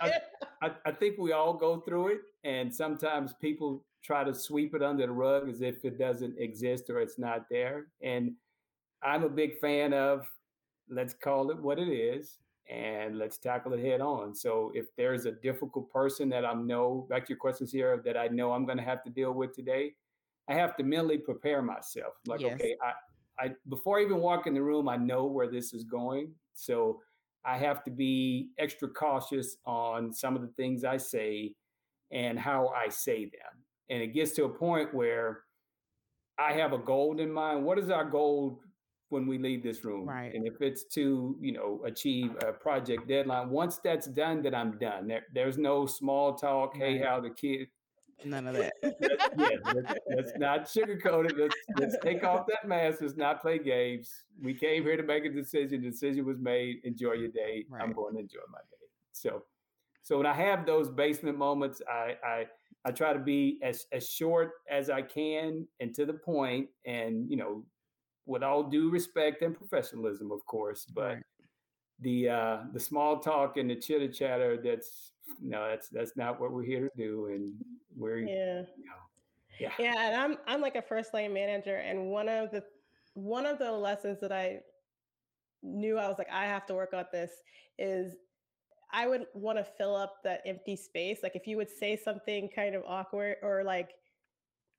I, 0.00 0.12
I, 0.62 0.70
I, 0.86 0.92
think 0.92 1.18
we 1.18 1.32
all 1.32 1.54
go 1.54 1.80
through 1.80 2.08
it 2.08 2.20
and 2.44 2.74
sometimes 2.74 3.32
people 3.40 3.84
try 4.02 4.24
to 4.24 4.34
sweep 4.34 4.74
it 4.74 4.82
under 4.82 5.06
the 5.06 5.12
rug 5.12 5.48
as 5.48 5.60
if 5.60 5.84
it 5.84 5.98
doesn't 5.98 6.38
exist 6.38 6.90
or 6.90 7.00
it's 7.00 7.18
not 7.18 7.46
there. 7.50 7.86
And 8.02 8.32
I'm 9.02 9.24
a 9.24 9.28
big 9.28 9.58
fan 9.60 9.92
of 9.92 10.26
let's 10.88 11.14
call 11.14 11.50
it 11.50 11.58
what 11.58 11.78
it 11.78 11.88
is 11.88 12.38
and 12.70 13.18
let's 13.18 13.38
tackle 13.38 13.72
it 13.72 13.84
head 13.84 14.00
on. 14.00 14.34
So 14.34 14.72
if 14.74 14.86
there's 14.96 15.26
a 15.26 15.32
difficult 15.32 15.90
person 15.90 16.28
that 16.30 16.44
I 16.44 16.52
know, 16.54 17.06
back 17.08 17.26
to 17.26 17.30
your 17.30 17.38
questions 17.38 17.72
here, 17.72 18.00
that 18.04 18.16
I 18.16 18.28
know 18.28 18.52
I'm 18.52 18.66
going 18.66 18.78
to 18.78 18.84
have 18.84 19.02
to 19.04 19.10
deal 19.10 19.32
with 19.32 19.54
today, 19.54 19.94
I 20.48 20.54
have 20.54 20.76
to 20.76 20.82
mentally 20.82 21.18
prepare 21.18 21.62
myself. 21.62 22.14
Like, 22.26 22.40
yes. 22.40 22.54
okay, 22.54 22.76
I, 22.82 23.46
I 23.46 23.50
before 23.68 23.98
I 23.98 24.02
even 24.02 24.18
walk 24.18 24.46
in 24.46 24.54
the 24.54 24.62
room, 24.62 24.88
I 24.88 24.96
know 24.96 25.24
where 25.24 25.48
this 25.48 25.72
is 25.72 25.84
going. 25.84 26.32
So 26.54 27.00
I 27.44 27.56
have 27.58 27.84
to 27.84 27.90
be 27.90 28.50
extra 28.58 28.88
cautious 28.88 29.56
on 29.64 30.12
some 30.12 30.36
of 30.36 30.42
the 30.42 30.52
things 30.56 30.84
I 30.84 30.96
say 30.96 31.54
and 32.10 32.38
how 32.38 32.68
I 32.68 32.88
say 32.88 33.24
them. 33.24 33.64
And 33.90 34.02
it 34.02 34.08
gets 34.08 34.32
to 34.32 34.44
a 34.44 34.48
point 34.48 34.94
where 34.94 35.42
I 36.38 36.52
have 36.52 36.72
a 36.72 36.78
goal 36.78 37.20
in 37.20 37.32
mind. 37.32 37.64
What 37.64 37.78
is 37.78 37.90
our 37.90 38.04
goal 38.04 38.60
when 39.10 39.26
we 39.26 39.38
leave 39.38 39.62
this 39.62 39.84
room. 39.84 40.06
Right. 40.06 40.34
And 40.34 40.46
if 40.46 40.60
it's 40.60 40.84
to, 40.94 41.36
you 41.40 41.52
know, 41.52 41.80
achieve 41.84 42.36
a 42.46 42.52
project 42.52 43.08
deadline, 43.08 43.50
once 43.50 43.78
that's 43.78 44.06
done, 44.06 44.42
that 44.42 44.54
I'm 44.54 44.78
done. 44.78 45.08
There, 45.08 45.22
there's 45.32 45.58
no 45.58 45.86
small 45.86 46.34
talk. 46.34 46.76
Hey, 46.76 46.98
how 46.98 47.20
the 47.20 47.30
kid? 47.30 47.68
None 48.24 48.48
of 48.48 48.56
that. 48.56 48.72
yeah, 48.82 49.48
let's, 49.74 49.94
let's, 50.14 50.32
not 50.36 50.64
sugarcoat 50.64 51.30
it. 51.30 51.38
Let's, 51.38 51.54
let's 51.78 51.96
take 52.02 52.24
off 52.24 52.46
that 52.48 52.66
mask. 52.66 52.98
Let's 53.00 53.16
not 53.16 53.40
play 53.40 53.58
games. 53.58 54.24
We 54.42 54.54
came 54.54 54.82
here 54.82 54.96
to 54.96 55.02
make 55.02 55.24
a 55.24 55.28
decision. 55.30 55.82
The 55.82 55.90
decision 55.90 56.26
was 56.26 56.38
made. 56.38 56.78
Enjoy 56.84 57.12
your 57.12 57.28
day. 57.28 57.64
Right. 57.68 57.82
I'm 57.82 57.92
going 57.92 58.14
to 58.14 58.20
enjoy 58.20 58.40
my 58.50 58.58
day. 58.58 58.86
So, 59.12 59.44
so 60.02 60.16
when 60.16 60.26
I 60.26 60.34
have 60.34 60.66
those 60.66 60.88
basement 60.88 61.38
moments, 61.38 61.80
I, 61.88 62.16
I 62.24 62.46
I 62.84 62.90
try 62.90 63.12
to 63.12 63.18
be 63.18 63.58
as 63.62 63.86
as 63.92 64.08
short 64.08 64.52
as 64.70 64.88
I 64.88 65.02
can 65.02 65.66
and 65.80 65.94
to 65.94 66.06
the 66.06 66.14
point, 66.14 66.68
and 66.86 67.30
you 67.30 67.36
know, 67.36 67.64
with 68.26 68.42
all 68.42 68.62
due 68.62 68.90
respect 68.90 69.42
and 69.42 69.54
professionalism, 69.54 70.30
of 70.32 70.44
course, 70.46 70.86
but 70.86 71.14
right. 71.14 71.22
the 72.00 72.28
uh, 72.28 72.58
the 72.72 72.80
small 72.80 73.18
talk 73.18 73.56
and 73.56 73.68
the 73.68 73.76
chitter 73.76 74.08
chatter 74.08 74.56
that's 74.62 75.12
no, 75.40 75.68
that's 75.68 75.88
that's 75.88 76.16
not 76.16 76.40
what 76.40 76.52
we're 76.52 76.64
here 76.64 76.88
to 76.88 76.96
do, 76.96 77.26
and 77.26 77.52
mm-hmm. 77.52 78.00
we're 78.00 78.18
yeah. 78.18 78.62
You 78.76 78.84
know, 78.84 78.98
yeah. 79.60 79.72
Yeah, 79.78 79.94
and 79.96 80.16
I'm 80.16 80.38
I'm 80.46 80.60
like 80.60 80.76
a 80.76 80.82
first 80.82 81.14
lane 81.14 81.32
manager, 81.32 81.76
and 81.76 82.10
one 82.10 82.28
of 82.28 82.50
the 82.50 82.64
one 83.14 83.46
of 83.46 83.58
the 83.58 83.70
lessons 83.70 84.20
that 84.20 84.32
I 84.32 84.60
knew 85.62 85.98
I 85.98 86.06
was 86.08 86.18
like 86.18 86.30
I 86.32 86.44
have 86.44 86.66
to 86.66 86.74
work 86.74 86.92
on 86.94 87.04
this 87.12 87.32
is 87.78 88.14
I 88.92 89.06
would 89.06 89.26
want 89.34 89.58
to 89.58 89.64
fill 89.64 89.94
up 89.94 90.22
that 90.24 90.42
empty 90.46 90.76
space. 90.76 91.18
Like 91.22 91.36
if 91.36 91.46
you 91.46 91.56
would 91.56 91.70
say 91.70 91.96
something 91.96 92.48
kind 92.54 92.74
of 92.74 92.82
awkward 92.86 93.36
or 93.42 93.62
like, 93.64 93.90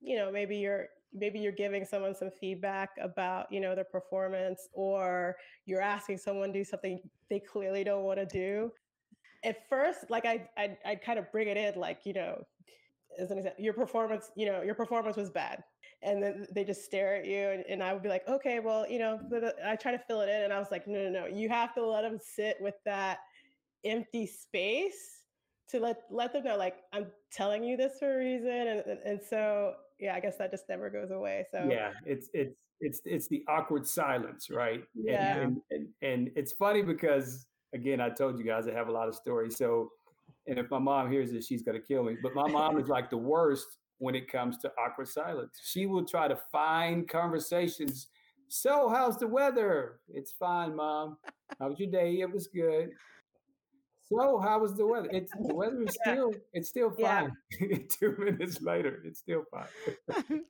you 0.00 0.16
know, 0.16 0.32
maybe 0.32 0.56
you're 0.56 0.88
maybe 1.12 1.38
you're 1.38 1.52
giving 1.52 1.84
someone 1.84 2.14
some 2.14 2.30
feedback 2.40 2.90
about 3.00 3.50
you 3.50 3.60
know 3.60 3.74
their 3.74 3.84
performance 3.84 4.68
or 4.72 5.36
you're 5.66 5.80
asking 5.80 6.18
someone 6.18 6.52
to 6.52 6.60
do 6.60 6.64
something 6.64 7.00
they 7.28 7.40
clearly 7.40 7.82
don't 7.82 8.04
want 8.04 8.18
to 8.18 8.26
do 8.26 8.70
at 9.44 9.68
first 9.68 10.10
like 10.10 10.24
i 10.26 10.48
i 10.56 10.76
i 10.84 10.94
kind 10.94 11.18
of 11.18 11.30
bring 11.32 11.48
it 11.48 11.56
in 11.56 11.78
like 11.78 12.00
you 12.04 12.12
know 12.12 12.42
as 13.18 13.30
an 13.30 13.38
example 13.38 13.62
your 13.62 13.72
performance 13.72 14.30
you 14.36 14.46
know 14.46 14.62
your 14.62 14.74
performance 14.74 15.16
was 15.16 15.30
bad 15.30 15.62
and 16.02 16.22
then 16.22 16.46
they 16.54 16.64
just 16.64 16.84
stare 16.84 17.16
at 17.16 17.26
you 17.26 17.48
and, 17.48 17.64
and 17.68 17.82
i 17.82 17.92
would 17.92 18.02
be 18.02 18.08
like 18.08 18.26
okay 18.28 18.60
well 18.60 18.88
you 18.88 18.98
know 18.98 19.20
uh, 19.34 19.50
i 19.66 19.76
try 19.76 19.92
to 19.92 19.98
fill 19.98 20.20
it 20.20 20.28
in 20.28 20.42
and 20.42 20.52
i 20.52 20.58
was 20.58 20.68
like 20.70 20.86
no 20.86 21.08
no 21.08 21.10
no 21.10 21.26
you 21.26 21.48
have 21.48 21.74
to 21.74 21.84
let 21.84 22.02
them 22.02 22.18
sit 22.22 22.56
with 22.60 22.74
that 22.84 23.18
empty 23.84 24.26
space 24.26 25.22
to 25.68 25.80
let 25.80 26.02
let 26.10 26.32
them 26.32 26.44
know 26.44 26.56
like 26.56 26.76
i'm 26.92 27.06
telling 27.32 27.64
you 27.64 27.76
this 27.76 27.98
for 27.98 28.14
a 28.14 28.18
reason 28.18 28.48
and 28.48 28.80
and, 28.86 28.98
and 29.04 29.20
so 29.22 29.74
yeah, 30.00 30.14
I 30.14 30.20
guess 30.20 30.36
that 30.38 30.50
just 30.50 30.68
never 30.68 30.90
goes 30.90 31.10
away. 31.10 31.46
So 31.52 31.68
yeah, 31.70 31.90
it's 32.04 32.30
it's 32.32 32.56
it's 32.80 33.00
it's 33.04 33.28
the 33.28 33.44
awkward 33.48 33.86
silence, 33.86 34.50
right? 34.50 34.82
Yeah, 34.94 35.36
and, 35.36 35.60
and, 35.70 35.88
and 36.02 36.30
it's 36.34 36.52
funny 36.52 36.82
because 36.82 37.46
again, 37.74 38.00
I 38.00 38.10
told 38.10 38.38
you 38.38 38.44
guys 38.44 38.66
I 38.68 38.72
have 38.72 38.88
a 38.88 38.92
lot 38.92 39.08
of 39.08 39.14
stories. 39.14 39.56
So, 39.56 39.90
and 40.46 40.58
if 40.58 40.70
my 40.70 40.78
mom 40.78 41.10
hears 41.10 41.32
this, 41.32 41.46
she's 41.46 41.62
gonna 41.62 41.80
kill 41.80 42.04
me. 42.04 42.16
But 42.22 42.34
my 42.34 42.48
mom 42.48 42.78
is 42.78 42.88
like 42.88 43.10
the 43.10 43.18
worst 43.18 43.78
when 43.98 44.14
it 44.14 44.30
comes 44.30 44.58
to 44.58 44.72
awkward 44.78 45.08
silence. 45.08 45.60
She 45.62 45.86
will 45.86 46.04
try 46.04 46.28
to 46.28 46.38
find 46.50 47.08
conversations. 47.08 48.08
So, 48.48 48.88
how's 48.88 49.16
the 49.18 49.26
weather? 49.26 50.00
It's 50.08 50.32
fine, 50.32 50.74
mom. 50.74 51.18
How 51.58 51.68
was 51.68 51.78
your 51.78 51.90
day? 51.90 52.20
It 52.20 52.32
was 52.32 52.46
good. 52.46 52.90
So 54.10 54.40
how 54.40 54.58
was 54.58 54.74
the 54.74 54.86
weather? 54.86 55.08
It's 55.12 55.32
the 55.32 55.54
weather 55.54 55.82
is 55.82 55.96
still 56.02 56.34
it's 56.52 56.68
still 56.68 56.90
fine. 56.90 57.32
Yeah. 57.60 57.78
Two 57.88 58.16
minutes 58.18 58.60
later, 58.60 59.02
it's 59.04 59.20
still 59.20 59.44
fine. 59.50 59.68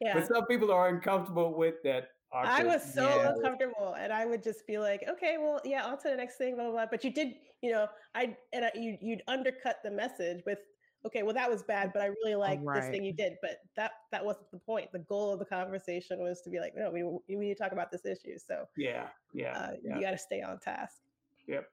yeah. 0.00 0.14
But 0.14 0.28
some 0.28 0.44
people 0.46 0.70
are 0.70 0.88
uncomfortable 0.88 1.54
with 1.56 1.76
that. 1.84 2.10
I 2.32 2.62
was 2.64 2.82
so 2.94 3.08
yeah. 3.08 3.32
uncomfortable, 3.32 3.96
and 3.98 4.12
I 4.12 4.26
would 4.26 4.42
just 4.42 4.66
be 4.66 4.78
like, 4.78 5.04
"Okay, 5.08 5.36
well, 5.38 5.60
yeah, 5.64 5.86
on 5.86 5.98
to 5.98 6.08
the 6.10 6.16
next 6.16 6.36
thing." 6.36 6.56
Blah 6.56 6.64
blah. 6.64 6.72
blah. 6.72 6.86
But 6.90 7.02
you 7.02 7.12
did, 7.12 7.34
you 7.62 7.72
know, 7.72 7.86
I 8.14 8.36
and 8.52 8.66
I, 8.66 8.70
you 8.74 8.98
you'd 9.00 9.22
undercut 9.28 9.78
the 9.82 9.90
message 9.90 10.42
with, 10.44 10.58
"Okay, 11.06 11.22
well, 11.22 11.32
that 11.34 11.50
was 11.50 11.62
bad, 11.62 11.90
but 11.94 12.02
I 12.02 12.06
really 12.06 12.34
like 12.34 12.60
right. 12.62 12.80
this 12.80 12.90
thing 12.90 13.04
you 13.04 13.14
did." 13.14 13.34
But 13.40 13.60
that 13.76 13.92
that 14.12 14.24
wasn't 14.24 14.50
the 14.50 14.58
point. 14.58 14.92
The 14.92 14.98
goal 14.98 15.32
of 15.32 15.38
the 15.38 15.46
conversation 15.46 16.18
was 16.18 16.42
to 16.42 16.50
be 16.50 16.60
like, 16.60 16.74
"No, 16.76 16.90
we 16.90 17.02
we 17.02 17.46
need 17.46 17.56
to 17.56 17.62
talk 17.62 17.72
about 17.72 17.90
this 17.90 18.04
issue." 18.04 18.38
So 18.38 18.66
yeah, 18.76 19.06
yeah, 19.32 19.58
uh, 19.58 19.70
yeah. 19.82 19.96
you 19.96 20.02
got 20.02 20.10
to 20.10 20.18
stay 20.18 20.42
on 20.42 20.58
task. 20.58 21.00
Yep. 21.46 21.66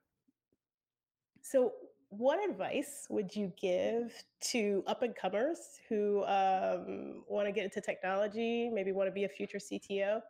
So, 1.41 1.73
what 2.09 2.43
advice 2.49 3.07
would 3.09 3.35
you 3.35 3.51
give 3.59 4.13
to 4.51 4.83
up 4.87 5.03
and 5.03 5.13
comers 5.13 5.79
who 5.89 6.23
um, 6.23 7.23
want 7.27 7.45
to 7.45 7.51
get 7.51 7.65
into 7.65 7.81
technology, 7.81 8.69
maybe 8.69 8.93
want 8.93 9.07
to 9.07 9.11
be 9.11 9.25
a 9.25 9.29
future 9.29 9.59
CTO? 9.59 10.21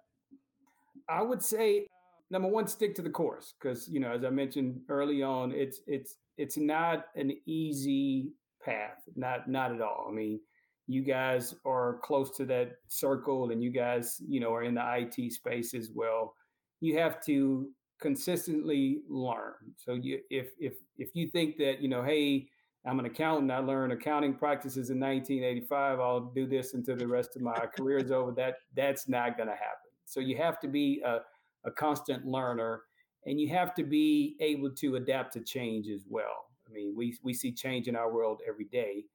I 1.10 1.22
would 1.22 1.42
say 1.42 1.88
number 2.30 2.48
one, 2.48 2.68
stick 2.68 2.96
to 2.96 3.02
the 3.02 3.10
course 3.10 3.54
because 3.60 3.88
you 3.88 4.00
know, 4.00 4.12
as 4.12 4.24
I 4.24 4.30
mentioned 4.30 4.82
early 4.90 5.24
on, 5.24 5.52
it's 5.52 5.82
it's 5.88 6.16
it's 6.38 6.58
not 6.58 7.06
an 7.16 7.34
easy 7.46 8.32
path, 8.64 9.02
not 9.16 9.50
not 9.50 9.74
at 9.74 9.82
all. 9.82 10.08
I 10.10 10.14
mean, 10.14 10.40
you 10.88 11.02
guys 11.04 11.56
are 11.66 12.00
close 12.04 12.36
to 12.38 12.46
that 12.46 12.74
circle, 12.88 13.52
and 13.52 13.64
you 13.64 13.72
guys, 13.72 14.22
you 14.28 14.40
know, 14.40 14.54
are 14.54 14.64
in 14.64 14.76
the 14.76 14.84
IT 14.98 15.34
space 15.34 15.74
as 15.74 15.92
well. 15.94 16.34
You 16.82 16.98
have 16.98 17.24
to 17.26 17.70
consistently 18.02 19.02
learn. 19.08 19.54
So 19.78 19.94
you, 19.94 20.20
if 20.30 20.50
if 20.60 20.74
if 20.98 21.10
you 21.14 21.30
think 21.30 21.58
that 21.58 21.82
you 21.82 21.88
know, 21.88 22.04
hey, 22.04 22.48
I'm 22.86 23.00
an 23.00 23.06
accountant, 23.06 23.52
I 23.52 23.60
learned 23.60 23.94
accounting 23.94 24.36
practices 24.36 24.90
in 24.90 25.00
1985, 25.00 26.00
I'll 26.00 26.32
do 26.36 26.46
this 26.46 26.74
until 26.74 26.98
the 26.98 27.08
rest 27.08 27.36
of 27.36 27.42
my 27.42 27.66
career 27.78 28.00
is 28.00 28.12
over. 28.12 28.32
That 28.32 28.56
that's 28.76 29.08
not 29.08 29.38
going 29.38 29.50
to 29.50 29.56
happen. 29.56 29.85
So 30.06 30.20
you 30.20 30.38
have 30.38 30.60
to 30.62 30.68
be 30.68 31.02
a, 31.06 31.20
a 31.66 31.72
constant 31.72 32.26
learner, 32.26 32.82
and 33.26 33.40
you 33.40 33.50
have 33.50 33.74
to 33.76 33.84
be 33.84 34.36
able 34.40 34.72
to 34.72 34.96
adapt 34.96 35.34
to 35.34 35.42
change 35.42 35.88
as 35.90 36.06
well. 36.08 36.46
I 36.68 36.72
mean, 36.72 36.94
we 36.96 37.18
we 37.24 37.34
see 37.34 37.52
change 37.52 37.88
in 37.88 37.96
our 37.96 38.12
world 38.12 38.42
every 38.48 38.66
day. 38.66 39.06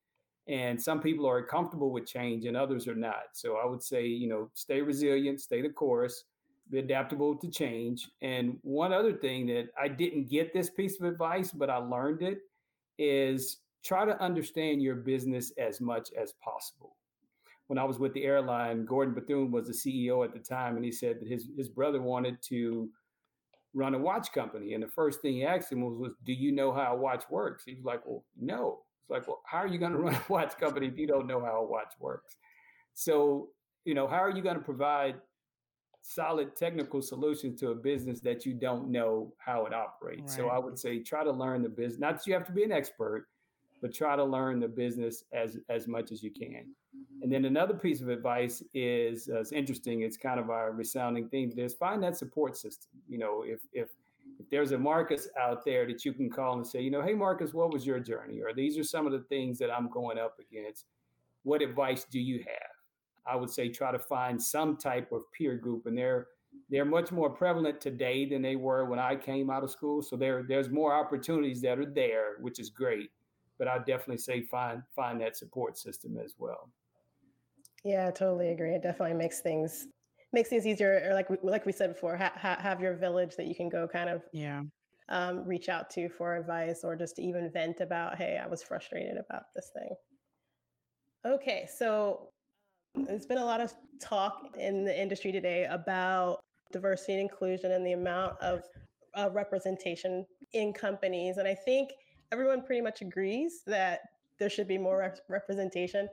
And 0.48 0.80
some 0.80 1.00
people 1.00 1.28
are 1.28 1.42
comfortable 1.42 1.92
with 1.92 2.06
change 2.06 2.44
and 2.44 2.56
others 2.56 2.88
are 2.88 2.94
not. 2.96 3.24
So 3.34 3.56
I 3.56 3.66
would 3.66 3.82
say, 3.82 4.06
you 4.06 4.26
know, 4.26 4.50
stay 4.54 4.80
resilient, 4.80 5.40
stay 5.40 5.62
the 5.62 5.68
course, 5.68 6.24
be 6.70 6.78
adaptable 6.78 7.36
to 7.36 7.48
change. 7.48 8.08
And 8.20 8.58
one 8.62 8.92
other 8.92 9.12
thing 9.12 9.46
that 9.46 9.68
I 9.80 9.86
didn't 9.86 10.28
get 10.28 10.52
this 10.52 10.70
piece 10.70 10.98
of 11.00 11.06
advice, 11.06 11.52
but 11.52 11.70
I 11.70 11.76
learned 11.76 12.22
it 12.22 12.38
is 12.98 13.58
try 13.84 14.04
to 14.04 14.20
understand 14.20 14.82
your 14.82 14.96
business 14.96 15.52
as 15.56 15.80
much 15.80 16.10
as 16.20 16.32
possible. 16.42 16.96
When 17.70 17.78
I 17.78 17.84
was 17.84 18.00
with 18.00 18.12
the 18.14 18.24
airline, 18.24 18.84
Gordon 18.84 19.14
Bethune 19.14 19.52
was 19.52 19.68
the 19.68 19.72
CEO 19.72 20.24
at 20.24 20.32
the 20.32 20.40
time, 20.40 20.74
and 20.74 20.84
he 20.84 20.90
said 20.90 21.20
that 21.20 21.28
his 21.28 21.50
his 21.56 21.68
brother 21.68 22.02
wanted 22.02 22.42
to 22.48 22.90
run 23.74 23.94
a 23.94 23.98
watch 23.98 24.32
company. 24.32 24.74
And 24.74 24.82
the 24.82 24.88
first 24.88 25.22
thing 25.22 25.34
he 25.34 25.44
asked 25.44 25.70
him 25.70 25.82
was, 25.82 25.96
was 25.96 26.12
Do 26.24 26.32
you 26.32 26.50
know 26.50 26.72
how 26.72 26.94
a 26.94 26.96
watch 26.96 27.22
works? 27.30 27.62
He 27.64 27.76
was 27.76 27.84
like, 27.84 28.04
Well, 28.04 28.24
no. 28.36 28.80
It's 29.02 29.10
like, 29.10 29.28
Well, 29.28 29.40
how 29.46 29.58
are 29.58 29.68
you 29.68 29.78
going 29.78 29.92
to 29.96 29.98
run 29.98 30.16
a 30.16 30.22
watch 30.28 30.58
company 30.58 30.88
if 30.88 30.98
you 30.98 31.06
don't 31.06 31.28
know 31.28 31.38
how 31.38 31.58
a 31.58 31.64
watch 31.64 31.92
works? 32.00 32.36
So, 32.94 33.50
you 33.84 33.94
know, 33.94 34.08
how 34.08 34.18
are 34.18 34.30
you 34.30 34.42
going 34.42 34.56
to 34.56 34.64
provide 34.64 35.14
solid 36.02 36.56
technical 36.56 37.00
solutions 37.00 37.60
to 37.60 37.70
a 37.70 37.74
business 37.76 38.18
that 38.22 38.44
you 38.44 38.52
don't 38.52 38.90
know 38.90 39.32
how 39.38 39.64
it 39.66 39.72
operates? 39.72 40.32
Right. 40.32 40.38
So 40.38 40.48
I 40.48 40.58
would 40.58 40.76
say 40.76 40.98
try 40.98 41.22
to 41.22 41.30
learn 41.30 41.62
the 41.62 41.68
business. 41.68 42.00
Not 42.00 42.16
that 42.16 42.26
you 42.26 42.34
have 42.34 42.46
to 42.46 42.52
be 42.52 42.64
an 42.64 42.72
expert, 42.72 43.28
but 43.80 43.94
try 43.94 44.16
to 44.16 44.24
learn 44.24 44.60
the 44.60 44.68
business 44.68 45.24
as 45.32 45.58
as 45.68 45.88
much 45.88 46.12
as 46.12 46.22
you 46.22 46.30
can. 46.30 46.66
And 47.22 47.30
then 47.30 47.44
another 47.44 47.74
piece 47.74 48.00
of 48.00 48.08
advice 48.08 48.62
is 48.74 49.28
uh, 49.28 49.40
it's 49.40 49.52
interesting. 49.52 50.02
It's 50.02 50.16
kind 50.16 50.40
of 50.40 50.50
our 50.50 50.72
resounding 50.72 51.28
theme. 51.28 51.52
Is 51.56 51.74
find 51.74 52.02
that 52.02 52.16
support 52.16 52.56
system. 52.56 52.90
You 53.08 53.18
know, 53.18 53.44
if 53.46 53.60
if 53.72 53.90
if 54.38 54.48
there's 54.50 54.72
a 54.72 54.78
Marcus 54.78 55.28
out 55.38 55.64
there 55.64 55.86
that 55.86 56.04
you 56.04 56.12
can 56.12 56.30
call 56.30 56.54
and 56.54 56.66
say, 56.66 56.80
you 56.80 56.90
know, 56.90 57.02
hey 57.02 57.14
Marcus, 57.14 57.52
what 57.52 57.72
was 57.72 57.86
your 57.86 58.00
journey? 58.00 58.40
Or 58.40 58.54
these 58.54 58.78
are 58.78 58.84
some 58.84 59.06
of 59.06 59.12
the 59.12 59.20
things 59.20 59.58
that 59.58 59.70
I'm 59.70 59.90
going 59.90 60.18
up 60.18 60.38
against. 60.38 60.86
What 61.42 61.62
advice 61.62 62.04
do 62.04 62.20
you 62.20 62.38
have? 62.38 62.70
I 63.26 63.36
would 63.36 63.50
say 63.50 63.68
try 63.68 63.92
to 63.92 63.98
find 63.98 64.42
some 64.42 64.76
type 64.76 65.12
of 65.12 65.30
peer 65.32 65.56
group, 65.56 65.86
and 65.86 65.96
they're 65.96 66.28
they're 66.68 66.84
much 66.84 67.12
more 67.12 67.30
prevalent 67.30 67.80
today 67.80 68.24
than 68.24 68.42
they 68.42 68.56
were 68.56 68.84
when 68.84 68.98
I 68.98 69.14
came 69.14 69.50
out 69.50 69.62
of 69.62 69.70
school. 69.70 70.02
So 70.02 70.16
there 70.16 70.42
there's 70.42 70.70
more 70.70 70.94
opportunities 70.94 71.60
that 71.62 71.78
are 71.78 71.86
there, 71.86 72.36
which 72.40 72.58
is 72.58 72.70
great 72.70 73.10
but 73.60 73.68
I 73.68 73.78
definitely 73.78 74.16
say 74.16 74.40
find 74.40 74.82
find 74.96 75.20
that 75.20 75.36
support 75.36 75.76
system 75.78 76.16
as 76.16 76.34
well. 76.38 76.72
Yeah, 77.84 78.08
I 78.08 78.10
totally 78.10 78.48
agree. 78.48 78.74
It 78.74 78.82
definitely 78.82 79.16
makes 79.16 79.40
things 79.40 79.86
makes 80.32 80.48
things 80.48 80.66
easier. 80.66 81.02
Or 81.04 81.14
like 81.14 81.28
we, 81.28 81.36
like 81.42 81.66
we 81.66 81.72
said 81.72 81.92
before, 81.92 82.16
ha- 82.16 82.32
ha- 82.34 82.58
have 82.58 82.80
your 82.80 82.96
village 82.96 83.36
that 83.36 83.46
you 83.46 83.54
can 83.54 83.68
go 83.68 83.86
kind 83.86 84.08
of 84.08 84.22
yeah 84.32 84.62
um, 85.10 85.44
reach 85.44 85.68
out 85.68 85.90
to 85.90 86.08
for 86.08 86.36
advice 86.36 86.80
or 86.84 86.96
just 86.96 87.16
to 87.16 87.22
even 87.22 87.50
vent 87.52 87.80
about, 87.80 88.16
hey, 88.16 88.40
I 88.42 88.46
was 88.46 88.62
frustrated 88.62 89.18
about 89.18 89.42
this 89.54 89.70
thing. 89.74 89.94
Okay, 91.26 91.68
so 91.76 92.30
there's 92.94 93.26
been 93.26 93.38
a 93.38 93.44
lot 93.44 93.60
of 93.60 93.74
talk 94.00 94.56
in 94.58 94.84
the 94.84 94.98
industry 94.98 95.32
today 95.32 95.66
about 95.68 96.40
diversity 96.72 97.14
and 97.14 97.22
inclusion 97.22 97.72
and 97.72 97.84
the 97.84 97.92
amount 97.92 98.40
of 98.40 98.62
uh, 99.18 99.28
representation 99.32 100.24
in 100.54 100.72
companies, 100.72 101.36
and 101.36 101.46
I 101.46 101.54
think 101.54 101.90
everyone 102.32 102.62
pretty 102.62 102.82
much 102.82 103.00
agrees 103.00 103.62
that 103.66 104.00
there 104.38 104.50
should 104.50 104.68
be 104.68 104.78
more 104.78 104.98
rep- 104.98 105.20
representation. 105.28 106.08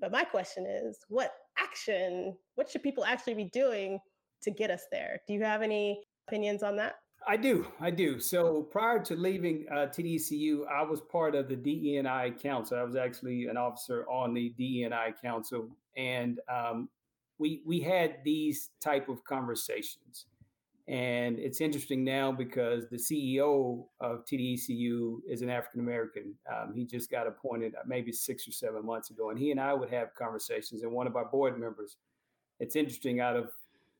But 0.00 0.12
my 0.12 0.24
question 0.24 0.66
is, 0.66 0.98
what 1.08 1.32
action, 1.58 2.36
what 2.54 2.70
should 2.70 2.82
people 2.82 3.04
actually 3.04 3.34
be 3.34 3.50
doing 3.52 3.98
to 4.42 4.50
get 4.50 4.70
us 4.70 4.82
there? 4.90 5.20
Do 5.26 5.34
you 5.34 5.42
have 5.42 5.62
any 5.62 6.02
opinions 6.26 6.62
on 6.62 6.76
that? 6.76 6.96
I 7.26 7.36
do. 7.38 7.66
I 7.80 7.90
do. 7.90 8.20
So 8.20 8.62
prior 8.62 9.02
to 9.04 9.16
leaving 9.16 9.64
uh, 9.70 9.86
TDECU, 9.86 10.66
I 10.70 10.82
was 10.82 11.00
part 11.00 11.34
of 11.34 11.48
the 11.48 11.56
DEI 11.56 12.34
Council. 12.40 12.78
I 12.78 12.82
was 12.82 12.96
actually 12.96 13.46
an 13.46 13.56
officer 13.56 14.06
on 14.10 14.34
the 14.34 14.50
DEI 14.58 15.14
Council, 15.22 15.70
and 15.96 16.38
um, 16.52 16.90
we 17.38 17.62
we 17.64 17.80
had 17.80 18.18
these 18.24 18.70
type 18.82 19.08
of 19.08 19.24
conversations. 19.24 20.26
And 20.86 21.38
it's 21.38 21.62
interesting 21.62 22.04
now 22.04 22.30
because 22.30 22.88
the 22.90 22.98
CEO 22.98 23.86
of 24.00 24.24
TDECU 24.26 25.20
is 25.26 25.40
an 25.40 25.48
African 25.48 25.80
American. 25.80 26.34
Um, 26.52 26.74
he 26.74 26.84
just 26.84 27.10
got 27.10 27.26
appointed 27.26 27.74
uh, 27.74 27.82
maybe 27.86 28.12
six 28.12 28.46
or 28.46 28.52
seven 28.52 28.84
months 28.84 29.08
ago, 29.08 29.30
and 29.30 29.38
he 29.38 29.50
and 29.50 29.58
I 29.58 29.72
would 29.72 29.90
have 29.90 30.14
conversations. 30.14 30.82
And 30.82 30.92
one 30.92 31.06
of 31.06 31.16
our 31.16 31.24
board 31.24 31.58
members, 31.58 31.96
it's 32.60 32.76
interesting, 32.76 33.20
out 33.20 33.34
of 33.34 33.48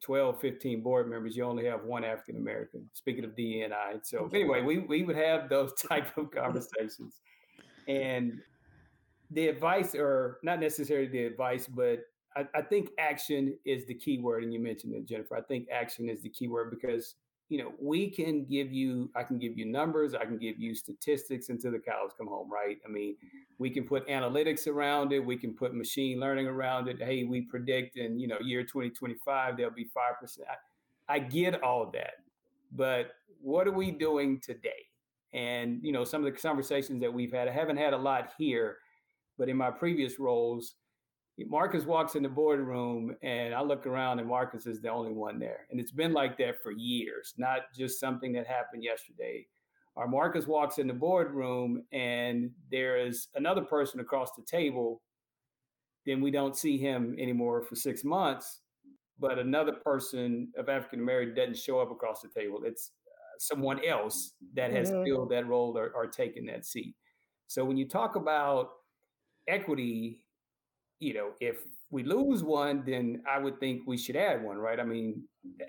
12, 0.02 0.38
15 0.38 0.82
board 0.82 1.08
members, 1.08 1.34
you 1.34 1.44
only 1.44 1.64
have 1.64 1.84
one 1.84 2.04
African 2.04 2.36
American. 2.36 2.86
Speaking 2.92 3.24
of 3.24 3.30
DNI, 3.30 4.00
so 4.02 4.28
anyway, 4.34 4.60
we 4.60 4.78
we 4.78 5.04
would 5.04 5.16
have 5.16 5.48
those 5.48 5.72
type 5.74 6.14
of 6.18 6.30
conversations, 6.30 7.22
and 7.88 8.40
the 9.30 9.48
advice, 9.48 9.94
or 9.94 10.38
not 10.42 10.60
necessarily 10.60 11.08
the 11.08 11.24
advice, 11.24 11.66
but 11.66 12.00
I, 12.36 12.46
I, 12.54 12.62
think 12.62 12.90
action 12.98 13.56
is 13.64 13.86
the 13.86 13.94
key 13.94 14.18
word, 14.18 14.42
and 14.42 14.52
you 14.52 14.60
mentioned 14.60 14.94
it, 14.94 15.06
Jennifer. 15.06 15.36
I 15.36 15.42
think 15.42 15.68
action 15.70 16.08
is 16.08 16.20
the 16.22 16.28
key 16.28 16.48
word 16.48 16.70
because 16.70 17.14
you 17.48 17.58
know 17.58 17.72
we 17.80 18.10
can 18.10 18.44
give 18.44 18.72
you, 18.72 19.10
I 19.14 19.22
can 19.22 19.38
give 19.38 19.56
you 19.56 19.64
numbers, 19.66 20.14
I 20.14 20.24
can 20.24 20.38
give 20.38 20.58
you 20.58 20.74
statistics 20.74 21.48
until 21.48 21.72
the 21.72 21.78
cows 21.78 22.10
come 22.16 22.26
home, 22.26 22.50
right? 22.50 22.78
I 22.84 22.90
mean, 22.90 23.14
mm-hmm. 23.14 23.38
we 23.58 23.70
can 23.70 23.84
put 23.84 24.06
analytics 24.08 24.66
around 24.66 25.12
it, 25.12 25.24
we 25.24 25.36
can 25.36 25.54
put 25.54 25.74
machine 25.74 26.18
learning 26.18 26.46
around 26.46 26.88
it. 26.88 27.00
Hey, 27.00 27.24
we 27.24 27.42
predict 27.42 27.96
in 27.96 28.18
you 28.18 28.28
know 28.28 28.38
year 28.40 28.62
2025 28.62 29.56
there'll 29.56 29.72
be 29.72 29.84
five 29.84 30.18
percent. 30.20 30.48
I, 31.08 31.14
I 31.14 31.18
get 31.18 31.62
all 31.62 31.90
that, 31.92 32.14
but 32.72 33.12
what 33.40 33.68
are 33.68 33.72
we 33.72 33.90
doing 33.90 34.40
today? 34.40 34.70
And 35.32 35.80
you 35.82 35.92
know, 35.92 36.04
some 36.04 36.24
of 36.24 36.32
the 36.32 36.40
conversations 36.40 37.00
that 37.00 37.12
we've 37.12 37.32
had, 37.32 37.48
I 37.48 37.52
haven't 37.52 37.76
had 37.76 37.92
a 37.92 37.98
lot 37.98 38.30
here, 38.38 38.78
but 39.36 39.48
in 39.48 39.56
my 39.56 39.70
previous 39.70 40.18
roles 40.18 40.76
Marcus 41.38 41.84
walks 41.84 42.14
in 42.14 42.22
the 42.22 42.28
boardroom 42.28 43.16
and 43.22 43.54
I 43.54 43.60
look 43.60 43.86
around 43.86 44.20
and 44.20 44.28
Marcus 44.28 44.66
is 44.66 44.80
the 44.80 44.90
only 44.90 45.12
one 45.12 45.38
there. 45.38 45.66
And 45.70 45.80
it's 45.80 45.90
been 45.90 46.12
like 46.12 46.38
that 46.38 46.62
for 46.62 46.70
years, 46.70 47.34
not 47.36 47.62
just 47.76 47.98
something 47.98 48.32
that 48.34 48.46
happened 48.46 48.84
yesterday. 48.84 49.46
Or 49.96 50.06
Marcus 50.06 50.46
walks 50.46 50.78
in 50.78 50.86
the 50.86 50.94
boardroom 50.94 51.84
and 51.92 52.50
there 52.70 52.96
is 52.96 53.28
another 53.34 53.62
person 53.62 54.00
across 54.00 54.30
the 54.36 54.42
table, 54.42 55.02
then 56.06 56.20
we 56.20 56.30
don't 56.30 56.56
see 56.56 56.78
him 56.78 57.16
anymore 57.18 57.62
for 57.62 57.74
six 57.74 58.04
months. 58.04 58.60
But 59.18 59.38
another 59.38 59.72
person 59.72 60.52
of 60.56 60.68
African 60.68 61.00
American 61.00 61.34
doesn't 61.34 61.58
show 61.58 61.80
up 61.80 61.90
across 61.90 62.22
the 62.22 62.28
table. 62.28 62.60
It's 62.64 62.90
uh, 63.08 63.38
someone 63.38 63.84
else 63.84 64.34
that 64.54 64.72
has 64.72 64.90
mm-hmm. 64.90 65.04
filled 65.04 65.30
that 65.30 65.46
role 65.46 65.76
or, 65.78 65.90
or 65.90 66.06
taken 66.06 66.46
that 66.46 66.66
seat. 66.66 66.94
So 67.46 67.64
when 67.64 67.76
you 67.76 67.88
talk 67.88 68.16
about 68.16 68.70
equity 69.46 70.23
you 71.00 71.14
know, 71.14 71.30
if 71.40 71.58
we 71.90 72.02
lose 72.02 72.42
one, 72.42 72.82
then 72.86 73.22
I 73.28 73.38
would 73.38 73.60
think 73.60 73.82
we 73.86 73.96
should 73.96 74.16
add 74.16 74.42
one, 74.42 74.56
right? 74.56 74.80
I 74.80 74.84
mean, 74.84 75.22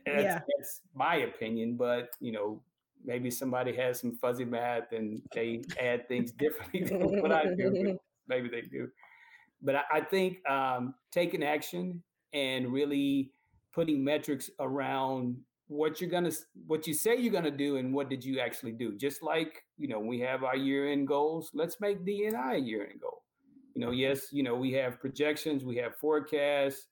that's, 0.05 0.23
yeah. 0.23 0.39
that's 0.57 0.81
my 0.93 1.17
opinion, 1.17 1.75
but 1.75 2.09
you 2.19 2.31
know, 2.31 2.61
maybe 3.03 3.29
somebody 3.29 3.75
has 3.75 3.99
some 3.99 4.15
fuzzy 4.15 4.45
math 4.45 4.91
and 4.91 5.21
they 5.33 5.61
add 5.79 6.07
things 6.07 6.31
differently 6.31 6.83
than 6.85 7.21
what 7.21 7.31
I 7.31 7.45
do. 7.55 7.97
maybe 8.27 8.49
they 8.49 8.61
do. 8.61 8.89
But 9.61 9.75
I, 9.75 9.83
I 9.93 10.01
think 10.01 10.47
um, 10.49 10.95
taking 11.11 11.43
action 11.43 12.01
and 12.33 12.71
really 12.71 13.31
putting 13.73 14.03
metrics 14.03 14.49
around 14.59 15.37
what 15.67 15.99
you're 15.99 16.09
gonna 16.09 16.31
what 16.67 16.85
you 16.85 16.93
say 16.93 17.15
you're 17.15 17.33
gonna 17.33 17.49
do 17.49 17.77
and 17.77 17.91
what 17.91 18.07
did 18.07 18.23
you 18.23 18.39
actually 18.39 18.71
do 18.71 18.95
just 18.95 19.23
like 19.23 19.63
you 19.79 19.87
know 19.87 19.99
we 19.99 20.19
have 20.19 20.43
our 20.43 20.55
year 20.55 20.91
end 20.91 21.07
goals 21.07 21.49
let's 21.55 21.81
make 21.81 22.05
DNI 22.05 22.53
a 22.53 22.59
year 22.59 22.87
end 22.87 23.01
goal 23.01 23.23
you 23.75 23.81
know, 23.81 23.91
yes, 23.91 24.31
you 24.31 24.41
know, 24.41 24.55
we 24.55 24.71
have 24.71 24.99
projections, 24.99 25.63
we 25.63 25.75
have 25.75 25.95
forecasts, 25.97 26.87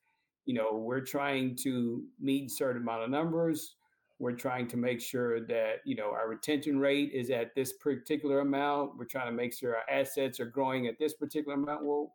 you 0.45 0.53
know, 0.53 0.73
we're 0.73 1.01
trying 1.01 1.55
to 1.63 2.03
meet 2.19 2.51
certain 2.51 2.81
amount 2.81 3.03
of 3.03 3.09
numbers. 3.09 3.75
We're 4.19 4.33
trying 4.33 4.67
to 4.67 4.77
make 4.77 5.01
sure 5.01 5.45
that, 5.47 5.77
you 5.85 5.95
know, 5.95 6.11
our 6.11 6.29
retention 6.29 6.79
rate 6.79 7.11
is 7.13 7.29
at 7.29 7.55
this 7.55 7.73
particular 7.73 8.39
amount. 8.41 8.97
We're 8.97 9.05
trying 9.05 9.27
to 9.27 9.31
make 9.31 9.53
sure 9.53 9.75
our 9.75 9.89
assets 9.89 10.39
are 10.39 10.45
growing 10.45 10.87
at 10.87 10.99
this 10.99 11.13
particular 11.13 11.55
amount. 11.55 11.85
Well, 11.85 12.13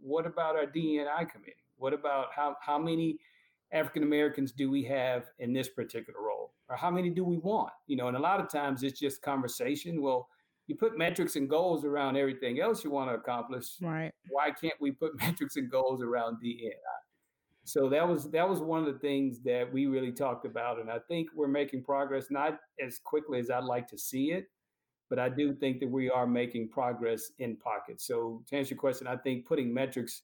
what 0.00 0.26
about 0.26 0.56
our 0.56 0.66
DNI 0.66 1.30
committee? 1.30 1.64
What 1.76 1.92
about 1.92 2.28
how, 2.34 2.56
how 2.60 2.78
many 2.78 3.18
African 3.72 4.04
Americans 4.04 4.52
do 4.52 4.70
we 4.70 4.84
have 4.84 5.24
in 5.38 5.52
this 5.52 5.68
particular 5.68 6.20
role? 6.20 6.52
Or 6.68 6.76
how 6.76 6.90
many 6.90 7.10
do 7.10 7.24
we 7.24 7.38
want? 7.38 7.72
You 7.88 7.96
know, 7.96 8.08
and 8.08 8.16
a 8.16 8.20
lot 8.20 8.40
of 8.40 8.48
times 8.48 8.82
it's 8.82 8.98
just 8.98 9.22
conversation. 9.22 10.00
Well, 10.00 10.28
you 10.66 10.76
put 10.76 10.96
metrics 10.96 11.36
and 11.36 11.48
goals 11.48 11.84
around 11.84 12.16
everything 12.16 12.60
else 12.60 12.84
you 12.84 12.90
want 12.90 13.10
to 13.10 13.14
accomplish. 13.14 13.76
Right. 13.80 14.12
Why 14.30 14.50
can't 14.50 14.74
we 14.80 14.92
put 14.92 15.12
metrics 15.20 15.56
and 15.56 15.70
goals 15.70 16.02
around 16.02 16.38
DNI? 16.42 16.72
So 17.64 17.88
that 17.88 18.06
was 18.06 18.30
that 18.30 18.48
was 18.48 18.60
one 18.60 18.80
of 18.80 18.92
the 18.92 18.98
things 18.98 19.40
that 19.40 19.72
we 19.72 19.86
really 19.86 20.12
talked 20.12 20.44
about, 20.44 20.78
and 20.80 20.90
I 20.90 20.98
think 21.08 21.28
we're 21.34 21.48
making 21.48 21.82
progress, 21.82 22.26
not 22.30 22.58
as 22.84 22.98
quickly 22.98 23.38
as 23.38 23.50
I'd 23.50 23.64
like 23.64 23.88
to 23.88 23.96
see 23.96 24.32
it, 24.32 24.50
but 25.08 25.18
I 25.18 25.30
do 25.30 25.54
think 25.54 25.80
that 25.80 25.88
we 25.88 26.10
are 26.10 26.26
making 26.26 26.68
progress 26.68 27.32
in 27.38 27.56
pockets. 27.56 28.06
So 28.06 28.42
to 28.48 28.56
answer 28.56 28.74
your 28.74 28.80
question, 28.80 29.06
I 29.06 29.16
think 29.16 29.46
putting 29.46 29.72
metrics 29.72 30.22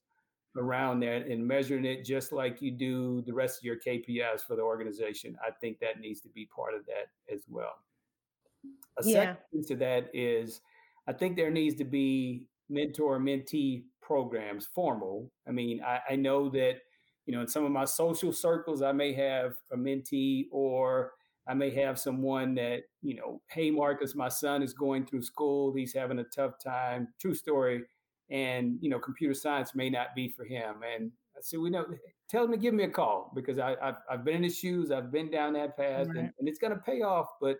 around 0.55 0.99
that 0.99 1.27
and 1.27 1.47
measuring 1.47 1.85
it 1.85 2.05
just 2.05 2.31
like 2.31 2.61
you 2.61 2.71
do 2.71 3.23
the 3.25 3.33
rest 3.33 3.57
of 3.59 3.63
your 3.63 3.77
KPIs 3.77 4.41
for 4.41 4.55
the 4.55 4.61
organization, 4.61 5.35
I 5.41 5.49
think 5.49 5.79
that 5.79 5.99
needs 5.99 6.21
to 6.21 6.29
be 6.29 6.45
part 6.45 6.75
of 6.75 6.85
that 6.85 7.07
as 7.33 7.41
well. 7.49 7.73
A 8.97 9.03
yeah. 9.05 9.13
second 9.13 9.37
piece 9.53 9.71
of 9.71 9.79
that 9.79 10.09
is 10.13 10.61
I 11.07 11.13
think 11.13 11.35
there 11.35 11.49
needs 11.49 11.75
to 11.77 11.85
be 11.85 12.45
mentor 12.69 13.19
mentee 13.19 13.83
programs, 14.01 14.65
formal. 14.65 15.31
I 15.47 15.51
mean, 15.51 15.81
I, 15.83 15.99
I 16.11 16.15
know 16.15 16.49
that, 16.49 16.77
you 17.25 17.33
know, 17.33 17.41
in 17.41 17.47
some 17.47 17.65
of 17.65 17.71
my 17.71 17.85
social 17.85 18.33
circles, 18.33 18.81
I 18.81 18.91
may 18.91 19.13
have 19.13 19.53
a 19.71 19.77
mentee 19.77 20.47
or 20.51 21.11
I 21.47 21.53
may 21.53 21.71
have 21.71 21.99
someone 21.99 22.55
that, 22.55 22.83
you 23.01 23.15
know, 23.15 23.41
hey, 23.49 23.71
Marcus, 23.71 24.15
my 24.15 24.29
son 24.29 24.61
is 24.61 24.73
going 24.73 25.05
through 25.05 25.23
school. 25.23 25.73
He's 25.73 25.93
having 25.93 26.19
a 26.19 26.23
tough 26.25 26.53
time. 26.63 27.07
True 27.19 27.33
story. 27.33 27.83
And, 28.29 28.77
you 28.81 28.89
know, 28.89 28.99
computer 28.99 29.33
science 29.33 29.75
may 29.75 29.89
not 29.89 30.15
be 30.15 30.29
for 30.29 30.45
him. 30.45 30.75
And 30.95 31.11
said, 31.41 31.59
we 31.59 31.69
know, 31.69 31.85
tell 32.29 32.43
them 32.43 32.51
to 32.51 32.57
give 32.57 32.73
me 32.73 32.83
a 32.83 32.89
call 32.89 33.31
because 33.35 33.59
I, 33.59 33.75
I've, 33.81 33.97
I've 34.09 34.23
been 34.23 34.37
in 34.37 34.43
his 34.43 34.57
shoes. 34.57 34.91
I've 34.91 35.11
been 35.11 35.31
down 35.31 35.53
that 35.53 35.75
path 35.75 36.07
right. 36.07 36.17
and, 36.17 36.33
and 36.39 36.47
it's 36.47 36.59
going 36.59 36.73
to 36.73 36.79
pay 36.79 37.01
off, 37.01 37.27
but 37.41 37.57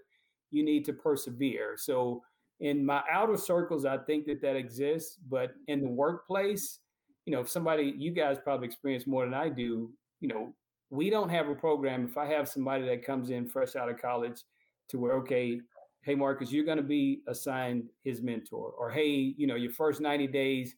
you 0.52 0.64
need 0.64 0.86
to 0.86 0.94
persevere. 0.94 1.76
So 1.78 2.24
in 2.60 2.86
my 2.86 3.02
outer 3.12 3.38
circles, 3.38 3.86
I 3.86 3.98
think 3.98 4.26
that 4.28 4.42
that 4.42 4.56
exists, 4.56 5.18
but 5.30 5.54
in 5.68 5.82
the 5.82 5.90
workplace, 5.90 6.80
you 7.26 7.34
know, 7.34 7.42
if 7.42 7.50
somebody, 7.50 7.94
you 7.98 8.12
guys 8.12 8.38
probably 8.44 8.68
experience 8.68 9.08
more 9.08 9.26
than 9.26 9.34
I 9.34 9.50
do, 9.50 9.92
you 10.20 10.28
know, 10.28 10.54
we 10.90 11.10
don't 11.10 11.30
have 11.30 11.48
a 11.48 11.56
program. 11.56 12.06
If 12.06 12.18
I 12.18 12.26
have 12.28 12.48
somebody 12.48 12.86
that 12.86 13.06
comes 13.06 13.30
in 13.30 13.48
fresh 13.48 13.76
out 13.76 13.90
of 13.90 14.00
college 14.00 14.44
to 14.90 15.00
where, 15.00 15.14
okay, 15.14 15.62
hey, 16.02 16.16
Marcus, 16.16 16.52
you're 16.52 16.66
going 16.66 16.78
to 16.78 16.84
be 16.84 17.22
assigned 17.28 17.90
his 18.04 18.22
mentor, 18.22 18.74
or 18.78 18.90
hey, 18.90 19.34
you 19.38 19.48
know, 19.48 19.56
your 19.56 19.72
first 19.72 20.02
90 20.02 20.28
days, 20.28 20.76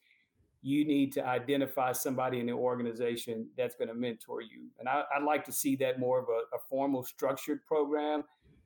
you 0.61 0.85
need 0.85 1.11
to 1.13 1.25
identify 1.25 1.91
somebody 1.91 2.39
in 2.39 2.45
the 2.45 2.53
organization 2.53 3.47
that's 3.57 3.75
going 3.75 3.89
to 3.89 3.93
mentor 3.93 4.41
you. 4.41 4.67
And 4.79 4.87
I, 4.87 5.03
would 5.17 5.25
like 5.25 5.43
to 5.45 5.51
see 5.51 5.75
that 5.77 5.99
more 5.99 6.19
of 6.19 6.29
a, 6.29 6.55
a, 6.55 6.59
formal, 6.69 7.03
structured 7.03 7.65
program 7.65 8.23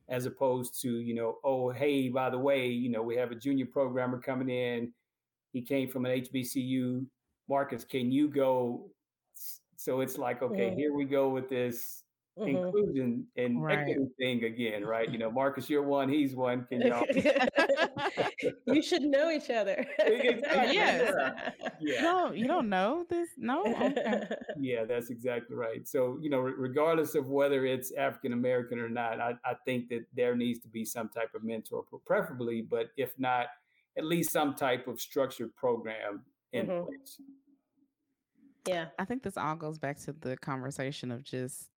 as 0.10 0.26
opposed 0.26 0.82
to, 0.82 1.00
you 1.00 1.14
know, 1.14 1.38
oh, 1.44 1.70
hey, 1.70 2.10
by 2.10 2.30
the 2.30 2.38
way, 2.38 2.68
you 2.68 2.90
know, 2.90 3.02
we 3.02 3.16
have 3.16 3.32
a 3.32 3.36
junior 3.36 3.66
programmer 3.66 4.20
coming 4.20 4.50
in. 4.50 4.92
He 5.54 5.62
came 5.62 5.90
from 5.90 6.06
an 6.06 6.22
HBCU. 6.22 7.06
Marcus, 7.50 7.84
can 7.84 8.12
you 8.12 8.28
go? 8.28 8.90
So 9.76 10.02
it's 10.02 10.18
like, 10.18 10.42
okay, 10.42 10.74
here 10.76 10.94
we 10.94 11.06
go 11.06 11.30
with 11.30 11.50
this 11.50 12.04
mm-hmm. 12.40 12.58
inclusion 12.58 13.26
and 13.36 13.64
right. 13.64 13.80
equity 13.80 14.08
thing 14.20 14.44
again, 14.44 14.84
right? 14.86 15.10
You 15.10 15.18
know, 15.20 15.32
Marcus, 15.32 15.70
you're 15.70 15.84
one, 15.84 16.10
he's 16.10 16.36
one. 16.36 16.66
Can 16.70 16.82
y'all? 16.82 17.06
you 18.68 18.82
should 18.82 19.04
know 19.04 19.30
each 19.30 19.50
other. 19.50 19.86
exactly. 20.00 20.76
Yes. 20.76 21.14
Yeah. 21.80 22.02
No, 22.02 22.32
you 22.32 22.48
don't 22.48 22.70
know 22.70 23.06
this. 23.10 23.30
No. 23.38 23.64
Okay. 23.66 24.24
Yeah, 24.60 24.86
that's 24.86 25.10
exactly 25.10 25.56
right. 25.56 25.88
So, 25.88 26.18
you 26.22 26.30
know, 26.30 26.40
regardless 26.40 27.16
of 27.16 27.28
whether 27.28 27.66
it's 27.66 27.92
African 27.94 28.34
American 28.34 28.80
or 28.80 28.90
not, 28.90 29.20
I, 29.20 29.34
I 29.46 29.54
think 29.66 29.90
that 29.90 30.06
there 30.16 30.36
needs 30.36 30.60
to 30.60 30.68
be 30.68 30.86
some 30.86 31.10
type 31.10 31.34
of 31.36 31.44
mentor, 31.44 31.84
preferably, 32.06 32.62
but 32.62 32.88
if 32.98 33.18
not, 33.18 33.48
at 33.98 34.06
least 34.06 34.32
some 34.32 34.54
type 34.54 34.88
of 34.88 35.02
structured 35.02 35.56
program 35.56 36.22
in 36.54 36.68
mm-hmm. 36.68 36.86
place. 36.86 37.20
Yeah. 38.68 38.88
I 39.00 39.06
think 39.06 39.24
this 39.24 39.38
all 39.38 39.56
goes 39.56 39.80
back 39.80 39.98
to 40.02 40.14
the 40.14 40.38
conversation 40.38 41.12
of 41.12 41.24
just 41.24 41.70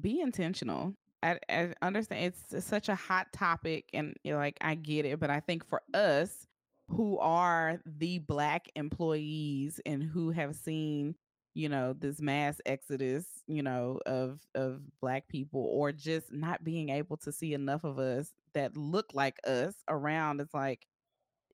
be 0.00 0.20
intentional. 0.20 0.94
I, 1.22 1.38
I 1.48 1.72
understand 1.82 2.26
it's, 2.26 2.52
it's, 2.52 2.66
such 2.66 2.88
a 2.88 2.94
hot 2.94 3.32
topic, 3.32 3.88
and 3.92 4.14
like 4.24 4.58
I 4.60 4.74
get 4.74 5.06
it, 5.06 5.18
but 5.18 5.30
I 5.30 5.40
think 5.40 5.66
for 5.66 5.82
us 5.94 6.46
who 6.88 7.18
are 7.18 7.80
the 7.84 8.18
black 8.20 8.68
employees 8.76 9.80
and 9.86 10.02
who 10.02 10.30
have 10.30 10.54
seen 10.54 11.14
you 11.56 11.70
know 11.70 11.94
this 11.94 12.20
mass 12.20 12.60
exodus 12.66 13.24
you 13.46 13.62
know 13.62 13.98
of 14.04 14.38
of 14.54 14.82
black 15.00 15.26
people 15.26 15.66
or 15.72 15.90
just 15.90 16.30
not 16.30 16.62
being 16.62 16.90
able 16.90 17.16
to 17.16 17.32
see 17.32 17.54
enough 17.54 17.82
of 17.82 17.98
us 17.98 18.30
that 18.52 18.76
look 18.76 19.06
like 19.14 19.38
us 19.46 19.74
around 19.88 20.40
it's 20.40 20.52
like 20.52 20.86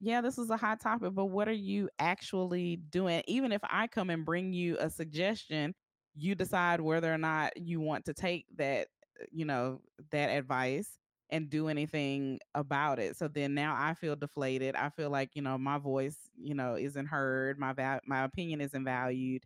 yeah 0.01 0.21
this 0.21 0.39
is 0.39 0.51
a 0.51 0.57
hot 0.57 0.81
topic 0.81 1.15
but 1.15 1.27
what 1.27 1.49
are 1.49 1.53
you 1.53 1.89
actually 2.01 2.77
doing 2.91 3.23
even 3.29 3.53
if 3.53 3.61
i 3.71 3.87
come 3.87 4.11
and 4.11 4.27
bring 4.27 4.53
you 4.53 4.77
a 4.81 4.91
suggestion 4.91 5.73
you 6.15 6.35
decide 6.35 6.81
whether 6.81 7.13
or 7.13 7.19
not 7.19 7.57
you 7.57 7.81
want 7.81 8.05
to 8.07 8.15
take 8.15 8.47
that 8.57 8.89
uh, 9.21 9.25
you 9.31 9.45
know 9.45 9.81
that 10.11 10.29
advice 10.29 10.99
and 11.31 11.49
do 11.49 11.69
anything 11.69 12.39
about 12.55 12.99
it. 12.99 13.17
So 13.17 13.27
then 13.27 13.55
now 13.55 13.75
i 13.79 13.95
feel 13.95 14.17
deflated. 14.17 14.75
I 14.77 14.91
feel 14.91 15.11
like 15.11 15.31
you 15.35 15.43
know 15.43 15.57
my 15.59 15.79
voice 15.79 16.17
you 16.37 16.55
know 16.55 16.75
isn't 16.77 17.07
heard. 17.07 17.59
My 17.59 17.73
val- 17.73 18.01
my 18.07 18.25
opinion 18.25 18.61
isn't 18.61 18.85
valued. 18.85 19.45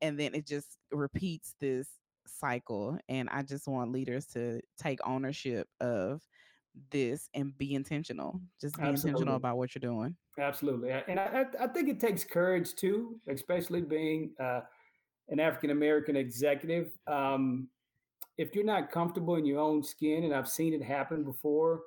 And 0.00 0.18
then 0.18 0.34
it 0.34 0.46
just 0.46 0.78
repeats 0.92 1.54
this 1.60 1.88
cycle 2.30 2.98
and 3.08 3.28
i 3.30 3.42
just 3.42 3.66
want 3.66 3.90
leaders 3.90 4.26
to 4.26 4.60
take 4.78 4.98
ownership 5.06 5.66
of 5.80 6.20
this 6.90 7.28
and 7.34 7.56
be 7.56 7.74
intentional. 7.74 8.40
Just 8.60 8.76
be 8.76 8.82
absolutely. 8.82 9.10
intentional 9.10 9.36
about 9.36 9.56
what 9.56 9.74
you're 9.74 9.80
doing. 9.80 10.14
Absolutely. 10.38 10.90
And 10.90 11.18
i 11.18 11.44
i 11.60 11.66
think 11.66 11.88
it 11.88 11.98
takes 12.00 12.24
courage 12.24 12.74
too 12.74 13.18
especially 13.28 13.80
being 13.82 14.30
uh 14.40 14.60
an 15.28 15.40
African 15.40 15.70
American 15.70 16.16
executive, 16.16 16.90
um, 17.06 17.68
if 18.38 18.54
you're 18.54 18.64
not 18.64 18.90
comfortable 18.90 19.34
in 19.34 19.44
your 19.44 19.58
own 19.58 19.82
skin, 19.82 20.24
and 20.24 20.34
I've 20.34 20.48
seen 20.48 20.72
it 20.72 20.82
happen 20.82 21.24
before, 21.24 21.82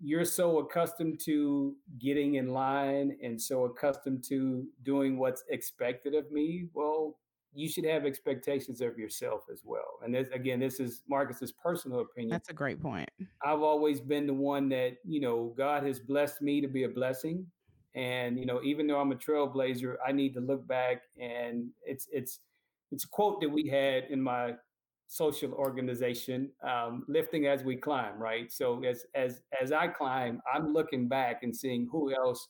you're 0.00 0.24
so 0.24 0.58
accustomed 0.58 1.20
to 1.24 1.76
getting 1.98 2.34
in 2.34 2.48
line 2.48 3.16
and 3.22 3.40
so 3.40 3.64
accustomed 3.64 4.24
to 4.24 4.66
doing 4.82 5.18
what's 5.18 5.44
expected 5.50 6.14
of 6.14 6.30
me. 6.32 6.66
Well, 6.74 7.16
you 7.54 7.68
should 7.68 7.84
have 7.84 8.04
expectations 8.04 8.80
of 8.80 8.98
yourself 8.98 9.42
as 9.52 9.62
well. 9.64 10.00
And 10.02 10.12
this, 10.12 10.28
again, 10.32 10.58
this 10.58 10.80
is 10.80 11.02
Marcus's 11.08 11.52
personal 11.52 12.00
opinion. 12.00 12.30
That's 12.30 12.48
a 12.48 12.54
great 12.54 12.82
point. 12.82 13.08
I've 13.44 13.62
always 13.62 14.00
been 14.00 14.26
the 14.26 14.34
one 14.34 14.68
that, 14.70 14.96
you 15.04 15.20
know, 15.20 15.54
God 15.56 15.84
has 15.84 16.00
blessed 16.00 16.42
me 16.42 16.60
to 16.60 16.66
be 16.66 16.82
a 16.82 16.88
blessing. 16.88 17.46
And, 17.94 18.36
you 18.36 18.46
know, 18.46 18.60
even 18.64 18.88
though 18.88 18.98
I'm 18.98 19.12
a 19.12 19.14
trailblazer, 19.14 19.94
I 20.04 20.10
need 20.10 20.34
to 20.34 20.40
look 20.40 20.66
back 20.66 21.02
and 21.20 21.68
it's, 21.84 22.08
it's, 22.10 22.40
it's 22.94 23.04
a 23.04 23.08
quote 23.08 23.40
that 23.40 23.48
we 23.48 23.68
had 23.68 24.04
in 24.10 24.22
my 24.22 24.54
social 25.08 25.52
organization, 25.52 26.50
um, 26.62 27.04
lifting 27.08 27.46
as 27.46 27.62
we 27.62 27.76
climb, 27.76 28.16
right? 28.18 28.50
So 28.50 28.82
as 28.84 29.04
as 29.14 29.42
as 29.60 29.72
I 29.72 29.88
climb, 29.88 30.40
I'm 30.52 30.72
looking 30.72 31.08
back 31.08 31.42
and 31.42 31.54
seeing 31.54 31.88
who 31.90 32.14
else 32.14 32.48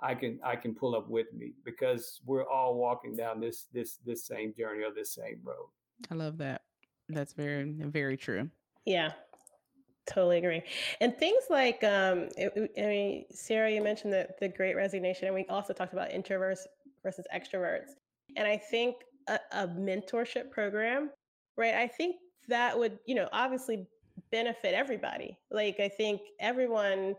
I 0.00 0.14
can 0.14 0.38
I 0.44 0.56
can 0.56 0.74
pull 0.74 0.94
up 0.94 1.08
with 1.08 1.32
me 1.32 1.54
because 1.64 2.20
we're 2.24 2.48
all 2.48 2.76
walking 2.76 3.16
down 3.16 3.40
this 3.40 3.66
this 3.72 3.98
this 4.04 4.26
same 4.26 4.52
journey 4.54 4.84
or 4.84 4.92
this 4.94 5.14
same 5.14 5.40
road. 5.42 5.68
I 6.10 6.14
love 6.14 6.38
that. 6.38 6.62
That's 7.08 7.32
very 7.32 7.64
very 7.72 8.16
true. 8.16 8.50
Yeah. 8.84 9.12
Totally 10.06 10.38
agree. 10.38 10.62
And 11.00 11.18
things 11.18 11.42
like, 11.50 11.82
um, 11.82 12.28
it, 12.36 12.70
I 12.78 12.86
mean, 12.86 13.24
Sierra, 13.32 13.68
you 13.72 13.82
mentioned 13.82 14.12
the, 14.12 14.28
the 14.38 14.48
great 14.48 14.76
resignation, 14.76 15.26
and 15.26 15.34
we 15.34 15.44
also 15.46 15.72
talked 15.72 15.94
about 15.94 16.10
introverts 16.10 16.60
versus 17.02 17.26
extroverts. 17.34 17.90
And 18.36 18.46
I 18.46 18.56
think 18.56 18.94
a, 19.28 19.38
a 19.52 19.68
mentorship 19.68 20.50
program, 20.50 21.10
right? 21.56 21.74
I 21.74 21.88
think 21.88 22.16
that 22.48 22.78
would, 22.78 22.98
you 23.06 23.14
know, 23.14 23.28
obviously 23.32 23.86
benefit 24.30 24.74
everybody. 24.74 25.38
Like 25.50 25.80
I 25.80 25.88
think 25.88 26.20
everyone 26.40 27.14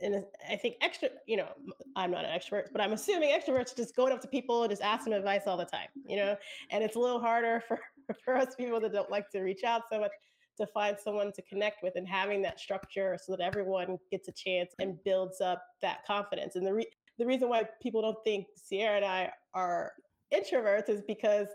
and 0.00 0.24
I 0.50 0.56
think 0.56 0.76
extra, 0.80 1.08
you 1.26 1.36
know, 1.36 1.48
I'm 1.94 2.10
not 2.10 2.24
an 2.24 2.38
extrovert, 2.38 2.66
but 2.72 2.80
I'm 2.80 2.92
assuming 2.92 3.30
extroverts 3.30 3.74
just 3.74 3.94
going 3.96 4.12
up 4.12 4.20
to 4.22 4.28
people 4.28 4.62
and 4.62 4.70
just 4.70 4.82
ask 4.82 5.04
them 5.04 5.12
advice 5.12 5.42
all 5.46 5.56
the 5.56 5.64
time, 5.64 5.88
you 6.06 6.16
know, 6.16 6.36
and 6.70 6.82
it's 6.82 6.96
a 6.96 6.98
little 6.98 7.20
harder 7.20 7.62
for, 7.68 7.78
for 8.24 8.36
us 8.36 8.54
people 8.56 8.80
that 8.80 8.92
don't 8.92 9.10
like 9.10 9.30
to 9.30 9.40
reach 9.40 9.64
out 9.64 9.82
so 9.90 10.00
much 10.00 10.12
to 10.58 10.66
find 10.66 10.96
someone 10.98 11.32
to 11.32 11.42
connect 11.42 11.82
with 11.82 11.94
and 11.96 12.08
having 12.08 12.42
that 12.42 12.58
structure 12.58 13.18
so 13.22 13.32
that 13.32 13.40
everyone 13.40 13.98
gets 14.10 14.28
a 14.28 14.32
chance 14.32 14.72
and 14.80 15.02
builds 15.04 15.40
up 15.40 15.62
that 15.82 16.04
confidence. 16.06 16.56
And 16.56 16.66
the 16.66 16.74
re- 16.74 16.90
the 17.18 17.26
reason 17.26 17.48
why 17.48 17.64
people 17.82 18.02
don't 18.02 18.22
think 18.24 18.46
Sierra 18.56 18.96
and 18.96 19.04
I 19.04 19.30
are 19.54 19.92
introverts 20.32 20.88
is 20.88 21.02
because 21.06 21.48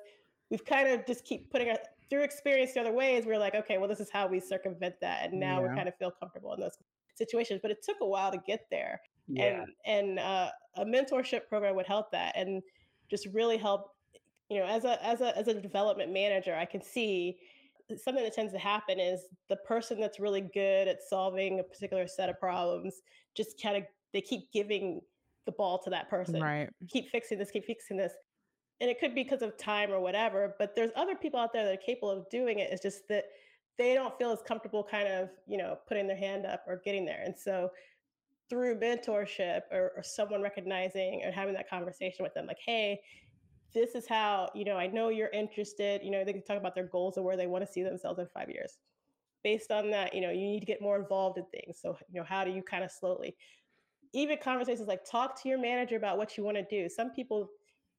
we've 0.50 0.66
kind 0.66 0.90
of 0.90 1.06
just 1.06 1.26
keep 1.26 1.50
putting 1.52 1.70
our 1.70 1.78
through 2.10 2.24
experience 2.24 2.74
the 2.74 2.82
other 2.82 2.92
ways. 2.92 3.26
We're 3.26 3.40
like, 3.40 3.56
okay, 3.56 3.78
well, 3.78 3.88
this 3.88 4.02
is 4.02 4.10
how 4.12 4.28
we 4.28 4.40
circumvent 4.40 4.96
that, 5.02 5.30
and 5.30 5.40
now 5.40 5.62
yeah. 5.62 5.70
we 5.70 5.76
kind 5.76 5.88
of 5.88 5.96
feel 5.96 6.12
comfortable 6.12 6.54
in 6.54 6.60
those 6.60 6.78
situations. 7.16 7.60
But 7.62 7.72
it 7.72 7.84
took 7.84 7.98
a 8.02 8.06
while 8.06 8.32
to 8.32 8.40
get 8.46 8.66
there, 8.70 9.02
yeah. 9.28 9.64
and 9.64 9.68
and 9.86 10.20
uh, 10.20 10.50
a 10.76 10.86
mentorship 10.86 11.48
program 11.48 11.76
would 11.76 11.88
help 11.88 12.12
that, 12.12 12.34
and 12.36 12.62
just 13.10 13.28
really 13.34 13.58
help. 13.58 13.92
You 14.50 14.60
know, 14.60 14.66
as 14.66 14.84
a 14.84 15.04
as 15.06 15.22
a 15.22 15.38
as 15.38 15.48
a 15.48 15.54
development 15.54 16.12
manager, 16.12 16.54
I 16.54 16.66
can 16.66 16.82
see 16.82 17.38
something 17.98 18.24
that 18.24 18.34
tends 18.34 18.54
to 18.54 18.60
happen 18.60 19.00
is 19.00 19.22
the 19.50 19.58
person 19.68 20.00
that's 20.00 20.20
really 20.20 20.42
good 20.54 20.88
at 20.88 20.98
solving 21.10 21.60
a 21.60 21.64
particular 21.64 22.08
set 22.08 22.30
of 22.30 22.40
problems 22.40 23.02
just 23.36 23.62
kind 23.62 23.78
of 23.78 23.84
they 24.14 24.22
keep 24.22 24.52
giving 24.54 25.02
the 25.46 25.52
ball 25.54 25.82
to 25.84 25.90
that 25.90 26.10
person. 26.10 26.42
Right. 26.42 26.70
Keep 26.90 27.10
fixing 27.10 27.38
this, 27.38 27.52
keep 27.52 27.66
fixing 27.66 27.98
this 27.98 28.14
and 28.82 28.90
it 28.90 29.00
could 29.00 29.16
be 29.16 29.24
because 29.24 29.42
of 29.42 29.56
time 29.58 29.92
or 29.92 30.02
whatever 30.02 30.56
but 30.60 30.76
there's 30.76 30.92
other 30.96 31.16
people 31.16 31.40
out 31.40 31.54
there 31.54 31.64
that 31.64 31.74
are 31.74 31.86
capable 31.86 32.10
of 32.10 32.30
doing 32.30 32.60
it 32.60 32.70
it's 32.72 32.82
just 32.82 33.08
that 33.08 33.26
they 33.78 33.94
don't 33.94 34.18
feel 34.18 34.32
as 34.32 34.40
comfortable 34.42 34.84
kind 34.84 35.08
of 35.08 35.30
you 35.48 35.58
know 35.58 35.78
putting 35.88 36.08
their 36.08 36.18
hand 36.18 36.46
up 36.46 36.64
or 36.68 36.82
getting 36.84 37.06
there 37.06 37.22
and 37.24 37.36
so 37.38 37.70
through 38.50 38.78
mentorship 38.78 39.62
or, 39.72 39.94
or 39.96 40.04
someone 40.04 40.42
recognizing 40.42 41.22
or 41.24 41.32
having 41.32 41.54
that 41.54 41.70
conversation 41.70 42.24
with 42.24 42.34
them 42.34 42.46
like 42.46 42.60
hey 42.66 43.00
this 43.74 43.96
is 43.96 44.08
how 44.08 44.50
you 44.54 44.66
know 44.66 44.78
i 44.78 44.88
know 44.88 45.10
you're 45.10 45.30
interested 45.30 46.02
you 46.04 46.12
know 46.12 46.24
they 46.24 46.34
can 46.34 46.44
talk 46.44 46.58
about 46.58 46.76
their 46.76 46.88
goals 46.88 47.18
and 47.18 47.26
where 47.26 47.38
they 47.38 47.48
want 47.48 47.66
to 47.66 47.72
see 47.72 47.84
themselves 47.84 48.20
in 48.20 48.28
five 48.34 48.50
years. 48.50 48.78
Based 49.44 49.72
on 49.72 49.90
that 49.92 50.14
you 50.14 50.22
know 50.22 50.30
you 50.30 50.42
need 50.42 50.60
to 50.60 50.66
get 50.66 50.82
more 50.82 51.00
involved 51.00 51.38
in 51.38 51.46
things 51.46 51.80
so 51.82 51.98
you 52.12 52.20
know 52.20 52.26
how 52.28 52.44
do 52.44 52.52
you 52.52 52.62
kind 52.62 52.84
of 52.84 52.92
slowly? 52.92 53.36
Even 54.14 54.38
conversations 54.44 54.88
like 54.88 55.10
talk 55.10 55.42
to 55.42 55.50
your 55.50 55.58
manager 55.58 55.96
about 55.96 56.18
what 56.18 56.38
you 56.38 56.44
want 56.44 56.58
to 56.58 56.64
do 56.64 56.90
some 56.90 57.12
people 57.12 57.50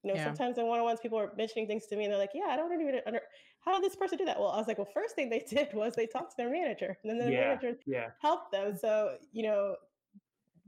you 0.03 0.13
know, 0.13 0.17
yeah. 0.17 0.25
sometimes 0.25 0.59
in 0.59 0.67
one-on-ones, 0.67 1.01
people 1.01 1.19
are 1.19 1.33
mentioning 1.37 1.67
things 1.67 1.87
to 1.87 1.97
me, 1.97 2.05
and 2.05 2.13
they're 2.13 2.19
like, 2.19 2.33
"Yeah, 2.35 2.47
I 2.49 2.57
don't 2.57 2.73
even 2.73 3.01
under 3.07 3.21
how 3.65 3.73
did 3.73 3.85
this 3.85 3.97
person 3.97 4.19
do 4.19 4.25
that." 4.25 4.39
Well, 4.39 4.49
I 4.49 4.57
was 4.59 4.67
like, 4.67 4.79
"Well, 4.79 4.89
first 4.93 5.15
thing 5.15 5.31
they 5.31 5.45
did 5.49 5.73
was 5.75 5.95
they 5.95 6.07
talked 6.07 6.33
to 6.33 6.37
their 6.37 6.51
manager, 6.51 6.99
and 7.03 7.11
then 7.11 7.19
the 7.19 7.33
yeah. 7.33 7.41
manager 7.41 7.79
yeah. 7.87 8.11
helped 8.21 8.53
them." 8.53 8.77
So, 8.77 9.17
you 9.33 9.45
know, 9.45 9.77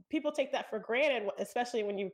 people 0.09 0.31
take 0.31 0.53
that 0.53 0.71
for 0.71 0.79
granted, 0.79 1.29
especially 1.39 1.83
when 1.83 1.99
you 1.99 2.13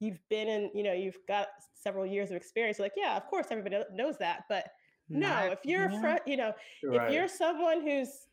you've 0.00 0.18
been 0.28 0.48
in, 0.48 0.70
you 0.74 0.82
know, 0.82 0.92
you've 0.92 1.18
got 1.28 1.48
several 1.74 2.04
years 2.04 2.30
of 2.30 2.36
experience. 2.36 2.78
You're 2.78 2.86
like, 2.86 2.94
yeah, 2.96 3.16
of 3.16 3.26
course, 3.26 3.46
everybody 3.50 3.84
knows 3.94 4.18
that. 4.18 4.44
But 4.48 4.66
no, 5.08 5.50
if 5.52 5.60
you're, 5.64 5.90
yeah. 5.90 6.00
fr- 6.00 6.22
you 6.26 6.36
know, 6.36 6.52
if 6.82 7.12
you're 7.12 7.28
someone 7.28 7.82
whose 7.82 8.26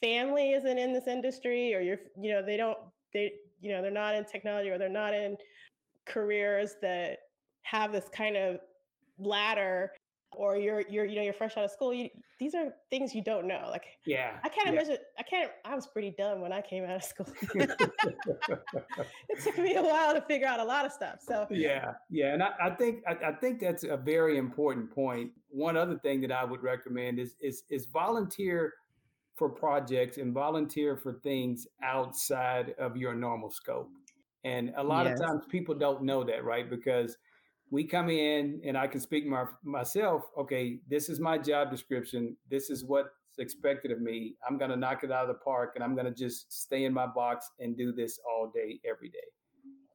family 0.00 0.52
isn't 0.52 0.78
in 0.78 0.92
this 0.92 1.08
industry, 1.08 1.74
or 1.74 1.80
you're, 1.80 1.98
you 2.18 2.32
know, 2.32 2.44
they 2.44 2.56
don't, 2.56 2.78
they, 3.12 3.32
you 3.60 3.72
know, 3.72 3.82
they're 3.82 3.90
not 3.90 4.14
in 4.14 4.24
technology, 4.24 4.70
or 4.70 4.78
they're 4.78 4.88
not 4.88 5.12
in 5.12 5.36
careers 6.06 6.76
that 6.80 7.18
have 7.62 7.92
this 7.92 8.08
kind 8.12 8.36
of 8.36 8.58
ladder 9.18 9.92
or 10.36 10.56
you're 10.56 10.82
you're 10.88 11.04
you 11.04 11.16
know 11.16 11.22
you're 11.22 11.32
fresh 11.32 11.56
out 11.56 11.64
of 11.64 11.70
school 11.70 11.92
you, 11.92 12.08
these 12.38 12.54
are 12.54 12.72
things 12.88 13.14
you 13.14 13.22
don't 13.22 13.46
know 13.46 13.66
like 13.70 13.84
yeah 14.06 14.32
i 14.44 14.48
can't 14.48 14.68
yeah. 14.68 14.72
imagine 14.72 14.96
i 15.18 15.22
can't 15.22 15.50
i 15.64 15.74
was 15.74 15.86
pretty 15.86 16.14
dumb 16.16 16.40
when 16.40 16.52
i 16.52 16.60
came 16.60 16.84
out 16.84 16.96
of 16.96 17.04
school 17.04 17.26
it 17.54 19.42
took 19.42 19.58
me 19.58 19.74
a 19.74 19.82
while 19.82 20.14
to 20.14 20.20
figure 20.22 20.46
out 20.46 20.60
a 20.60 20.64
lot 20.64 20.86
of 20.86 20.92
stuff 20.92 21.16
so 21.20 21.46
yeah 21.50 21.92
yeah 22.10 22.32
and 22.32 22.42
i, 22.42 22.50
I 22.62 22.70
think 22.70 23.02
I, 23.08 23.30
I, 23.30 23.32
think 23.32 23.60
that's 23.60 23.84
a 23.84 23.96
very 23.96 24.38
important 24.38 24.90
point 24.90 25.32
one 25.48 25.76
other 25.76 25.98
thing 25.98 26.20
that 26.22 26.32
i 26.32 26.44
would 26.44 26.62
recommend 26.62 27.18
is 27.18 27.34
is 27.40 27.64
is 27.68 27.86
volunteer 27.86 28.74
for 29.34 29.48
projects 29.48 30.18
and 30.18 30.32
volunteer 30.32 30.96
for 30.96 31.14
things 31.14 31.66
outside 31.82 32.74
of 32.78 32.96
your 32.96 33.14
normal 33.14 33.50
scope 33.50 33.90
and 34.44 34.72
a 34.76 34.82
lot 34.82 35.06
yes. 35.06 35.18
of 35.18 35.26
times 35.26 35.42
people 35.48 35.74
don't 35.74 36.02
know 36.02 36.22
that 36.22 36.44
right 36.44 36.70
because 36.70 37.16
we 37.70 37.84
come 37.84 38.10
in 38.10 38.60
and 38.64 38.76
I 38.76 38.86
can 38.86 39.00
speak 39.00 39.26
my, 39.26 39.44
myself. 39.62 40.24
Okay, 40.36 40.78
this 40.88 41.08
is 41.08 41.20
my 41.20 41.38
job 41.38 41.70
description. 41.70 42.36
This 42.50 42.68
is 42.68 42.84
what's 42.84 43.08
expected 43.38 43.92
of 43.92 44.00
me. 44.00 44.34
I'm 44.46 44.58
going 44.58 44.70
to 44.70 44.76
knock 44.76 45.04
it 45.04 45.12
out 45.12 45.22
of 45.22 45.28
the 45.28 45.42
park 45.42 45.72
and 45.76 45.84
I'm 45.84 45.94
going 45.94 46.06
to 46.06 46.12
just 46.12 46.52
stay 46.52 46.84
in 46.84 46.92
my 46.92 47.06
box 47.06 47.50
and 47.60 47.76
do 47.76 47.92
this 47.92 48.18
all 48.28 48.50
day, 48.52 48.80
every 48.88 49.08
day. 49.08 49.18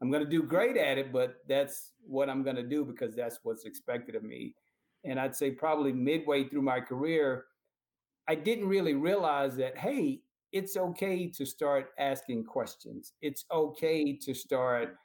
I'm 0.01 0.09
going 0.09 0.23
to 0.23 0.29
do 0.29 0.43
great 0.43 0.77
at 0.77 0.97
it, 0.97 1.11
but 1.11 1.37
that's 1.47 1.91
what 2.05 2.29
I'm 2.29 2.43
going 2.43 2.55
to 2.55 2.63
do 2.63 2.85
because 2.85 3.15
that's 3.15 3.39
what's 3.43 3.65
expected 3.65 4.15
of 4.15 4.23
me. 4.23 4.55
And 5.03 5.19
I'd 5.19 5.35
say 5.35 5.51
probably 5.51 5.93
midway 5.93 6.47
through 6.47 6.61
my 6.61 6.79
career, 6.79 7.45
I 8.27 8.35
didn't 8.35 8.67
really 8.67 8.93
realize 8.93 9.55
that, 9.57 9.77
hey, 9.77 10.21
it's 10.51 10.77
okay 10.77 11.27
to 11.27 11.45
start 11.45 11.89
asking 11.99 12.45
questions. 12.45 13.13
It's 13.21 13.45
okay 13.51 14.17
to 14.17 14.33
start 14.33 14.95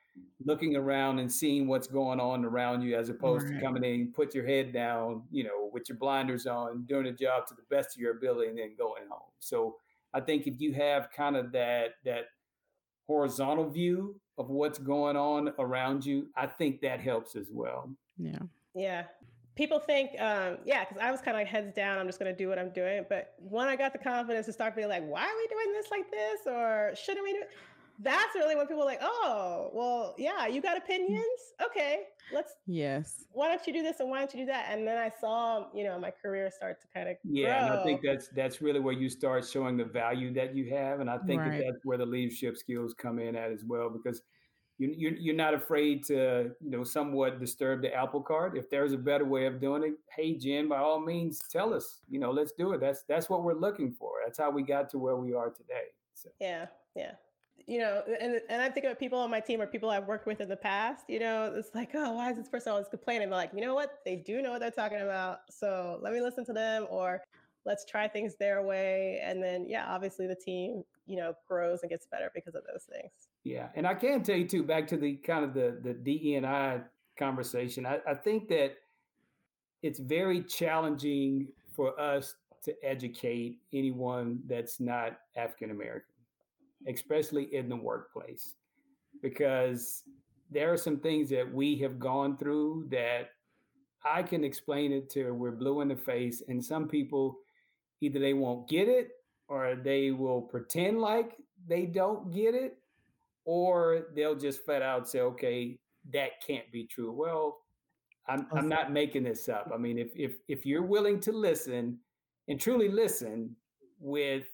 looking 0.44 0.76
around 0.76 1.18
and 1.18 1.30
seeing 1.30 1.68
what's 1.68 1.86
going 1.86 2.20
on 2.20 2.44
around 2.44 2.82
you 2.82 2.96
as 2.96 3.08
opposed 3.08 3.46
right. 3.46 3.54
to 3.54 3.60
coming 3.60 3.84
in, 3.84 4.12
put 4.12 4.34
your 4.34 4.46
head 4.46 4.72
down, 4.72 5.22
you 5.30 5.44
know, 5.44 5.70
with 5.72 5.88
your 5.88 5.98
blinders 5.98 6.46
on, 6.46 6.84
doing 6.86 7.06
a 7.06 7.12
job 7.12 7.46
to 7.46 7.54
the 7.54 7.62
best 7.74 7.96
of 7.96 8.00
your 8.00 8.12
ability 8.12 8.48
and 8.48 8.58
then 8.58 8.74
going 8.78 9.02
home. 9.08 9.30
So 9.38 9.76
I 10.14 10.20
think 10.20 10.46
if 10.46 10.60
you 10.60 10.72
have 10.74 11.10
kind 11.10 11.36
of 11.36 11.52
that 11.52 11.94
that 12.04 12.26
horizontal 13.06 13.68
view 13.68 14.20
of 14.38 14.48
what's 14.50 14.78
going 14.78 15.16
on 15.16 15.52
around 15.58 16.04
you, 16.04 16.28
I 16.36 16.46
think 16.46 16.80
that 16.80 17.00
helps 17.00 17.36
as 17.36 17.48
well. 17.52 17.90
Yeah. 18.16 18.38
Yeah. 18.74 19.04
People 19.56 19.80
think, 19.80 20.12
um, 20.20 20.58
yeah, 20.64 20.84
because 20.84 21.02
I 21.02 21.10
was 21.10 21.20
kind 21.20 21.36
of 21.36 21.40
like 21.40 21.48
heads 21.48 21.74
down. 21.74 21.98
I'm 21.98 22.06
just 22.06 22.18
going 22.18 22.32
to 22.32 22.38
do 22.38 22.48
what 22.48 22.58
I'm 22.58 22.70
doing. 22.70 23.04
But 23.08 23.34
when 23.38 23.68
I 23.68 23.76
got 23.76 23.92
the 23.92 23.98
confidence 23.98 24.46
to 24.46 24.52
start 24.52 24.74
being 24.74 24.88
like, 24.88 25.06
why 25.06 25.22
are 25.22 25.36
we 25.36 25.46
doing 25.48 25.72
this 25.72 25.90
like 25.90 26.10
this, 26.10 26.40
or 26.46 26.92
shouldn't 26.94 27.24
we 27.24 27.32
do? 27.32 27.40
It? 27.40 27.50
That's 28.02 28.34
really 28.34 28.56
when 28.56 28.66
people 28.66 28.82
are 28.82 28.86
like, 28.86 29.00
oh, 29.02 29.70
well, 29.74 30.14
yeah, 30.16 30.46
you 30.46 30.62
got 30.62 30.76
opinions? 30.76 31.24
Okay, 31.64 32.04
let's. 32.32 32.54
Yes. 32.66 33.24
Why 33.32 33.48
don't 33.48 33.66
you 33.66 33.72
do 33.72 33.82
this 33.82 34.00
and 34.00 34.08
why 34.08 34.18
don't 34.18 34.32
you 34.32 34.40
do 34.40 34.46
that? 34.46 34.68
And 34.70 34.86
then 34.86 34.96
I 34.96 35.10
saw, 35.20 35.66
you 35.74 35.84
know, 35.84 35.98
my 35.98 36.10
career 36.10 36.50
start 36.50 36.80
to 36.80 36.86
kind 36.94 37.08
of. 37.08 37.16
Yeah, 37.24 37.66
and 37.66 37.80
I 37.80 37.82
think 37.82 38.00
that's 38.02 38.28
that's 38.28 38.62
really 38.62 38.80
where 38.80 38.94
you 38.94 39.08
start 39.08 39.46
showing 39.46 39.76
the 39.76 39.84
value 39.84 40.32
that 40.34 40.54
you 40.54 40.70
have, 40.70 41.00
and 41.00 41.10
I 41.10 41.18
think 41.18 41.40
right. 41.40 41.50
that 41.50 41.64
that's 41.64 41.84
where 41.84 41.98
the 41.98 42.06
leadership 42.06 42.56
skills 42.56 42.94
come 42.94 43.18
in 43.18 43.36
at 43.36 43.52
as 43.52 43.64
well, 43.64 43.90
because 43.90 44.22
you 44.78 44.94
you're, 44.96 45.12
you're 45.12 45.34
not 45.34 45.52
afraid 45.52 46.04
to 46.06 46.52
you 46.62 46.70
know 46.70 46.84
somewhat 46.84 47.38
disturb 47.38 47.82
the 47.82 47.92
apple 47.92 48.22
cart. 48.22 48.56
If 48.56 48.70
there's 48.70 48.92
a 48.92 48.98
better 48.98 49.26
way 49.26 49.44
of 49.44 49.60
doing 49.60 49.84
it, 49.84 49.94
hey 50.16 50.36
Jen, 50.36 50.68
by 50.68 50.78
all 50.78 51.00
means, 51.00 51.40
tell 51.50 51.74
us. 51.74 52.00
You 52.08 52.18
know, 52.18 52.30
let's 52.30 52.52
do 52.52 52.72
it. 52.72 52.80
That's 52.80 53.02
that's 53.02 53.28
what 53.28 53.42
we're 53.42 53.54
looking 53.58 53.92
for. 53.92 54.12
That's 54.24 54.38
how 54.38 54.50
we 54.50 54.62
got 54.62 54.88
to 54.90 54.98
where 54.98 55.16
we 55.16 55.34
are 55.34 55.50
today. 55.50 55.88
So. 56.14 56.30
Yeah, 56.40 56.66
yeah 56.94 57.12
you 57.66 57.78
know, 57.78 58.02
and 58.20 58.40
and 58.48 58.62
I 58.62 58.68
think 58.68 58.86
of 58.86 58.98
people 58.98 59.18
on 59.18 59.30
my 59.30 59.40
team 59.40 59.60
or 59.60 59.66
people 59.66 59.90
I've 59.90 60.06
worked 60.06 60.26
with 60.26 60.40
in 60.40 60.48
the 60.48 60.56
past, 60.56 61.04
you 61.08 61.20
know, 61.20 61.52
it's 61.54 61.74
like, 61.74 61.90
oh, 61.94 62.12
why 62.14 62.30
is 62.30 62.36
this 62.36 62.48
person 62.48 62.72
always 62.72 62.88
complaining? 62.88 63.30
They're 63.30 63.38
like, 63.38 63.52
you 63.54 63.60
know 63.60 63.74
what? 63.74 63.98
They 64.04 64.16
do 64.16 64.42
know 64.42 64.50
what 64.50 64.60
they're 64.60 64.70
talking 64.70 65.00
about. 65.00 65.40
So 65.50 65.98
let 66.02 66.12
me 66.12 66.20
listen 66.20 66.44
to 66.46 66.52
them 66.52 66.86
or 66.90 67.22
let's 67.64 67.84
try 67.84 68.08
things 68.08 68.36
their 68.36 68.62
way. 68.62 69.20
And 69.22 69.42
then 69.42 69.66
yeah, 69.68 69.86
obviously 69.88 70.26
the 70.26 70.34
team, 70.34 70.82
you 71.06 71.16
know, 71.16 71.34
grows 71.48 71.80
and 71.82 71.90
gets 71.90 72.06
better 72.06 72.30
because 72.34 72.54
of 72.54 72.62
those 72.70 72.84
things. 72.84 73.12
Yeah. 73.44 73.68
And 73.74 73.86
I 73.86 73.94
can 73.94 74.22
tell 74.22 74.36
you 74.36 74.46
too, 74.46 74.62
back 74.62 74.86
to 74.88 74.96
the 74.96 75.16
kind 75.16 75.44
of 75.44 75.54
the 75.54 75.78
the 75.82 75.94
DE 75.94 76.36
and 76.36 76.46
I 76.46 76.80
conversation, 77.18 77.86
I, 77.86 78.00
I 78.08 78.14
think 78.14 78.48
that 78.48 78.76
it's 79.82 79.98
very 79.98 80.42
challenging 80.42 81.48
for 81.74 81.98
us 82.00 82.34
to 82.64 82.74
educate 82.82 83.58
anyone 83.72 84.40
that's 84.46 84.80
not 84.80 85.18
African 85.36 85.70
American 85.70 86.09
especially 86.86 87.54
in 87.54 87.68
the 87.68 87.76
workplace, 87.76 88.54
because 89.22 90.02
there 90.50 90.72
are 90.72 90.76
some 90.76 90.98
things 90.98 91.30
that 91.30 91.52
we 91.52 91.76
have 91.76 91.98
gone 91.98 92.36
through 92.36 92.88
that 92.90 93.30
I 94.04 94.22
can 94.22 94.44
explain 94.44 94.92
it 94.92 95.10
to 95.10 95.30
we're 95.32 95.52
blue 95.52 95.82
in 95.82 95.88
the 95.88 95.96
face, 95.96 96.42
and 96.48 96.64
some 96.64 96.88
people 96.88 97.38
either 98.00 98.18
they 98.18 98.32
won't 98.32 98.68
get 98.68 98.88
it 98.88 99.10
or 99.48 99.76
they 99.76 100.10
will 100.10 100.40
pretend 100.40 101.00
like 101.00 101.36
they 101.68 101.84
don't 101.84 102.32
get 102.32 102.54
it, 102.54 102.78
or 103.44 104.06
they'll 104.14 104.34
just 104.34 104.64
flat 104.64 104.80
out 104.80 105.08
say, 105.08 105.20
okay, 105.20 105.78
that 106.12 106.42
can't 106.46 106.70
be 106.72 106.86
true. 106.86 107.12
Well, 107.12 107.58
I'm, 108.28 108.46
I'm 108.52 108.68
not 108.68 108.92
making 108.92 109.24
this 109.24 109.48
up. 109.48 109.70
I 109.74 109.76
mean, 109.76 109.98
if, 109.98 110.08
if, 110.14 110.36
if 110.48 110.64
you're 110.64 110.82
willing 110.82 111.20
to 111.20 111.32
listen 111.32 111.98
and 112.48 112.60
truly 112.60 112.88
listen 112.88 113.54
with 113.98 114.46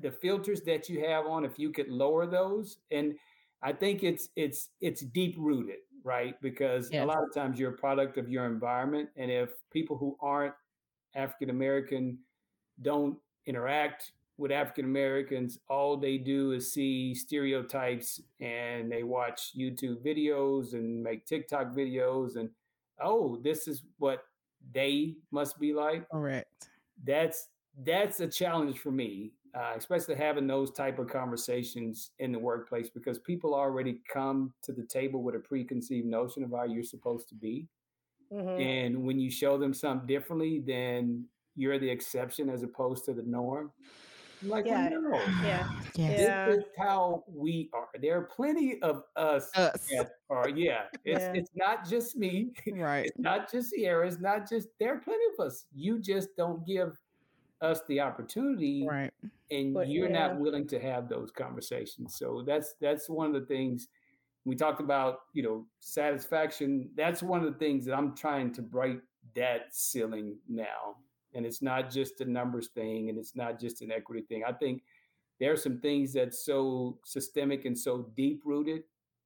the 0.00 0.10
filters 0.10 0.62
that 0.62 0.88
you 0.88 1.04
have 1.04 1.26
on 1.26 1.44
if 1.44 1.58
you 1.58 1.70
could 1.70 1.88
lower 1.88 2.26
those 2.26 2.78
and 2.90 3.14
i 3.62 3.72
think 3.72 4.02
it's 4.02 4.28
it's 4.36 4.70
it's 4.80 5.02
deep 5.02 5.34
rooted 5.38 5.78
right? 6.04 6.40
Because 6.40 6.90
a 6.92 7.04
lot 7.04 7.22
of 7.22 7.34
times 7.34 7.58
you're 7.58 7.72
a 7.72 7.76
product 7.76 8.16
of 8.18 8.30
your 8.30 8.46
environment 8.46 9.10
and 9.16 9.30
if 9.30 9.50
people 9.70 9.98
who 9.98 10.16
aren't 10.22 10.54
african 11.16 11.50
american 11.50 12.16
don't 12.82 13.18
interact 13.46 14.12
with 14.38 14.52
african 14.52 14.84
americans 14.84 15.58
all 15.68 15.96
they 15.96 16.16
do 16.16 16.52
is 16.52 16.72
see 16.72 17.14
stereotypes 17.14 18.22
and 18.40 18.90
they 18.90 19.02
watch 19.02 19.50
youtube 19.58 19.96
videos 20.06 20.72
and 20.72 21.02
make 21.02 21.26
tiktok 21.26 21.74
videos 21.74 22.36
and 22.36 22.48
oh 23.02 23.36
this 23.42 23.66
is 23.66 23.82
what 23.98 24.22
they 24.72 25.16
must 25.30 25.58
be 25.58 25.72
like. 25.72 26.08
Correct. 26.10 26.68
That's 27.04 27.48
that's 27.84 28.20
a 28.20 28.26
challenge 28.26 28.78
for 28.78 28.90
me 28.90 29.32
uh, 29.54 29.72
especially 29.76 30.14
having 30.14 30.46
those 30.46 30.70
type 30.70 30.98
of 30.98 31.08
conversations 31.08 32.10
in 32.18 32.32
the 32.32 32.38
workplace 32.38 32.88
because 32.90 33.18
people 33.18 33.54
already 33.54 34.00
come 34.12 34.52
to 34.62 34.72
the 34.72 34.84
table 34.84 35.22
with 35.22 35.34
a 35.34 35.40
preconceived 35.40 36.06
notion 36.06 36.42
of 36.42 36.50
how 36.50 36.64
you're 36.64 36.82
supposed 36.82 37.28
to 37.28 37.34
be. 37.34 37.66
Mm-hmm. 38.30 38.60
and 38.60 39.06
when 39.06 39.18
you 39.18 39.30
show 39.30 39.56
them 39.56 39.72
something 39.72 40.06
differently 40.06 40.62
then 40.66 41.24
you're 41.56 41.78
the 41.78 41.88
exception 41.88 42.50
as 42.50 42.62
opposed 42.62 43.06
to 43.06 43.14
the 43.14 43.22
norm. 43.22 43.72
I'm 44.42 44.48
like 44.48 44.66
yeah. 44.66 44.90
Well, 44.90 45.00
no. 45.00 45.18
yeah. 45.42 45.68
Yeah 45.94 46.46
this 46.46 46.58
is 46.58 46.64
how 46.78 47.24
we 47.26 47.70
are. 47.72 47.88
There 48.00 48.18
are 48.18 48.24
plenty 48.24 48.80
of 48.82 49.02
us, 49.16 49.50
us. 49.56 49.86
that 49.90 50.10
are 50.30 50.48
yeah. 50.48 50.82
It's 51.04 51.20
yeah. 51.20 51.32
it's 51.34 51.50
not 51.54 51.88
just 51.88 52.16
me. 52.16 52.52
Right. 52.72 53.06
It's 53.06 53.18
not 53.18 53.50
just 53.50 53.70
Sierra. 53.70 54.06
It's 54.06 54.20
not 54.20 54.48
just 54.48 54.68
there 54.78 54.94
are 54.94 55.00
plenty 55.00 55.24
of 55.36 55.46
us. 55.46 55.64
You 55.74 55.98
just 55.98 56.28
don't 56.36 56.64
give 56.66 56.96
us 57.60 57.80
the 57.88 58.00
opportunity 58.00 58.86
right. 58.88 59.12
and 59.50 59.74
but, 59.74 59.88
you're 59.88 60.08
yeah. 60.08 60.28
not 60.28 60.38
willing 60.38 60.66
to 60.68 60.78
have 60.80 61.08
those 61.08 61.30
conversations. 61.30 62.16
So 62.16 62.42
that's 62.46 62.74
that's 62.80 63.08
one 63.08 63.34
of 63.34 63.40
the 63.40 63.46
things 63.46 63.88
we 64.44 64.54
talked 64.54 64.80
about 64.80 65.20
you 65.32 65.42
know 65.42 65.66
satisfaction. 65.80 66.90
That's 66.96 67.22
one 67.22 67.44
of 67.44 67.52
the 67.52 67.58
things 67.58 67.84
that 67.86 67.94
i'm 67.94 68.14
trying 68.14 68.52
to 68.54 68.62
break 68.62 68.98
that 69.34 69.72
ceiling 69.72 70.36
now. 70.48 70.96
And 71.34 71.44
it's 71.44 71.60
not 71.60 71.90
just 71.90 72.20
a 72.20 72.24
numbers 72.24 72.68
thing 72.68 73.10
and 73.10 73.18
it's 73.18 73.36
not 73.36 73.60
just 73.60 73.82
an 73.82 73.92
equity 73.92 74.22
thing. 74.22 74.44
I 74.46 74.52
think 74.52 74.82
there 75.38 75.52
are 75.52 75.56
some 75.56 75.80
things 75.80 76.12
that's 76.12 76.44
so 76.44 76.98
systemic 77.04 77.64
and 77.64 77.78
so 77.78 78.10
deep 78.16 78.42
rooted 78.44 78.82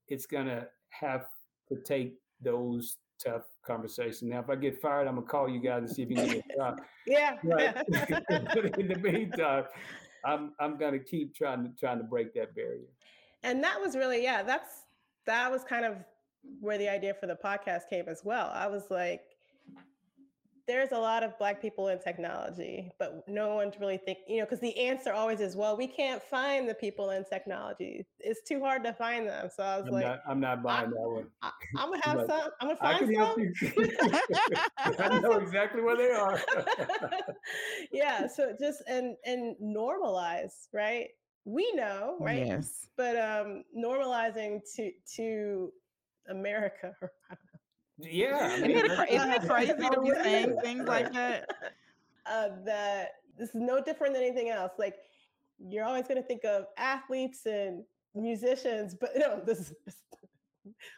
it's 0.08 0.26
going 0.26 0.46
to 0.46 0.66
have 0.90 1.26
to 1.68 1.76
take 1.76 2.16
those 2.40 2.96
tough 3.24 3.44
conversation. 3.62 4.28
Now, 4.28 4.40
if 4.40 4.50
I 4.50 4.56
get 4.56 4.80
fired, 4.80 5.06
I'm 5.06 5.14
gonna 5.16 5.26
call 5.26 5.48
you 5.48 5.60
guys 5.60 5.82
and 5.82 5.90
see 5.90 6.02
if 6.02 6.10
you 6.10 6.16
can 6.16 6.26
get 6.26 6.44
a 6.52 6.56
job. 6.56 6.80
yeah. 7.06 7.36
but 7.42 8.78
in 8.78 8.88
the 8.88 8.98
meantime, 9.00 9.64
I'm 10.24 10.52
I'm 10.60 10.78
gonna 10.78 10.98
keep 10.98 11.34
trying 11.34 11.64
to 11.64 11.70
trying 11.78 11.98
to 11.98 12.04
break 12.04 12.34
that 12.34 12.54
barrier. 12.54 12.88
And 13.42 13.62
that 13.64 13.80
was 13.80 13.96
really 13.96 14.22
yeah. 14.22 14.42
That's 14.42 14.82
that 15.26 15.50
was 15.50 15.64
kind 15.64 15.84
of 15.84 15.96
where 16.60 16.78
the 16.78 16.88
idea 16.88 17.14
for 17.14 17.26
the 17.26 17.36
podcast 17.36 17.82
came 17.88 18.08
as 18.08 18.22
well. 18.24 18.50
I 18.52 18.66
was 18.66 18.90
like, 18.90 19.22
there's 20.68 20.92
a 20.92 20.98
lot 20.98 21.24
of 21.24 21.36
black 21.38 21.60
people 21.60 21.88
in 21.88 21.98
technology, 21.98 22.90
but 22.98 23.24
no 23.26 23.54
one's 23.54 23.74
really 23.80 23.96
think, 23.96 24.18
you 24.28 24.38
know, 24.38 24.44
because 24.44 24.60
the 24.60 24.76
answer 24.78 25.12
always 25.12 25.40
is, 25.40 25.56
well, 25.56 25.76
we 25.76 25.88
can't 25.88 26.22
find 26.22 26.68
the 26.68 26.74
people 26.74 27.10
in 27.10 27.24
technology. 27.24 28.06
It's 28.20 28.42
too 28.48 28.60
hard 28.60 28.84
to 28.84 28.92
find 28.92 29.26
them. 29.26 29.48
So 29.54 29.64
I 29.64 29.78
was 29.78 29.86
I'm 29.88 29.92
like, 29.92 30.04
not, 30.04 30.20
I'm 30.28 30.40
not 30.40 30.62
buying 30.62 30.88
I, 30.88 30.90
that 30.90 31.08
one. 31.08 31.26
I, 31.42 31.50
am 31.82 31.90
gonna 31.90 32.04
have 32.04 32.26
some. 32.28 32.50
I'm 32.60 32.68
gonna 32.68 32.76
find 32.76 33.18
I 33.18 33.24
some. 33.24 34.98
I 35.14 35.20
know 35.20 35.32
exactly 35.32 35.82
where 35.82 35.96
they 35.96 36.10
are. 36.10 36.40
yeah. 37.92 38.26
So 38.28 38.54
just 38.58 38.82
and 38.86 39.16
and 39.24 39.56
normalize, 39.60 40.68
right? 40.72 41.08
We 41.44 41.72
know, 41.72 42.18
right? 42.20 42.46
Yes. 42.46 42.86
But 42.96 43.16
um 43.16 43.64
normalizing 43.76 44.60
to 44.76 44.92
to 45.16 45.72
America. 46.28 46.94
Yeah, 47.98 48.50
I 48.52 48.60
mean, 48.60 48.70
isn't, 48.72 48.90
it, 48.90 49.10
isn't 49.10 49.32
it 49.32 49.48
crazy 49.48 49.72
to 49.72 50.00
be 50.00 50.10
saying 50.22 50.56
things 50.62 50.86
like 50.86 51.12
that? 51.12 51.48
Uh, 52.24 52.50
that 52.64 53.14
this 53.36 53.48
is 53.48 53.54
no 53.56 53.82
different 53.82 54.14
than 54.14 54.22
anything 54.22 54.48
else. 54.48 54.70
Like 54.78 54.94
you're 55.58 55.84
always 55.84 56.06
going 56.06 56.22
to 56.22 56.22
think 56.22 56.44
of 56.44 56.66
athletes 56.76 57.46
and 57.46 57.82
musicians, 58.14 58.94
but 58.94 59.10
no, 59.16 59.42
this 59.44 59.58
is. 59.58 59.74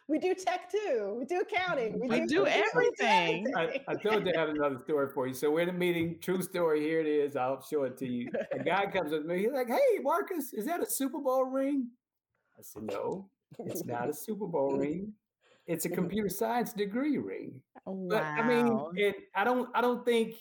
We 0.07 0.19
do 0.19 0.35
tech 0.35 0.71
too. 0.71 1.15
We 1.17 1.25
do 1.25 1.39
accounting. 1.41 1.99
We, 1.99 2.07
we 2.07 2.19
do, 2.21 2.27
do, 2.27 2.45
everything. 2.45 3.51
I, 3.57 3.81
I, 3.87 3.95
told 3.95 4.27
you 4.27 4.33
I 4.35 4.39
had 4.39 4.49
another 4.49 4.77
story 4.77 5.07
for 5.11 5.25
you. 5.25 5.33
So 5.33 5.49
we're 5.49 5.61
in 5.61 5.69
a 5.69 5.73
meeting. 5.73 6.17
True 6.21 6.43
story. 6.43 6.81
Here 6.81 6.99
it 6.99 7.07
is. 7.07 7.35
I'll 7.35 7.63
show 7.63 7.81
it 7.83 7.97
to 7.97 8.07
you. 8.07 8.29
A 8.51 8.63
guy 8.63 8.85
comes 8.85 9.11
with 9.11 9.25
me. 9.25 9.39
He's 9.39 9.51
like, 9.51 9.67
"Hey, 9.67 9.99
Marcus, 10.03 10.53
is 10.53 10.65
that 10.67 10.83
a 10.83 10.85
Super 10.85 11.17
Bowl 11.17 11.45
ring?" 11.45 11.87
I 12.59 12.61
said, 12.61 12.83
"No, 12.83 13.27
it's 13.57 13.83
not 13.85 14.07
a 14.07 14.13
Super 14.13 14.45
Bowl 14.45 14.77
ring 14.77 15.13
it's 15.67 15.85
a 15.85 15.89
computer 15.89 16.29
science 16.29 16.73
degree 16.73 17.17
ring. 17.17 17.61
Wow. 17.85 18.07
But 18.09 18.23
I 18.23 18.47
mean, 18.47 18.85
it, 18.95 19.15
I 19.35 19.43
don't 19.43 19.69
I 19.75 19.81
don't 19.81 20.05
think 20.05 20.35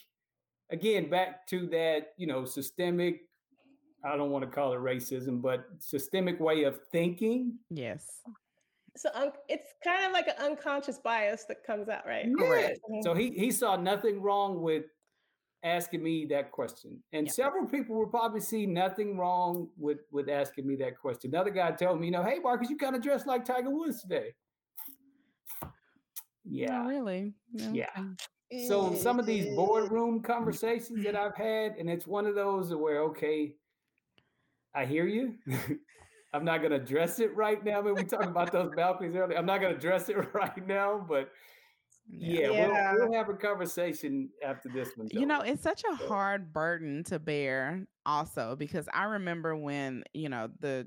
again 0.71 1.11
back 1.11 1.47
to 1.49 1.67
that, 1.69 2.09
you 2.17 2.27
know, 2.27 2.45
systemic 2.45 3.21
I 4.05 4.17
don't 4.17 4.31
want 4.31 4.45
to 4.45 4.51
call 4.51 4.75
it 4.75 4.81
racism, 4.81 5.41
but 5.41 5.67
systemic 5.79 6.39
way 6.39 6.65
of 6.65 6.79
thinking. 6.93 7.55
Yes. 7.71 8.21
So 8.97 9.09
um, 9.15 9.31
it's 9.49 9.71
kind 9.83 10.05
of 10.05 10.13
like 10.13 10.29
an 10.29 10.35
unconscious 10.39 10.99
bias 10.99 11.47
that 11.49 11.65
comes 11.65 11.89
out, 11.89 12.07
right? 12.07 12.27
Correct. 12.39 12.79
So 13.03 13.15
he 13.15 13.31
he 13.31 13.51
saw 13.51 13.77
nothing 13.77 14.21
wrong 14.21 14.61
with 14.61 14.85
asking 15.65 16.03
me 16.03 16.27
that 16.27 16.53
question, 16.53 17.03
and 17.13 17.27
yeah. 17.27 17.33
several 17.33 17.67
people 17.67 17.97
will 17.97 18.07
probably 18.07 18.41
see 18.41 18.67
nothing 18.67 19.17
wrong 19.17 19.69
with 19.77 19.99
with 20.13 20.29
asking 20.29 20.67
me 20.67 20.77
that 20.77 20.99
question. 20.99 21.31
Another 21.35 21.51
guy 21.51 21.73
told 21.73 21.99
me, 21.99 22.07
you 22.07 22.13
know, 22.13 22.23
hey 22.23 22.39
Marcus, 22.39 22.71
you 22.71 22.77
kind 22.77 22.95
of 22.95 23.03
dressed 23.03 23.27
like 23.27 23.45
Tiger 23.45 23.71
Woods 23.71 24.03
today. 24.03 24.33
Oh, 26.47 26.51
yeah. 26.51 26.83
Oh, 26.85 26.89
really? 26.89 27.35
Yeah. 27.53 27.89
So 28.69 28.95
some 28.95 29.19
of 29.19 29.27
these 29.27 29.47
eh. 29.47 29.55
boardroom 29.55 30.21
mm. 30.21 30.25
conversations 30.25 31.05
that 31.05 31.17
I've 31.17 31.35
had, 31.35 31.77
and 31.79 31.89
it's 31.89 32.07
one 32.07 32.27
of 32.27 32.35
those 32.35 32.75
where, 32.75 33.03
okay, 33.05 33.55
I 34.75 34.85
hear 34.85 35.07
you. 35.07 35.35
I'm 36.35 36.45
not 36.45 36.59
going 36.59 36.71
to 36.71 36.77
address 36.77 37.21
it 37.21 37.35
right 37.37 37.65
now. 37.65 37.79
I 37.79 37.83
mean, 37.83 37.95
we 37.95 38.05
talked 38.05 38.25
about 38.25 38.51
those 38.51 38.71
balconies 38.75 39.15
earlier. 39.15 39.39
I'm 39.39 39.47
not 39.47 39.61
going 39.61 39.73
to 39.73 39.79
address 39.79 40.09
it 40.09 40.17
right 40.35 40.67
now, 40.67 41.05
but 41.09 41.31
yeah, 42.09 42.51
yeah. 42.51 42.93
We'll, 42.93 43.09
we'll, 43.09 43.19
have 43.19 43.29
a 43.29 43.35
conversation 43.35 44.29
after 44.45 44.69
this 44.69 44.91
one. 44.97 45.09
You 45.13 45.27
know, 45.27 45.41
it's 45.41 45.63
such 45.63 45.83
a 45.91 45.95
hard 45.95 46.53
burden 46.53 47.05
to 47.05 47.19
bear, 47.19 47.87
also, 48.05 48.57
because 48.57 48.89
I 48.93 49.05
remember 49.05 49.57
when 49.57 50.03
you 50.13 50.29
know 50.29 50.49
the 50.61 50.87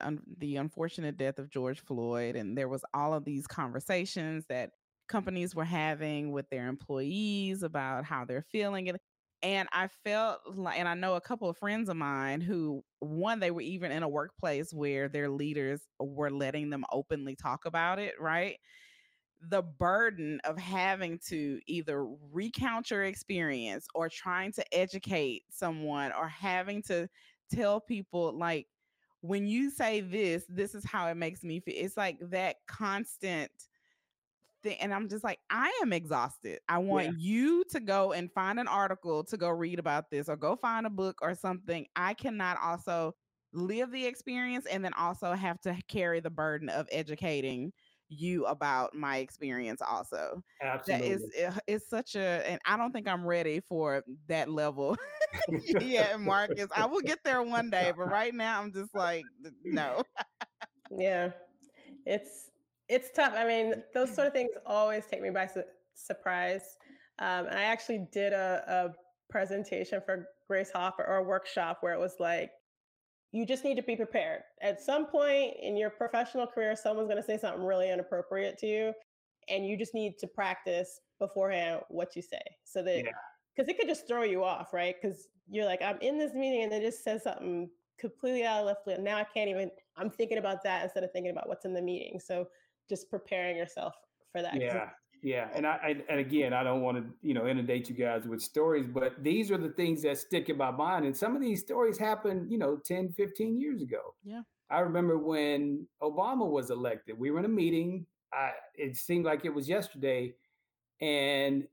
un- 0.00 0.22
the 0.38 0.56
unfortunate 0.56 1.16
death 1.18 1.38
of 1.38 1.50
George 1.50 1.80
Floyd, 1.80 2.34
and 2.34 2.56
there 2.56 2.68
was 2.68 2.82
all 2.94 3.14
of 3.14 3.24
these 3.24 3.46
conversations 3.46 4.44
that 4.48 4.70
companies 5.08 5.54
were 5.54 5.64
having 5.64 6.32
with 6.32 6.48
their 6.50 6.68
employees 6.68 7.62
about 7.62 8.04
how 8.04 8.24
they're 8.24 8.42
feeling 8.42 8.88
and 8.88 8.98
and 9.42 9.68
I 9.72 9.88
felt 9.88 10.40
like 10.56 10.78
and 10.78 10.88
I 10.88 10.94
know 10.94 11.14
a 11.14 11.20
couple 11.20 11.48
of 11.48 11.58
friends 11.58 11.88
of 11.88 11.96
mine 11.96 12.40
who 12.40 12.82
one 13.00 13.38
they 13.40 13.50
were 13.50 13.60
even 13.60 13.92
in 13.92 14.02
a 14.02 14.08
workplace 14.08 14.72
where 14.72 15.08
their 15.08 15.28
leaders 15.28 15.82
were 16.00 16.30
letting 16.30 16.70
them 16.70 16.84
openly 16.90 17.36
talk 17.36 17.66
about 17.66 17.98
it, 17.98 18.14
right? 18.20 18.58
The 19.42 19.62
burden 19.62 20.40
of 20.44 20.58
having 20.58 21.18
to 21.28 21.60
either 21.66 22.06
recount 22.32 22.90
your 22.90 23.04
experience 23.04 23.86
or 23.94 24.08
trying 24.08 24.52
to 24.52 24.74
educate 24.74 25.44
someone 25.50 26.12
or 26.12 26.26
having 26.28 26.82
to 26.84 27.08
tell 27.52 27.80
people 27.80 28.36
like 28.36 28.66
when 29.20 29.46
you 29.46 29.70
say 29.70 30.00
this, 30.00 30.44
this 30.48 30.74
is 30.74 30.84
how 30.84 31.08
it 31.08 31.16
makes 31.16 31.42
me 31.44 31.60
feel. 31.60 31.74
It's 31.76 31.96
like 31.96 32.18
that 32.30 32.56
constant 32.66 33.50
thing. 34.66 34.78
And 34.80 34.92
I'm 34.92 35.08
just 35.08 35.24
like, 35.24 35.38
I 35.50 35.72
am 35.82 35.92
exhausted. 35.92 36.58
I 36.68 36.78
want 36.78 37.06
yeah. 37.06 37.12
you 37.16 37.64
to 37.70 37.80
go 37.80 38.12
and 38.12 38.30
find 38.32 38.58
an 38.58 38.68
article 38.68 39.24
to 39.24 39.36
go 39.36 39.48
read 39.48 39.78
about 39.78 40.10
this 40.10 40.28
or 40.28 40.36
go 40.36 40.56
find 40.56 40.86
a 40.86 40.90
book 40.90 41.18
or 41.22 41.34
something. 41.34 41.86
I 41.94 42.14
cannot 42.14 42.58
also 42.62 43.14
live 43.52 43.90
the 43.92 44.04
experience 44.04 44.66
and 44.66 44.84
then 44.84 44.92
also 44.94 45.32
have 45.32 45.60
to 45.62 45.76
carry 45.88 46.20
the 46.20 46.30
burden 46.30 46.68
of 46.68 46.86
educating 46.90 47.72
you 48.08 48.44
about 48.46 48.94
my 48.94 49.16
experience 49.16 49.82
also 49.82 50.40
Absolutely. 50.62 51.08
that 51.08 51.14
is 51.14 51.30
eh, 51.36 51.50
it's 51.66 51.90
such 51.90 52.14
a 52.14 52.48
and 52.48 52.60
i 52.64 52.76
don't 52.76 52.92
think 52.92 53.08
i'm 53.08 53.26
ready 53.26 53.58
for 53.58 54.04
that 54.28 54.48
level 54.48 54.96
yeah 55.80 56.16
marcus 56.16 56.68
i 56.76 56.86
will 56.86 57.00
get 57.00 57.18
there 57.24 57.42
one 57.42 57.68
day 57.68 57.92
but 57.96 58.04
right 58.10 58.32
now 58.32 58.60
i'm 58.60 58.72
just 58.72 58.94
like 58.94 59.24
no 59.64 60.04
yeah 60.96 61.30
it's 62.04 62.52
it's 62.88 63.10
tough. 63.14 63.34
I 63.36 63.46
mean, 63.46 63.82
those 63.94 64.14
sort 64.14 64.26
of 64.26 64.32
things 64.32 64.50
always 64.64 65.04
take 65.10 65.22
me 65.22 65.30
by 65.30 65.46
su- 65.46 65.62
surprise. 65.94 66.78
Um, 67.18 67.46
and 67.46 67.58
I 67.58 67.62
actually 67.62 68.06
did 68.12 68.32
a, 68.32 68.62
a 68.66 69.32
presentation 69.32 70.00
for 70.04 70.26
Grace 70.48 70.70
Hopper 70.72 71.04
or 71.04 71.16
a 71.16 71.22
workshop 71.22 71.78
where 71.80 71.92
it 71.92 72.00
was 72.00 72.14
like, 72.20 72.50
you 73.32 73.44
just 73.44 73.64
need 73.64 73.74
to 73.76 73.82
be 73.82 73.96
prepared. 73.96 74.42
At 74.62 74.80
some 74.80 75.06
point 75.06 75.54
in 75.60 75.76
your 75.76 75.90
professional 75.90 76.46
career, 76.46 76.76
someone's 76.76 77.08
going 77.08 77.20
to 77.20 77.26
say 77.26 77.36
something 77.36 77.64
really 77.64 77.90
inappropriate 77.90 78.56
to 78.58 78.66
you, 78.66 78.92
and 79.48 79.66
you 79.66 79.76
just 79.76 79.94
need 79.94 80.18
to 80.18 80.26
practice 80.26 81.00
beforehand 81.18 81.80
what 81.88 82.14
you 82.14 82.22
say 82.22 82.40
so 82.64 82.82
that 82.82 83.04
because 83.54 83.68
yeah. 83.68 83.74
it 83.74 83.78
could 83.78 83.88
just 83.88 84.06
throw 84.06 84.22
you 84.22 84.44
off, 84.44 84.72
right? 84.72 84.94
Because 85.00 85.28
you're 85.48 85.64
like, 85.64 85.82
I'm 85.82 85.98
in 86.00 86.18
this 86.18 86.34
meeting 86.34 86.62
and 86.62 86.72
they 86.72 86.80
just 86.80 87.02
said 87.02 87.22
something 87.22 87.68
completely 87.98 88.44
out 88.44 88.60
of 88.60 88.66
left 88.66 88.84
field. 88.84 89.00
Now 89.00 89.16
I 89.16 89.24
can't 89.24 89.48
even. 89.48 89.70
I'm 89.96 90.10
thinking 90.10 90.38
about 90.38 90.62
that 90.64 90.84
instead 90.84 91.04
of 91.04 91.12
thinking 91.12 91.32
about 91.32 91.48
what's 91.48 91.64
in 91.64 91.72
the 91.72 91.82
meeting. 91.82 92.20
So 92.20 92.46
just 92.88 93.10
preparing 93.10 93.56
yourself 93.56 93.94
for 94.32 94.42
that. 94.42 94.60
Yeah. 94.60 94.90
Yeah, 95.22 95.48
and 95.54 95.66
I, 95.66 95.70
I, 95.82 95.96
and 96.08 96.20
again, 96.20 96.52
I 96.52 96.62
don't 96.62 96.82
want 96.82 96.98
to 96.98 97.04
you 97.22 97.34
know 97.34 97.46
inundate 97.46 97.88
you 97.88 97.94
guys 97.94 98.26
with 98.26 98.40
stories, 98.40 98.86
but 98.86 99.22
these 99.24 99.50
are 99.50 99.58
the 99.58 99.70
things 99.70 100.02
that 100.02 100.18
stick 100.18 100.48
in 100.48 100.56
my 100.56 100.70
mind. 100.70 101.04
And 101.04 101.16
some 101.16 101.34
of 101.34 101.42
these 101.42 101.60
stories 101.60 101.98
happened, 101.98 102.50
you 102.50 102.58
know, 102.58 102.76
10, 102.84 103.12
15 103.12 103.58
years 103.58 103.82
ago. 103.82 104.14
Yeah. 104.24 104.42
I 104.70 104.80
remember 104.80 105.18
when 105.18 105.86
Obama 106.02 106.48
was 106.48 106.70
elected. 106.70 107.18
We 107.18 107.30
were 107.30 107.38
in 107.38 107.44
a 107.44 107.48
meeting. 107.48 108.06
I, 108.32 108.50
it 108.74 108.96
seemed 108.96 109.24
like 109.24 109.44
it 109.44 109.54
was 109.54 109.68
yesterday, 109.68 110.34
and 111.00 111.64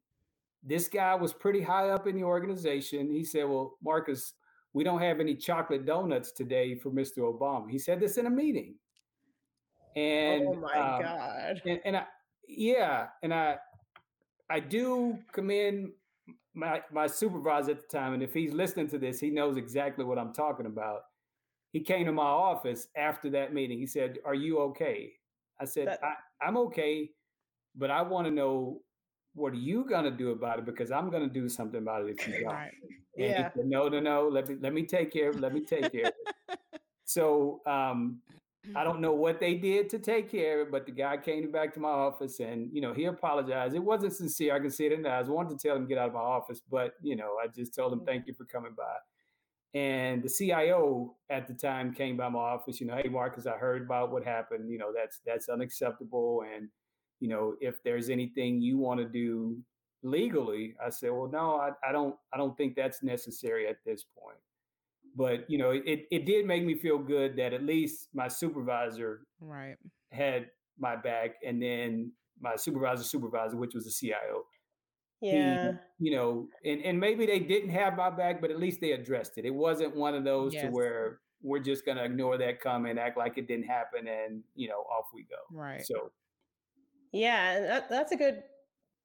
this 0.63 0.87
guy 0.87 1.13
was 1.15 1.33
pretty 1.33 1.61
high 1.61 1.89
up 1.89 2.07
in 2.07 2.15
the 2.15 2.23
organization. 2.23 3.11
He 3.11 3.23
said, 3.23 3.43
"Well, 3.43 3.77
Marcus, 3.83 4.33
we 4.73 4.83
don't 4.83 5.01
have 5.01 5.19
any 5.19 5.35
chocolate 5.35 5.85
donuts 5.85 6.31
today 6.31 6.75
for 6.75 6.91
Mr. 6.91 7.19
Obama." 7.19 7.69
He 7.69 7.79
said 7.79 7.99
this 7.99 8.17
in 8.17 8.27
a 8.27 8.29
meeting. 8.29 8.75
And 9.95 10.47
oh 10.47 10.53
my 10.53 10.73
um, 10.73 11.01
god. 11.01 11.61
And, 11.65 11.79
and 11.85 11.97
I 11.97 12.05
yeah, 12.47 13.07
and 13.21 13.33
I 13.33 13.57
I 14.49 14.59
do 14.59 15.17
commend 15.31 15.91
my 16.53 16.81
my 16.91 17.07
supervisor 17.07 17.71
at 17.71 17.89
the 17.89 17.97
time, 17.97 18.13
and 18.13 18.23
if 18.23 18.33
he's 18.33 18.53
listening 18.53 18.87
to 18.89 18.97
this, 18.97 19.19
he 19.19 19.29
knows 19.29 19.57
exactly 19.57 20.05
what 20.05 20.17
I'm 20.17 20.33
talking 20.33 20.65
about. 20.65 21.01
He 21.71 21.79
came 21.79 22.05
to 22.05 22.11
my 22.11 22.23
office 22.23 22.87
after 22.95 23.29
that 23.31 23.53
meeting. 23.53 23.79
He 23.79 23.87
said, 23.87 24.19
"Are 24.25 24.35
you 24.35 24.59
okay?" 24.59 25.13
I 25.59 25.65
said, 25.65 25.87
that, 25.87 26.03
I, 26.03 26.13
"I'm 26.45 26.57
okay, 26.57 27.09
but 27.75 27.89
I 27.89 28.01
want 28.01 28.27
to 28.27 28.31
know 28.31 28.81
what 29.35 29.53
are 29.53 29.57
you 29.57 29.85
gonna 29.89 30.11
do 30.11 30.31
about 30.31 30.59
it 30.59 30.65
because 30.65 30.91
I'm 30.91 31.09
gonna 31.09 31.29
do 31.29 31.49
something 31.49 31.79
about 31.79 32.05
it 32.05 32.15
if 32.17 32.27
you 32.27 32.33
don't." 32.43 32.53
Right. 32.53 32.73
yeah. 33.17 33.51
Said, 33.55 33.65
no, 33.65 33.87
no, 33.87 33.99
no. 33.99 34.27
Let 34.27 34.49
me 34.49 34.57
let 34.59 34.73
me 34.73 34.85
take 34.85 35.11
care 35.11 35.29
of. 35.29 35.37
It. 35.37 35.41
Let 35.41 35.53
me 35.53 35.61
take 35.61 35.91
care 35.91 36.07
of 36.07 36.13
it. 36.49 36.59
so 37.05 37.61
um, 37.65 38.21
I 38.75 38.83
don't 38.83 39.01
know 39.01 39.11
what 39.11 39.41
they 39.41 39.55
did 39.55 39.89
to 39.89 39.99
take 39.99 40.31
care 40.31 40.61
of 40.61 40.67
it, 40.67 40.71
but 40.71 40.85
the 40.85 40.91
guy 40.93 41.17
came 41.17 41.51
back 41.51 41.73
to 41.73 41.81
my 41.81 41.89
office 41.89 42.39
and, 42.39 42.69
you 42.71 42.79
know, 42.79 42.93
he 42.93 43.05
apologized. 43.05 43.75
It 43.75 43.83
wasn't 43.83 44.13
sincere. 44.13 44.55
I 44.55 44.59
can 44.59 44.71
see 44.71 44.85
it 44.85 44.93
in 44.93 45.01
the 45.01 45.11
eyes. 45.11 45.27
I 45.27 45.31
wanted 45.31 45.59
to 45.59 45.67
tell 45.67 45.75
him 45.75 45.83
to 45.83 45.87
get 45.87 45.97
out 45.97 46.07
of 46.07 46.13
my 46.13 46.21
office, 46.21 46.61
but, 46.71 46.93
you 47.01 47.17
know, 47.17 47.35
I 47.43 47.47
just 47.47 47.75
told 47.75 47.91
him, 47.91 47.99
mm. 47.99 48.05
thank 48.05 48.25
you 48.25 48.33
for 48.33 48.45
coming 48.45 48.73
by. 48.75 48.95
And 49.77 50.23
the 50.23 50.29
CIO 50.29 51.15
at 51.29 51.47
the 51.47 51.53
time 51.53 51.93
came 51.93 52.15
by 52.15 52.29
my 52.29 52.39
office, 52.39 52.79
you 52.79 52.87
know, 52.87 52.95
hey, 52.95 53.09
Marcus, 53.09 53.47
I 53.47 53.57
heard 53.57 53.81
about 53.81 54.11
what 54.11 54.23
happened. 54.23 54.69
You 54.69 54.77
know, 54.77 54.93
that's, 54.95 55.19
that's 55.25 55.49
unacceptable. 55.49 56.43
And, 56.55 56.69
you 57.19 57.27
know, 57.27 57.55
if 57.59 57.83
there's 57.83 58.09
anything 58.09 58.61
you 58.61 58.77
want 58.77 58.99
to 59.01 59.05
do 59.05 59.57
legally, 60.03 60.75
I 60.83 60.89
said, 60.89 61.11
well, 61.11 61.29
no, 61.29 61.55
I, 61.55 61.71
I 61.87 61.91
don't, 61.91 62.15
I 62.33 62.37
don't 62.37 62.55
think 62.55 62.75
that's 62.75 63.03
necessary 63.03 63.67
at 63.67 63.77
this 63.85 64.05
point 64.17 64.37
but 65.15 65.49
you 65.49 65.57
know 65.57 65.71
it, 65.71 66.05
it 66.11 66.25
did 66.25 66.45
make 66.45 66.63
me 66.63 66.75
feel 66.75 66.97
good 66.97 67.35
that 67.35 67.53
at 67.53 67.63
least 67.63 68.09
my 68.13 68.27
supervisor 68.27 69.21
right 69.39 69.75
had 70.11 70.47
my 70.79 70.95
back 70.95 71.35
and 71.45 71.61
then 71.61 72.11
my 72.41 72.55
supervisor 72.55 73.03
supervisor 73.03 73.57
which 73.57 73.73
was 73.73 73.85
the 73.85 73.91
cio 73.91 74.43
Yeah. 75.21 75.71
He, 75.99 76.09
you 76.09 76.15
know, 76.17 76.47
and, 76.65 76.81
and 76.83 76.99
maybe 76.99 77.25
they 77.25 77.39
didn't 77.39 77.69
have 77.69 77.95
my 77.95 78.09
back, 78.09 78.41
but 78.41 78.51
at 78.51 78.59
least 78.59 78.81
they 78.81 78.91
addressed 78.91 79.37
it. 79.37 79.45
It 79.45 79.53
wasn't 79.53 79.95
one 79.95 80.15
of 80.15 80.25
those 80.25 80.53
yes. 80.53 80.63
to 80.63 80.69
where 80.69 81.19
we're 81.41 81.59
just 81.59 81.85
going 81.85 81.97
to 81.97 82.03
ignore 82.03 82.37
that 82.37 82.59
comment, 82.61 82.99
act 82.99 83.17
like 83.17 83.37
it 83.37 83.47
didn't 83.47 83.67
happen, 83.67 84.07
and 84.07 84.43
you 84.55 84.67
know, 84.67 84.79
off 84.79 85.05
we 85.13 85.23
go. 85.23 85.37
Right. 85.57 85.85
So, 85.85 86.11
yeah, 87.13 87.59
that, 87.61 87.89
that's 87.89 88.11
a 88.11 88.17
good 88.17 88.43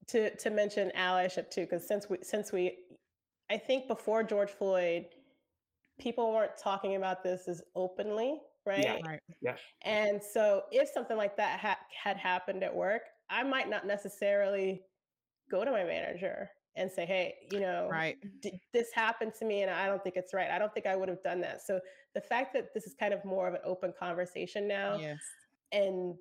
to 0.08 0.34
to 0.36 0.50
mention 0.50 0.90
allyship 0.96 1.50
too, 1.50 1.62
because 1.62 1.86
since 1.86 2.08
we 2.08 2.18
since 2.22 2.50
we, 2.50 2.78
I 3.48 3.56
think 3.56 3.86
before 3.86 4.24
George 4.24 4.50
Floyd, 4.50 5.06
people 5.98 6.32
weren't 6.32 6.56
talking 6.62 6.96
about 6.96 7.22
this 7.22 7.48
as 7.48 7.62
openly, 7.74 8.40
right? 8.66 8.82
Yeah. 8.82 8.98
Right. 9.04 9.20
Yeah. 9.40 9.56
And 9.82 10.20
so, 10.22 10.62
if 10.70 10.88
something 10.88 11.16
like 11.16 11.36
that 11.36 11.60
ha- 11.60 11.78
had 12.02 12.16
happened 12.16 12.62
at 12.62 12.74
work, 12.74 13.02
I 13.30 13.42
might 13.42 13.68
not 13.68 13.86
necessarily 13.86 14.82
go 15.50 15.64
to 15.64 15.70
my 15.70 15.84
manager 15.84 16.50
and 16.76 16.90
say, 16.90 17.04
hey, 17.04 17.34
you 17.50 17.60
know, 17.60 17.88
right. 17.90 18.16
D- 18.40 18.60
this 18.72 18.88
happened 18.94 19.32
to 19.38 19.44
me 19.44 19.62
and 19.62 19.70
I 19.70 19.86
don't 19.86 20.02
think 20.02 20.16
it's 20.16 20.32
right. 20.32 20.50
I 20.50 20.58
don't 20.58 20.72
think 20.72 20.86
I 20.86 20.94
would 20.96 21.08
have 21.08 21.22
done 21.22 21.40
that. 21.40 21.60
So 21.62 21.80
the 22.14 22.20
fact 22.20 22.52
that 22.54 22.72
this 22.72 22.86
is 22.86 22.94
kind 22.98 23.12
of 23.12 23.24
more 23.24 23.48
of 23.48 23.54
an 23.54 23.60
open 23.64 23.92
conversation 23.98 24.68
now, 24.68 24.96
yes. 24.98 25.18
and 25.72 26.14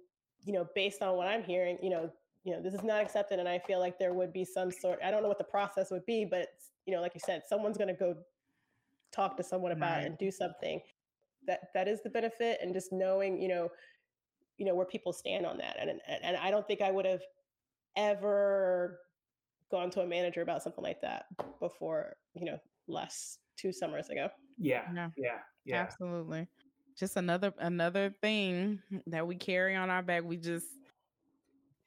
you 0.44 0.54
know, 0.54 0.68
based 0.76 1.02
on 1.02 1.16
what 1.16 1.28
I'm 1.28 1.44
hearing, 1.44 1.78
you 1.82 1.90
know, 1.90 2.12
you 2.44 2.54
know, 2.54 2.62
this 2.62 2.74
is 2.74 2.84
not 2.84 3.02
accepted, 3.02 3.40
and 3.40 3.50
I 3.50 3.60
feel 3.60 3.80
like 3.80 4.00
there 4.00 4.14
would 4.14 4.32
be 4.32 4.46
some 4.46 4.72
sort. 4.72 5.00
I 5.04 5.12
don't 5.12 5.22
know 5.22 5.28
what 5.28 5.38
the 5.38 5.44
process 5.44 5.92
would 5.92 6.06
be, 6.06 6.24
but 6.24 6.48
you 6.86 6.94
know, 6.94 7.02
like 7.02 7.14
you 7.14 7.20
said, 7.24 7.42
someone's 7.48 7.78
going 7.78 7.90
to 7.90 7.94
go 7.94 8.16
talk 9.12 9.38
to 9.38 9.44
someone 9.44 9.72
about 9.72 9.98
right. 9.98 10.04
it 10.04 10.08
and 10.08 10.18
do 10.18 10.32
something. 10.32 10.82
That 11.46 11.62
that 11.74 11.88
is 11.88 12.02
the 12.04 12.10
benefit, 12.10 12.60
and 12.62 12.74
just 12.74 12.92
knowing, 12.92 13.42
you 13.42 13.48
know, 13.48 13.70
you 14.58 14.66
know 14.66 14.76
where 14.76 14.86
people 14.86 15.14
stand 15.14 15.46
on 15.46 15.58
that, 15.58 15.78
and 15.80 15.90
and, 15.90 16.02
and 16.24 16.38
I 16.38 16.52
don't 16.52 16.68
think 16.68 16.82
I 16.82 16.92
would 16.92 17.06
have 17.06 17.22
ever 17.96 19.00
gone 19.72 19.90
to 19.92 20.02
a 20.02 20.08
manager 20.08 20.42
about 20.42 20.64
something 20.64 20.84
like 20.84 21.02
that 21.02 21.26
before, 21.60 22.16
you 22.34 22.46
know, 22.46 22.58
last 22.88 23.40
two 23.58 23.72
summers 23.72 24.10
ago. 24.10 24.30
Yeah. 24.58 24.84
Yeah. 24.94 25.10
Yeah. 25.18 25.38
yeah. 25.66 25.82
Absolutely. 25.82 26.48
Just 26.98 27.18
another 27.18 27.54
another 27.60 28.14
thing 28.22 28.82
that 29.08 29.28
we 29.28 29.36
carry 29.36 29.76
on 29.76 29.90
our 29.90 30.02
back. 30.02 30.24
We 30.24 30.38
just 30.38 30.68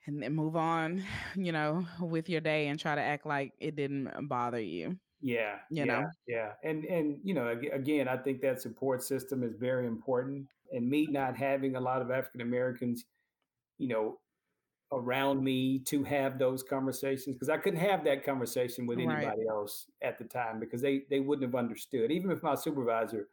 and 0.06 0.22
then 0.22 0.34
move 0.34 0.56
on, 0.56 1.04
you 1.36 1.52
know, 1.52 1.86
with 2.00 2.28
your 2.28 2.40
day 2.40 2.68
and 2.68 2.78
try 2.78 2.94
to 2.94 3.00
act 3.00 3.26
like 3.26 3.52
it 3.58 3.76
didn't 3.76 4.28
bother 4.28 4.60
you. 4.60 4.98
Yeah. 5.20 5.56
You 5.70 5.78
yeah, 5.78 5.84
know. 5.84 6.06
Yeah. 6.26 6.52
And 6.64 6.84
and 6.84 7.18
you 7.22 7.34
know, 7.34 7.48
again, 7.48 8.08
I 8.08 8.16
think 8.16 8.40
that 8.42 8.60
support 8.60 9.02
system 9.02 9.42
is 9.42 9.54
very 9.54 9.86
important. 9.86 10.46
And 10.72 10.88
me 10.88 11.06
not 11.06 11.36
having 11.36 11.76
a 11.76 11.80
lot 11.80 12.00
of 12.00 12.10
African 12.10 12.40
Americans, 12.40 13.04
you 13.78 13.88
know, 13.88 14.18
around 14.92 15.42
me 15.42 15.78
to 15.78 16.02
have 16.02 16.38
those 16.38 16.62
conversations 16.62 17.36
because 17.36 17.48
I 17.48 17.56
couldn't 17.56 17.80
have 17.80 18.04
that 18.04 18.24
conversation 18.24 18.86
with 18.86 18.98
anybody 18.98 19.26
right. 19.26 19.38
else 19.48 19.86
at 20.02 20.18
the 20.18 20.24
time 20.24 20.58
because 20.58 20.80
they 20.80 21.02
they 21.10 21.20
wouldn't 21.20 21.46
have 21.46 21.58
understood. 21.58 22.10
Even 22.10 22.30
if 22.30 22.42
my 22.42 22.54
supervisor 22.54 23.28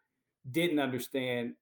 didn't 0.52 0.80
understand, 0.80 1.54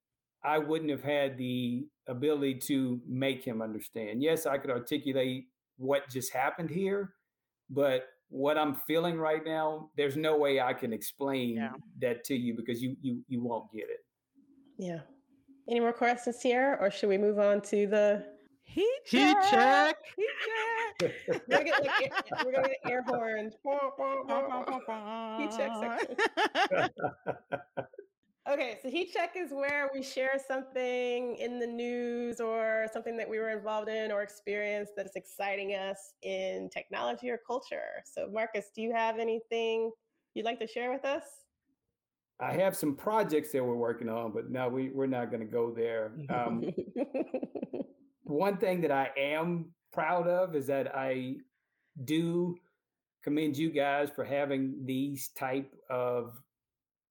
I 0.43 0.59
wouldn't 0.59 0.91
have 0.91 1.03
had 1.03 1.37
the 1.37 1.87
ability 2.07 2.55
to 2.55 3.01
make 3.07 3.43
him 3.43 3.61
understand. 3.61 4.21
Yes, 4.21 4.45
I 4.45 4.57
could 4.57 4.69
articulate 4.69 5.47
what 5.77 6.09
just 6.09 6.31
happened 6.31 6.69
here, 6.69 7.13
but 7.69 8.07
what 8.29 8.57
I'm 8.57 8.75
feeling 8.87 9.17
right 9.17 9.43
now, 9.45 9.89
there's 9.95 10.17
no 10.17 10.37
way 10.37 10.59
I 10.59 10.73
can 10.73 10.93
explain 10.93 11.55
yeah. 11.55 11.69
that 12.01 12.23
to 12.25 12.35
you 12.35 12.55
because 12.55 12.81
you 12.81 12.95
you 13.01 13.23
you 13.27 13.41
won't 13.41 13.71
get 13.71 13.83
it. 13.89 14.05
Yeah. 14.77 14.99
Any 15.69 15.79
more 15.79 15.93
questions 15.93 16.41
here, 16.41 16.77
or 16.79 16.91
should 16.91 17.09
we 17.09 17.17
move 17.17 17.39
on 17.39 17.61
to 17.61 17.87
the 17.87 18.25
Heat 18.65 18.87
check. 19.05 19.27
Heat 19.27 19.37
check. 19.51 19.95
Heat 20.17 20.25
check. 21.29 21.41
we're, 21.47 21.57
gonna 21.57 21.63
get, 21.63 21.81
like, 21.81 22.23
we're 22.45 22.51
gonna 22.51 22.67
get 22.67 22.91
air 22.91 23.03
horns. 23.03 23.53
heat 25.37 25.51
check 25.55 25.71
section. 25.79 26.89
okay, 28.49 28.77
so 28.81 28.89
heat 28.89 29.11
check 29.13 29.35
is 29.35 29.51
where 29.51 29.89
we 29.93 30.03
share 30.03 30.39
something 30.47 31.35
in 31.37 31.59
the 31.59 31.67
news 31.67 32.39
or 32.39 32.87
something 32.93 33.17
that 33.17 33.29
we 33.29 33.39
were 33.39 33.49
involved 33.49 33.89
in 33.89 34.11
or 34.11 34.21
experienced 34.21 34.93
that 34.95 35.05
is 35.05 35.15
exciting 35.15 35.71
us 35.71 36.13
in 36.21 36.69
technology 36.71 37.29
or 37.29 37.39
culture. 37.45 38.03
So, 38.05 38.27
Marcus, 38.31 38.65
do 38.75 38.81
you 38.81 38.93
have 38.93 39.17
anything 39.19 39.91
you'd 40.33 40.45
like 40.45 40.59
to 40.59 40.67
share 40.67 40.91
with 40.91 41.05
us? 41.05 41.23
I 42.39 42.53
have 42.53 42.75
some 42.75 42.95
projects 42.95 43.51
that 43.53 43.63
we're 43.63 43.75
working 43.75 44.09
on, 44.09 44.31
but 44.31 44.49
no, 44.49 44.67
we, 44.67 44.89
we're 44.89 45.07
not 45.07 45.31
going 45.31 45.39
to 45.39 45.51
go 45.51 45.71
there. 45.71 46.11
Um, 46.29 46.65
one 48.23 48.57
thing 48.57 48.81
that 48.81 48.91
I 48.91 49.09
am 49.17 49.71
proud 49.93 50.27
of 50.27 50.53
is 50.55 50.67
that 50.67 50.93
I 50.95 51.35
do 52.03 52.57
commend 53.23 53.57
you 53.57 53.71
guys 53.71 54.09
for 54.13 54.25
having 54.25 54.75
these 54.85 55.29
type 55.29 55.73
of 55.89 56.33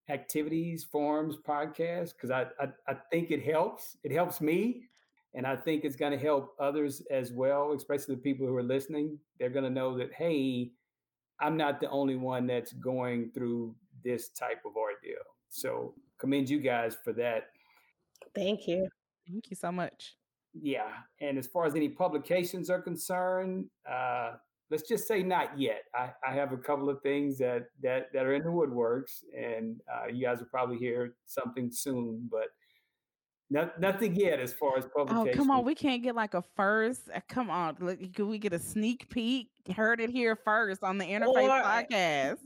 activities, 0.08 0.84
forums, 0.84 1.36
podcasts, 1.36 2.12
because 2.12 2.30
I, 2.30 2.46
I, 2.60 2.68
I 2.88 2.94
think 3.10 3.30
it 3.30 3.42
helps. 3.42 3.96
It 4.04 4.12
helps 4.12 4.40
me. 4.40 4.84
And 5.34 5.46
I 5.46 5.56
think 5.56 5.84
it's 5.84 5.96
going 5.96 6.12
to 6.12 6.18
help 6.18 6.54
others 6.60 7.02
as 7.10 7.32
well, 7.32 7.72
especially 7.72 8.14
the 8.14 8.20
people 8.20 8.46
who 8.46 8.54
are 8.56 8.62
listening. 8.62 9.18
They're 9.38 9.50
going 9.50 9.64
to 9.64 9.70
know 9.70 9.96
that, 9.98 10.12
hey, 10.12 10.70
I'm 11.40 11.56
not 11.56 11.80
the 11.80 11.90
only 11.90 12.16
one 12.16 12.46
that's 12.46 12.72
going 12.74 13.32
through 13.32 13.74
this 14.04 14.28
type 14.28 14.62
of 14.64 14.76
ordeal. 14.76 15.22
So 15.48 15.94
commend 16.18 16.48
you 16.48 16.60
guys 16.60 16.96
for 17.02 17.12
that. 17.14 17.48
Thank 18.34 18.68
you. 18.68 18.88
Thank 19.26 19.50
you 19.50 19.56
so 19.56 19.72
much 19.72 20.14
yeah. 20.60 20.90
And 21.20 21.38
as 21.38 21.46
far 21.46 21.66
as 21.66 21.74
any 21.74 21.88
publications 21.88 22.70
are 22.70 22.80
concerned, 22.80 23.66
uh, 23.90 24.32
let's 24.70 24.88
just 24.88 25.06
say 25.06 25.22
not 25.22 25.58
yet. 25.58 25.84
I, 25.94 26.10
I 26.26 26.32
have 26.34 26.52
a 26.52 26.56
couple 26.56 26.88
of 26.88 27.00
things 27.02 27.38
that 27.38 27.66
that 27.82 28.12
that 28.12 28.26
are 28.26 28.34
in 28.34 28.42
the 28.42 28.50
woodworks, 28.50 29.22
and 29.36 29.80
uh, 29.92 30.08
you 30.08 30.24
guys 30.24 30.38
will 30.38 30.46
probably 30.46 30.78
hear 30.78 31.14
something 31.26 31.70
soon, 31.70 32.28
but. 32.30 32.48
Not, 33.50 33.78
nothing 33.78 34.16
yet 34.16 34.40
as 34.40 34.54
far 34.54 34.78
as 34.78 34.86
publication. 34.86 35.28
Oh, 35.28 35.36
come 35.36 35.50
on. 35.50 35.66
We 35.66 35.74
can't 35.74 36.02
get 36.02 36.14
like 36.16 36.32
a 36.32 36.42
first. 36.56 37.02
Uh, 37.14 37.20
come 37.28 37.50
on. 37.50 37.76
Look, 37.78 38.14
can 38.14 38.26
we 38.26 38.38
get 38.38 38.54
a 38.54 38.58
sneak 38.58 39.08
peek? 39.10 39.48
Heard 39.76 40.00
it 40.00 40.08
here 40.08 40.34
first 40.34 40.82
on 40.82 40.96
the 40.96 41.04
Interface 41.04 41.48
or, 41.48 41.62
podcast. 41.62 42.38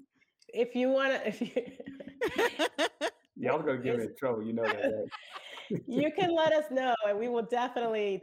If 0.48 0.74
you 0.74 0.88
want 0.88 1.12
to, 1.12 1.28
if 1.28 1.40
you. 1.40 1.50
Y'all 3.36 3.60
gonna 3.60 3.78
get 3.78 3.96
me 3.96 4.04
in 4.04 4.14
trouble. 4.18 4.42
You 4.42 4.52
know 4.54 4.64
that. 4.64 4.74
Right? 4.74 5.82
you 5.86 6.10
can 6.18 6.34
let 6.34 6.52
us 6.52 6.64
know, 6.70 6.94
and 7.08 7.18
we 7.18 7.28
will 7.28 7.44
definitely 7.44 8.20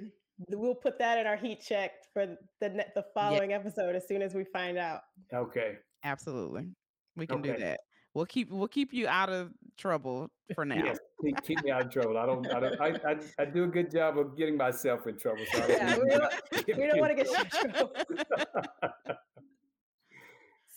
we'll 0.50 0.76
put 0.76 1.00
that 1.00 1.18
in 1.18 1.28
our 1.28 1.38
heat 1.38 1.62
check 1.62 1.92
for 2.14 2.38
the 2.60 2.86
the 2.96 3.06
following 3.14 3.52
yeah. 3.52 3.58
episode 3.58 3.96
as 3.96 4.08
soon 4.08 4.22
as 4.22 4.34
we 4.34 4.44
find 4.44 4.78
out. 4.78 5.02
Okay. 5.34 5.78
Absolutely, 6.04 6.68
we 7.16 7.26
can 7.28 7.40
okay. 7.40 7.54
do 7.54 7.60
that. 7.60 7.80
We'll 8.14 8.26
keep 8.26 8.50
we'll 8.50 8.70
keep 8.70 8.94
you 8.94 9.08
out 9.08 9.30
of 9.30 9.52
trouble 9.78 10.30
for 10.54 10.64
now. 10.64 10.76
Yes, 10.76 11.00
keep, 11.22 11.44
keep 11.44 11.64
me 11.64 11.72
out 11.72 11.86
of 11.86 11.92
trouble. 11.92 12.18
I 12.18 12.26
don't. 12.26 12.48
I, 12.48 12.60
don't 12.60 12.82
I, 12.82 13.12
I, 13.12 13.18
I, 13.40 13.46
do 13.46 13.66
a 13.66 13.68
good 13.68 13.92
job 13.92 14.18
of 14.18 14.38
getting 14.38 14.56
myself 14.56 15.06
in 15.06 15.18
trouble. 15.18 15.44
So 15.52 15.66
yeah, 15.70 15.98
we 16.04 16.10
don't, 16.10 16.34
we 16.78 16.88
don't 16.88 17.00
want 17.00 17.18
to 17.18 17.24
get 17.24 17.28
you 17.28 17.36
in 17.36 17.72
trouble. 17.72 17.92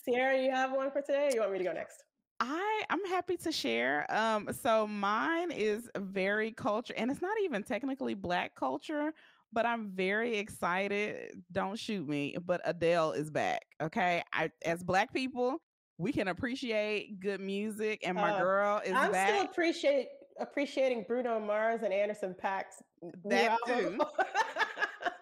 Sierra, 0.04 0.42
you 0.42 0.50
have 0.50 0.72
one 0.72 0.90
for 0.90 1.00
today? 1.00 1.30
you 1.32 1.40
want 1.40 1.52
me 1.52 1.58
to 1.58 1.64
go 1.64 1.72
next? 1.72 2.02
I 2.40 2.82
I'm 2.90 3.04
happy 3.06 3.36
to 3.36 3.52
share. 3.52 4.06
Um, 4.12 4.48
so 4.52 4.86
mine 4.86 5.50
is 5.50 5.88
very 5.96 6.50
culture, 6.52 6.94
and 6.96 7.10
it's 7.10 7.22
not 7.22 7.36
even 7.44 7.62
technically 7.62 8.14
black 8.14 8.54
culture, 8.54 9.12
but 9.52 9.66
I'm 9.66 9.90
very 9.94 10.36
excited. 10.38 11.42
Don't 11.52 11.78
shoot 11.78 12.08
me, 12.08 12.36
but 12.44 12.60
Adele 12.64 13.12
is 13.12 13.30
back. 13.30 13.62
Okay, 13.82 14.22
I 14.32 14.50
as 14.64 14.82
black 14.82 15.12
people, 15.12 15.58
we 15.98 16.12
can 16.12 16.28
appreciate 16.28 17.20
good 17.20 17.40
music, 17.40 18.00
and 18.06 18.16
my 18.16 18.32
uh, 18.32 18.38
girl 18.38 18.82
is 18.84 18.92
I'm 18.92 19.12
back. 19.12 19.30
still 19.30 19.44
appreciate 19.44 20.08
appreciating 20.40 21.04
Bruno 21.06 21.40
Mars 21.40 21.82
and 21.82 21.92
Anderson 21.92 22.34
.Paak's 22.42 22.82
that 23.24 23.56
too. 23.66 23.98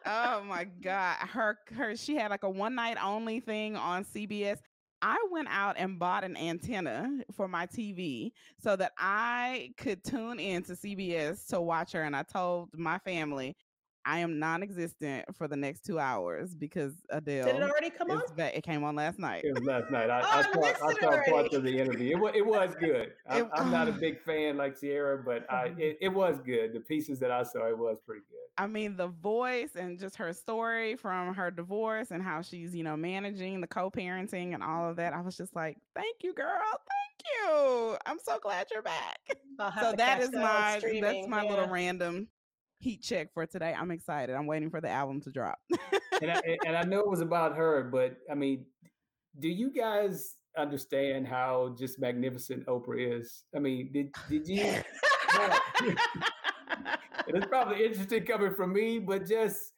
oh 0.06 0.42
my 0.44 0.64
god, 0.82 1.16
her 1.20 1.58
her 1.74 1.96
she 1.96 2.16
had 2.16 2.30
like 2.30 2.44
a 2.44 2.50
one 2.50 2.74
night 2.74 2.98
only 3.02 3.40
thing 3.40 3.76
on 3.76 4.04
CBS. 4.04 4.58
I 5.02 5.18
went 5.30 5.48
out 5.50 5.76
and 5.78 5.98
bought 5.98 6.24
an 6.24 6.36
antenna 6.36 7.20
for 7.36 7.48
my 7.48 7.66
TV 7.66 8.32
so 8.58 8.76
that 8.76 8.92
I 8.98 9.70
could 9.76 10.02
tune 10.02 10.40
in 10.40 10.62
to 10.64 10.72
CBS 10.72 11.46
to 11.48 11.60
watch 11.60 11.92
her. 11.92 12.02
And 12.02 12.16
I 12.16 12.22
told 12.22 12.70
my 12.72 12.98
family, 12.98 13.54
I 14.06 14.20
am 14.20 14.38
non-existent 14.38 15.24
for 15.36 15.48
the 15.48 15.56
next 15.56 15.84
two 15.84 15.98
hours 15.98 16.54
because 16.54 16.94
Adele. 17.10 17.46
Did 17.46 17.56
it 17.56 17.62
already 17.62 17.90
come 17.90 18.12
on? 18.12 18.22
It 18.38 18.62
came 18.62 18.84
on 18.84 18.94
last 18.94 19.18
night. 19.18 19.44
It 19.44 19.52
was 19.52 19.64
last 19.64 19.90
night. 19.90 20.10
I, 20.10 20.20
oh, 20.20 20.62
I, 20.62 20.72
saw, 20.72 20.86
I 20.86 20.94
saw 20.94 21.22
parts 21.28 21.54
of 21.54 21.64
the 21.64 21.76
interview. 21.76 22.16
It 22.16 22.20
was, 22.20 22.32
it 22.36 22.46
was 22.46 22.74
good. 22.78 23.12
I, 23.28 23.40
am 23.56 23.72
not 23.72 23.88
a 23.88 23.92
big 23.92 24.22
fan 24.22 24.56
like 24.56 24.76
Sierra, 24.76 25.18
but 25.18 25.44
I, 25.50 25.70
mm-hmm. 25.70 25.80
it, 25.80 25.98
it 26.00 26.08
was 26.08 26.38
good. 26.46 26.72
The 26.72 26.80
pieces 26.80 27.18
that 27.18 27.32
I 27.32 27.42
saw, 27.42 27.66
it 27.66 27.76
was 27.76 27.98
pretty 28.06 28.22
good. 28.30 28.36
I 28.58 28.68
mean, 28.68 28.96
the 28.96 29.08
voice 29.08 29.74
and 29.74 29.98
just 29.98 30.14
her 30.16 30.32
story 30.32 30.94
from 30.94 31.34
her 31.34 31.50
divorce 31.50 32.12
and 32.12 32.22
how 32.22 32.42
she's, 32.42 32.76
you 32.76 32.84
know, 32.84 32.96
managing 32.96 33.60
the 33.60 33.66
co-parenting 33.66 34.54
and 34.54 34.62
all 34.62 34.88
of 34.88 34.96
that. 34.96 35.14
I 35.14 35.20
was 35.20 35.36
just 35.36 35.56
like, 35.56 35.78
thank 35.96 36.22
you, 36.22 36.32
girl. 36.32 36.62
Thank 36.62 37.50
you. 37.50 37.96
I'm 38.06 38.18
so 38.24 38.38
glad 38.38 38.68
you're 38.72 38.82
back. 38.82 39.18
So 39.80 39.94
that 39.96 40.20
is 40.20 40.32
my 40.32 40.80
that's 41.00 41.28
my 41.28 41.42
yeah. 41.42 41.50
little 41.50 41.68
random 41.68 42.28
heat 42.86 43.02
check 43.02 43.34
for 43.34 43.44
today. 43.46 43.74
I'm 43.76 43.90
excited. 43.90 44.36
I'm 44.36 44.46
waiting 44.46 44.70
for 44.70 44.80
the 44.80 44.88
album 44.88 45.20
to 45.22 45.30
drop. 45.30 45.58
and, 46.22 46.30
I, 46.30 46.40
and 46.64 46.76
I 46.76 46.82
know 46.82 47.00
it 47.00 47.10
was 47.10 47.20
about 47.20 47.56
her, 47.56 47.82
but 47.82 48.16
I 48.30 48.34
mean, 48.34 48.64
do 49.40 49.48
you 49.48 49.72
guys 49.72 50.36
understand 50.56 51.26
how 51.26 51.74
just 51.76 51.98
magnificent 51.98 52.64
Oprah 52.66 53.18
is? 53.18 53.42
I 53.54 53.58
mean, 53.58 53.90
did 53.92 54.14
did 54.30 54.46
you? 54.46 54.62
it's 57.26 57.46
probably 57.46 57.84
interesting 57.84 58.24
coming 58.24 58.54
from 58.54 58.72
me, 58.72 59.00
but 59.00 59.26
just 59.26 59.72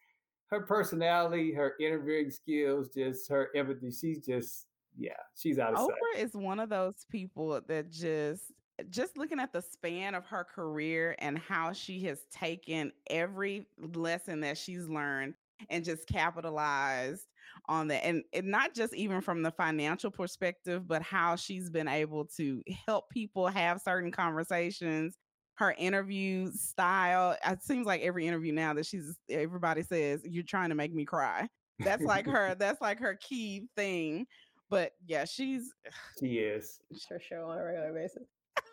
her 0.48 0.60
personality, 0.60 1.54
her 1.54 1.74
interviewing 1.80 2.30
skills, 2.30 2.90
just 2.94 3.26
her 3.30 3.48
empathy. 3.56 3.90
She's 3.90 4.24
just, 4.24 4.66
yeah, 4.98 5.12
she's 5.34 5.58
out 5.58 5.72
of 5.72 5.80
Oprah 5.80 6.14
sight. 6.14 6.24
is 6.24 6.34
one 6.34 6.60
of 6.60 6.68
those 6.68 7.06
people 7.10 7.58
that 7.68 7.90
just, 7.90 8.52
just 8.90 9.16
looking 9.16 9.40
at 9.40 9.52
the 9.52 9.62
span 9.62 10.14
of 10.14 10.24
her 10.26 10.44
career 10.44 11.16
and 11.18 11.38
how 11.38 11.72
she 11.72 12.00
has 12.04 12.20
taken 12.30 12.92
every 13.08 13.66
lesson 13.94 14.40
that 14.40 14.58
she's 14.58 14.88
learned 14.88 15.34
and 15.70 15.84
just 15.84 16.06
capitalized 16.06 17.26
on 17.68 17.88
that 17.88 18.04
and, 18.04 18.22
and 18.32 18.46
not 18.46 18.74
just 18.74 18.94
even 18.94 19.20
from 19.20 19.42
the 19.42 19.50
financial 19.50 20.10
perspective 20.10 20.86
but 20.86 21.02
how 21.02 21.34
she's 21.34 21.68
been 21.68 21.88
able 21.88 22.24
to 22.24 22.62
help 22.86 23.10
people 23.10 23.48
have 23.48 23.80
certain 23.80 24.12
conversations 24.12 25.16
her 25.58 25.74
interview 25.76 26.50
style. 26.52 27.36
Uh, 27.44 27.52
it 27.52 27.62
seems 27.62 27.84
like 27.84 28.00
every 28.02 28.26
interview 28.26 28.52
now 28.52 28.72
that 28.74 28.86
she's 28.86 29.16
everybody 29.28 29.82
says 29.82 30.20
you're 30.24 30.44
trying 30.44 30.68
to 30.68 30.76
make 30.76 30.94
me 30.94 31.04
cry. 31.04 31.48
That's 31.80 32.02
like 32.02 32.26
her. 32.26 32.54
That's 32.54 32.80
like 32.80 33.00
her 33.00 33.16
key 33.16 33.66
thing. 33.76 34.26
But 34.70 34.92
yeah, 35.04 35.24
she's 35.24 35.74
she 36.20 36.38
is 36.38 36.78
for 37.08 37.18
sure 37.20 37.44
on 37.44 37.58
a 37.58 37.64
regular 37.64 37.92
basis. 37.92 38.28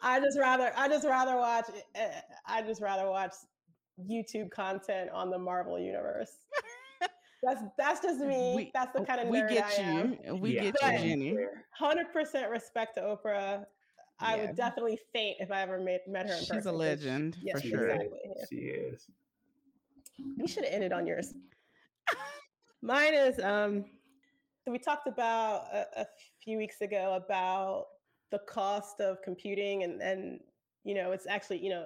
I 0.06 0.20
just 0.20 0.38
rather 0.40 0.72
I 0.78 0.88
just 0.88 1.06
rather 1.06 1.36
watch 1.36 1.66
eh, 1.96 2.10
I 2.46 2.62
just 2.62 2.82
rather 2.82 3.10
watch 3.10 3.34
YouTube 4.00 4.52
content 4.52 5.10
on 5.12 5.30
the 5.30 5.40
Marvel 5.40 5.80
universe. 5.80 6.32
That's 7.44 7.62
that's 7.78 8.00
just 8.00 8.22
me. 8.22 8.54
We, 8.56 8.72
that's 8.74 8.98
the 8.98 9.06
kind 9.06 9.22
of 9.22 9.28
we 9.28 9.40
get 9.42 9.66
I 9.78 9.82
you. 9.82 10.18
Am. 10.26 10.40
We 10.40 10.56
yeah. 10.56 10.72
get 10.72 10.82
you, 10.82 10.98
Jenny. 10.98 11.38
Hundred 11.70 12.12
percent 12.12 12.50
respect 12.50 12.96
to 12.96 13.02
Oprah. 13.02 13.66
I 14.20 14.36
yeah. 14.36 14.46
would 14.46 14.56
definitely 14.56 14.98
faint 15.14 15.38
if 15.40 15.52
I 15.52 15.62
ever 15.62 15.80
met, 15.80 16.08
met 16.08 16.26
her 16.26 16.34
in 16.34 16.40
She's 16.40 16.48
person. 16.48 16.62
She's 16.62 16.66
a 16.66 16.72
legend 16.72 17.38
yes, 17.42 17.62
for 17.62 17.68
sure. 17.68 17.90
Exactly. 17.90 18.20
Yeah. 18.26 18.46
She 18.50 18.56
is. 18.56 19.06
We 20.40 20.48
should 20.48 20.64
have 20.64 20.74
ended 20.74 20.92
on 20.92 21.06
yours. 21.06 21.36
Mine 22.82 23.14
is 23.14 23.40
um 23.40 23.86
so 24.64 24.72
we 24.72 24.80
talked 24.80 25.08
about 25.08 25.68
a, 25.72 26.02
a, 26.02 26.06
few 26.44 26.58
weeks 26.58 26.82
ago 26.82 27.22
about 27.24 27.86
the 28.36 28.42
cost 28.52 29.00
of 29.00 29.22
computing 29.24 29.84
and 29.84 30.02
and 30.02 30.40
you 30.84 30.94
know 30.94 31.12
it's 31.12 31.28
actually 31.28 31.64
you 31.64 31.70
know 31.70 31.86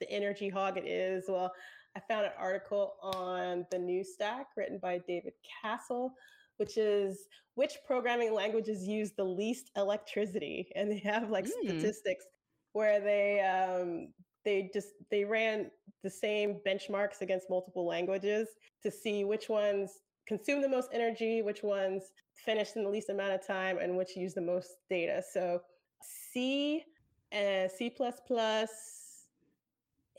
the 0.00 0.10
energy 0.10 0.48
hog 0.48 0.76
it 0.76 0.86
is. 0.86 1.24
Well, 1.28 1.52
I 1.96 2.00
found 2.00 2.26
an 2.26 2.32
article 2.38 2.94
on 3.02 3.66
the 3.70 3.78
New 3.78 4.04
Stack 4.04 4.48
written 4.56 4.78
by 4.82 5.00
David 5.06 5.32
Cassel 5.62 6.12
which 6.56 6.76
is 6.78 7.26
which 7.54 7.74
programming 7.86 8.34
languages 8.34 8.86
use 8.86 9.12
the 9.12 9.24
least 9.24 9.70
electricity, 9.76 10.70
and 10.74 10.90
they 10.90 10.98
have 10.98 11.30
like 11.30 11.46
mm. 11.46 11.50
statistics 11.64 12.24
where 12.72 13.00
they 13.00 13.40
um, 13.40 14.12
they 14.44 14.70
just 14.72 14.88
they 15.10 15.24
ran 15.24 15.70
the 16.02 16.10
same 16.10 16.60
benchmarks 16.66 17.20
against 17.20 17.50
multiple 17.50 17.86
languages 17.86 18.48
to 18.82 18.90
see 18.90 19.24
which 19.24 19.48
ones 19.48 19.90
consume 20.26 20.60
the 20.60 20.68
most 20.68 20.90
energy, 20.92 21.42
which 21.42 21.62
ones 21.62 22.04
finished 22.44 22.76
in 22.76 22.84
the 22.84 22.90
least 22.90 23.10
amount 23.10 23.32
of 23.32 23.46
time, 23.46 23.78
and 23.78 23.96
which 23.96 24.16
use 24.16 24.34
the 24.34 24.40
most 24.40 24.76
data. 24.90 25.22
So 25.32 25.60
C 26.02 26.84
and 27.32 27.70
C 27.70 27.92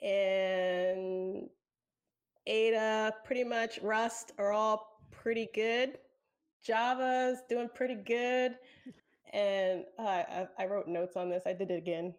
and 0.01 1.49
Ada, 2.45 3.13
pretty 3.25 3.43
much 3.43 3.79
Rust 3.81 4.31
are 4.37 4.51
all 4.51 5.01
pretty 5.11 5.49
good. 5.53 5.97
Java's 6.65 7.39
doing 7.49 7.69
pretty 7.73 7.95
good. 7.95 8.55
And 9.33 9.83
uh, 9.99 10.03
I, 10.03 10.47
I, 10.57 10.65
wrote 10.67 10.87
notes 10.87 11.17
on 11.17 11.29
this. 11.29 11.43
I 11.45 11.53
did 11.53 11.69
it 11.69 11.77
again. 11.77 12.13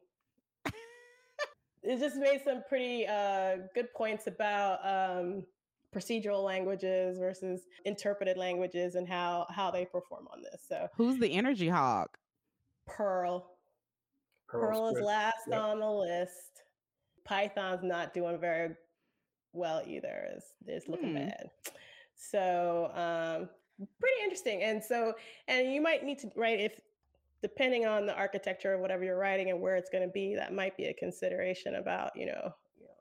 it 1.82 1.98
just 1.98 2.16
made 2.16 2.42
some 2.44 2.62
pretty 2.68 3.06
uh, 3.06 3.56
good 3.74 3.92
points 3.94 4.26
about 4.26 4.78
um, 4.84 5.44
procedural 5.94 6.44
languages 6.44 7.18
versus 7.18 7.62
interpreted 7.86 8.36
languages 8.36 8.94
and 8.94 9.08
how 9.08 9.46
how 9.48 9.70
they 9.70 9.86
perform 9.86 10.28
on 10.30 10.42
this. 10.42 10.62
So, 10.68 10.88
who's 10.96 11.18
the 11.18 11.32
energy 11.32 11.68
hog? 11.68 12.08
Perl. 12.88 13.50
Perl 14.48 14.88
is 14.88 15.00
last 15.00 15.36
yep. 15.48 15.60
on 15.60 15.80
the 15.80 15.90
list. 15.90 16.62
Python's 17.24 17.82
not 17.82 18.14
doing 18.14 18.40
very 18.40 18.70
well 19.52 19.82
either. 19.86 20.28
It's, 20.34 20.46
it's 20.66 20.88
looking 20.88 21.10
hmm. 21.10 21.26
bad. 21.26 21.50
So 22.14 22.90
um, 22.94 23.48
pretty 24.00 24.22
interesting. 24.22 24.62
And 24.62 24.82
so, 24.82 25.14
and 25.46 25.72
you 25.72 25.80
might 25.80 26.04
need 26.04 26.18
to 26.20 26.30
write 26.36 26.60
if 26.60 26.80
depending 27.42 27.86
on 27.86 28.06
the 28.06 28.14
architecture 28.14 28.74
of 28.74 28.80
whatever 28.80 29.04
you're 29.04 29.18
writing 29.18 29.50
and 29.50 29.60
where 29.60 29.76
it's 29.76 29.90
going 29.90 30.02
to 30.02 30.12
be, 30.12 30.34
that 30.34 30.52
might 30.52 30.76
be 30.76 30.86
a 30.86 30.94
consideration 30.94 31.76
about, 31.76 32.10
you 32.16 32.26
know, 32.26 32.52
you 32.76 32.84
know, 32.84 32.98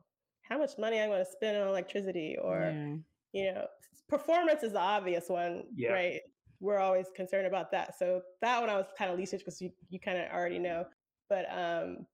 how 0.47 0.57
much 0.57 0.71
money 0.77 0.99
I'm 0.99 1.09
going 1.09 1.23
to 1.23 1.31
spend 1.31 1.57
on 1.57 1.67
electricity 1.67 2.37
or, 2.41 2.71
yeah. 2.73 2.95
you 3.33 3.53
know, 3.53 3.65
performance 4.07 4.63
is 4.63 4.73
the 4.73 4.79
obvious 4.79 5.25
one, 5.27 5.63
yeah. 5.75 5.91
right? 5.91 6.19
We're 6.59 6.79
always 6.79 7.07
concerned 7.15 7.47
about 7.47 7.71
that. 7.71 7.97
So 7.97 8.21
that 8.41 8.59
one 8.59 8.69
I 8.69 8.75
was 8.75 8.87
kind 8.97 9.11
of 9.11 9.17
least 9.17 9.31
because 9.31 9.61
you, 9.61 9.71
you 9.89 9.99
kind 9.99 10.17
of 10.17 10.31
already 10.31 10.59
know. 10.59 10.85
But 11.29 11.45
um, 11.51 12.05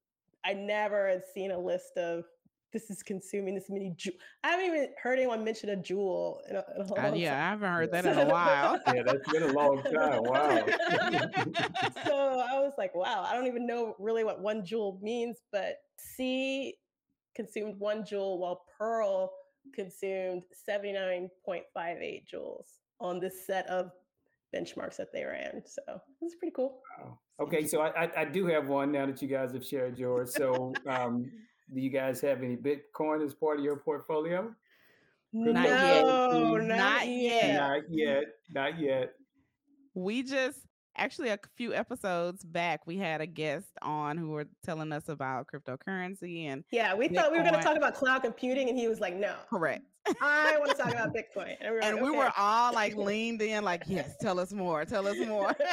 I 0.45 0.53
never 0.53 1.07
had 1.07 1.23
seen 1.33 1.51
a 1.51 1.59
list 1.59 1.97
of 1.97 2.25
this 2.73 2.89
is 2.89 3.03
consuming 3.03 3.53
this 3.53 3.69
many 3.69 3.93
joule. 3.95 4.15
I 4.43 4.49
haven't 4.49 4.65
even 4.65 4.87
heard 5.01 5.19
anyone 5.19 5.43
mention 5.43 5.69
a 5.69 5.75
joule. 5.75 6.41
in 6.49 6.55
a, 6.55 6.63
in 6.75 6.81
a 6.81 7.11
uh, 7.11 7.13
yeah, 7.13 7.35
I 7.35 7.49
haven't 7.51 7.71
heard 7.71 7.91
that 7.91 8.05
in 8.05 8.17
a 8.17 8.25
while. 8.25 8.79
yeah, 8.93 9.03
that's 9.05 9.31
been 9.31 9.43
a 9.43 9.53
long 9.53 9.83
time. 9.83 10.23
Wow. 10.23 10.65
so 12.05 12.43
I 12.49 12.59
was 12.59 12.73
like, 12.77 12.95
wow, 12.95 13.25
I 13.27 13.33
don't 13.35 13.45
even 13.45 13.67
know 13.67 13.95
really 13.99 14.23
what 14.23 14.41
one 14.41 14.65
joule 14.65 14.99
means, 15.01 15.37
but 15.51 15.77
C 15.97 16.73
consumed 17.35 17.79
one 17.79 18.03
joule 18.03 18.39
while 18.39 18.65
Perl 18.77 19.31
consumed 19.73 20.43
79.58 20.67 22.23
joules 22.33 22.65
on 22.99 23.19
this 23.19 23.45
set 23.45 23.67
of 23.67 23.91
benchmarks 24.53 24.97
that 24.97 25.11
they 25.11 25.23
ran. 25.23 25.63
So 25.65 25.81
it's 26.21 26.35
pretty 26.35 26.53
cool. 26.55 26.81
Wow. 26.99 27.19
Okay, 27.41 27.65
so 27.65 27.81
I, 27.81 28.03
I, 28.03 28.11
I 28.17 28.25
do 28.25 28.45
have 28.47 28.67
one 28.67 28.91
now 28.91 29.05
that 29.05 29.21
you 29.21 29.27
guys 29.27 29.53
have 29.53 29.65
shared 29.65 29.97
yours. 29.97 30.33
So 30.33 30.73
um, 30.87 31.31
do 31.73 31.81
you 31.81 31.89
guys 31.89 32.21
have 32.21 32.43
any 32.43 32.55
Bitcoin 32.55 33.25
as 33.25 33.33
part 33.33 33.59
of 33.59 33.65
your 33.65 33.77
portfolio? 33.77 34.53
Not 35.33 35.65
yet. 35.65 36.05
Not, 36.05 36.61
not 36.61 37.07
yet. 37.07 37.55
Not 37.55 37.81
yet. 37.89 38.23
Not 38.51 38.79
yet. 38.79 39.13
We 39.95 40.21
just 40.21 40.59
actually 40.95 41.29
a 41.29 41.39
few 41.55 41.73
episodes 41.73 42.43
back 42.43 42.85
we 42.85 42.97
had 42.97 43.19
a 43.21 43.25
guest 43.25 43.67
on 43.81 44.17
who 44.17 44.29
were 44.29 44.45
telling 44.63 44.91
us 44.91 45.09
about 45.09 45.47
cryptocurrency 45.47 46.45
and 46.45 46.63
yeah 46.71 46.93
we 46.93 47.07
Bitcoin. 47.07 47.15
thought 47.15 47.31
we 47.31 47.37
were 47.37 47.43
going 47.43 47.55
to 47.55 47.63
talk 47.63 47.75
about 47.75 47.95
cloud 47.95 48.21
computing 48.21 48.69
and 48.69 48.77
he 48.77 48.87
was 48.87 48.99
like 48.99 49.15
no 49.15 49.33
correct 49.49 49.83
i 50.21 50.57
want 50.57 50.71
to 50.71 50.77
talk 50.77 50.91
about 50.91 51.13
bitcoin. 51.13 51.55
And 51.61 51.71
we 51.71 51.75
were, 51.75 51.79
and 51.81 51.95
like, 51.95 52.03
we 52.03 52.09
okay. 52.09 52.17
were 52.17 52.31
all 52.37 52.73
like 52.73 52.95
leaned 53.09 53.41
in 53.41 53.63
like 53.63 53.83
yes 53.87 54.15
tell 54.19 54.39
us 54.39 54.51
more 54.51 54.85
tell 54.85 55.07
us 55.07 55.17
more. 55.27 55.55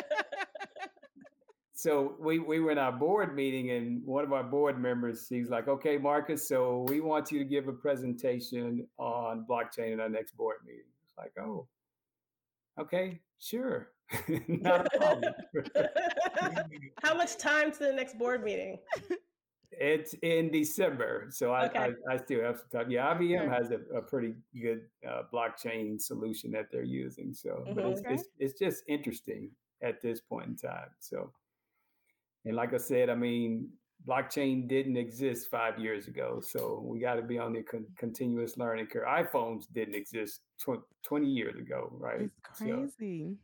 So 1.73 2.17
we, 2.21 2.39
we 2.39 2.61
were 2.61 2.73
in 2.73 2.77
our 2.77 2.93
board 2.93 3.35
meeting 3.35 3.71
and 3.71 4.05
one 4.05 4.23
of 4.23 4.35
our 4.35 4.45
board 4.45 4.79
members 4.79 5.27
he's 5.31 5.49
like 5.49 5.67
okay 5.67 5.97
marcus 5.97 6.47
so 6.47 6.85
we 6.91 7.01
want 7.01 7.33
you 7.33 7.39
to 7.39 7.45
give 7.47 7.69
a 7.69 7.73
presentation 7.73 8.87
on 8.99 9.47
blockchain 9.49 9.95
in 9.95 10.01
our 10.01 10.11
next 10.11 10.37
board 10.37 10.59
meeting. 10.67 10.85
It's 11.07 11.17
like 11.17 11.33
oh 11.43 11.67
okay 12.79 13.21
sure. 13.39 13.93
Not 14.47 14.87
a 14.95 14.99
problem. 14.99 15.35
How 17.03 17.15
much 17.15 17.39
time 17.39 17.73
to 17.73 17.79
the 17.79 17.93
next 17.95 18.19
board 18.19 18.45
meeting 18.45 18.77
it's 19.81 20.15
in 20.23 20.51
december 20.51 21.27
so 21.31 21.53
I, 21.53 21.67
okay. 21.67 21.79
I, 21.79 22.15
I, 22.15 22.17
still 22.19 22.43
have 22.43 22.59
some 22.59 22.83
time 22.83 22.91
yeah 22.91 23.15
ibm 23.15 23.49
has 23.49 23.71
a, 23.71 23.81
a 23.97 24.03
pretty 24.03 24.35
good 24.61 24.83
uh, 25.09 25.23
blockchain 25.33 26.01
solution 26.01 26.51
that 26.53 26.67
they're 26.71 26.83
using 26.83 27.33
so 27.33 27.51
mm-hmm. 27.51 27.75
but 27.75 27.85
it's, 27.87 28.01
okay. 28.01 28.15
it's, 28.15 28.25
it's 28.39 28.59
just 28.59 28.85
interesting 28.89 29.51
at 29.83 30.03
this 30.03 30.21
point 30.21 30.49
in 30.49 30.57
time 30.57 30.91
so 30.99 31.33
and 32.45 32.57
like 32.57 32.73
I 32.73 32.79
said, 32.79 33.11
I 33.11 33.15
mean, 33.15 33.69
blockchain 34.07 34.67
didn't 34.67 34.97
exist 34.97 35.51
five 35.51 35.79
years 35.79 36.09
ago. 36.09 36.41
So 36.43 36.83
we 36.85 37.01
got 37.01 37.15
to 37.15 37.23
be 37.23 37.39
on 37.39 37.53
the 37.53 37.63
con- 37.63 37.87
continuous 37.97 38.57
learning 38.57 38.87
curve. 38.87 39.07
iPhones 39.07 39.65
didn't 39.73 39.95
exist 39.95 40.41
tw- 40.59 40.83
20 41.05 41.27
years 41.27 41.57
ago, 41.57 41.93
right? 41.99 42.23
It's 42.23 42.59
crazy. 42.59 43.29
So. 43.29 43.37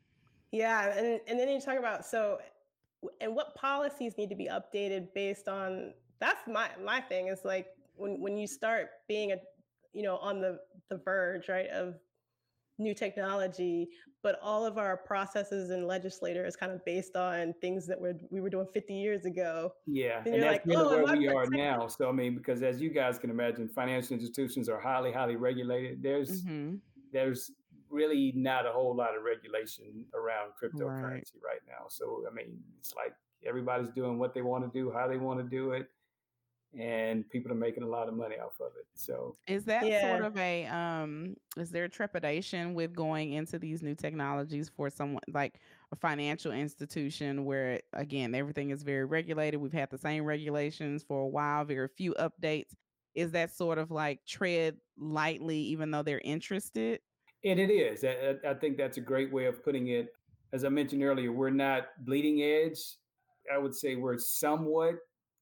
Yeah. 0.52 0.96
And, 0.96 1.20
and 1.26 1.38
then 1.38 1.48
you 1.48 1.60
talk 1.60 1.78
about 1.78 2.06
so, 2.06 2.38
and 3.20 3.34
what 3.34 3.54
policies 3.54 4.14
need 4.16 4.30
to 4.30 4.36
be 4.36 4.48
updated 4.48 5.12
based 5.14 5.48
on 5.48 5.92
that's 6.20 6.46
my 6.46 6.68
my 6.84 7.00
thing 7.00 7.28
is 7.28 7.40
like 7.44 7.66
when 7.96 8.20
when 8.20 8.36
you 8.36 8.46
start 8.46 8.88
being 9.08 9.32
a 9.32 9.36
you 9.92 10.02
know 10.02 10.16
on 10.18 10.40
the 10.40 10.58
the 10.90 10.98
verge 10.98 11.48
right 11.48 11.68
of 11.68 11.94
new 12.78 12.94
technology, 12.94 13.88
but 14.22 14.38
all 14.42 14.64
of 14.66 14.78
our 14.78 14.96
processes 14.96 15.70
and 15.70 15.86
legislator 15.86 16.44
is 16.44 16.56
kind 16.56 16.72
of 16.72 16.84
based 16.84 17.16
on 17.16 17.54
things 17.60 17.86
that 17.86 18.00
we're, 18.00 18.18
we 18.30 18.40
were 18.40 18.50
doing 18.50 18.66
50 18.72 18.94
years 18.94 19.24
ago. 19.24 19.72
Yeah, 19.86 20.18
and, 20.24 20.34
and 20.34 20.42
that's 20.42 20.66
like, 20.66 20.76
oh, 20.76 21.02
where 21.02 21.16
we 21.16 21.28
are 21.28 21.46
now. 21.46 21.86
So 21.86 22.08
I 22.08 22.12
mean, 22.12 22.34
because 22.34 22.62
as 22.62 22.80
you 22.80 22.90
guys 22.90 23.18
can 23.18 23.30
imagine, 23.30 23.68
financial 23.68 24.14
institutions 24.14 24.68
are 24.68 24.80
highly, 24.80 25.12
highly 25.12 25.36
regulated. 25.36 26.02
There's 26.02 26.42
mm-hmm. 26.42 26.76
there's 27.12 27.50
really 27.88 28.32
not 28.34 28.66
a 28.66 28.70
whole 28.70 28.94
lot 28.94 29.16
of 29.16 29.22
regulation 29.22 30.04
around 30.12 30.50
cryptocurrency 30.60 31.40
right. 31.42 31.44
right 31.44 31.60
now. 31.66 31.86
So 31.88 32.24
I 32.30 32.34
mean, 32.34 32.58
it's 32.78 32.94
like 32.94 33.14
everybody's 33.46 33.90
doing 33.90 34.18
what 34.18 34.34
they 34.34 34.42
want 34.42 34.70
to 34.70 34.78
do, 34.78 34.90
how 34.90 35.08
they 35.08 35.18
want 35.18 35.38
to 35.38 35.44
do 35.44 35.70
it 35.70 35.88
and 36.78 37.28
people 37.30 37.50
are 37.50 37.56
making 37.56 37.82
a 37.82 37.86
lot 37.86 38.08
of 38.08 38.14
money 38.14 38.36
off 38.36 38.60
of 38.60 38.72
it. 38.78 38.86
So 38.94 39.36
is 39.46 39.64
that 39.64 39.86
yeah. 39.86 40.10
sort 40.10 40.24
of 40.24 40.36
a 40.36 40.66
um 40.66 41.36
is 41.56 41.70
there 41.70 41.88
trepidation 41.88 42.74
with 42.74 42.94
going 42.94 43.32
into 43.32 43.58
these 43.58 43.82
new 43.82 43.94
technologies 43.94 44.70
for 44.74 44.90
someone 44.90 45.22
like 45.32 45.60
a 45.92 45.96
financial 45.96 46.52
institution 46.52 47.44
where 47.44 47.80
again 47.92 48.34
everything 48.34 48.70
is 48.70 48.82
very 48.82 49.04
regulated. 49.04 49.60
We've 49.60 49.72
had 49.72 49.90
the 49.90 49.98
same 49.98 50.24
regulations 50.24 51.02
for 51.02 51.22
a 51.22 51.28
while, 51.28 51.64
very 51.64 51.88
few 51.88 52.14
updates. 52.14 52.74
Is 53.14 53.30
that 53.32 53.54
sort 53.54 53.78
of 53.78 53.90
like 53.90 54.20
tread 54.26 54.76
lightly 54.98 55.58
even 55.58 55.90
though 55.90 56.02
they're 56.02 56.20
interested? 56.24 57.00
And 57.44 57.60
it 57.60 57.70
is. 57.70 58.04
I, 58.04 58.34
I 58.48 58.54
think 58.54 58.76
that's 58.76 58.98
a 58.98 59.02
great 59.02 59.32
way 59.32 59.46
of 59.46 59.64
putting 59.64 59.88
it. 59.88 60.08
As 60.52 60.64
I 60.64 60.68
mentioned 60.68 61.02
earlier, 61.02 61.32
we're 61.32 61.50
not 61.50 61.84
bleeding 62.04 62.42
edge. 62.42 62.78
I 63.52 63.58
would 63.58 63.74
say 63.74 63.94
we're 63.94 64.18
somewhat 64.18 64.96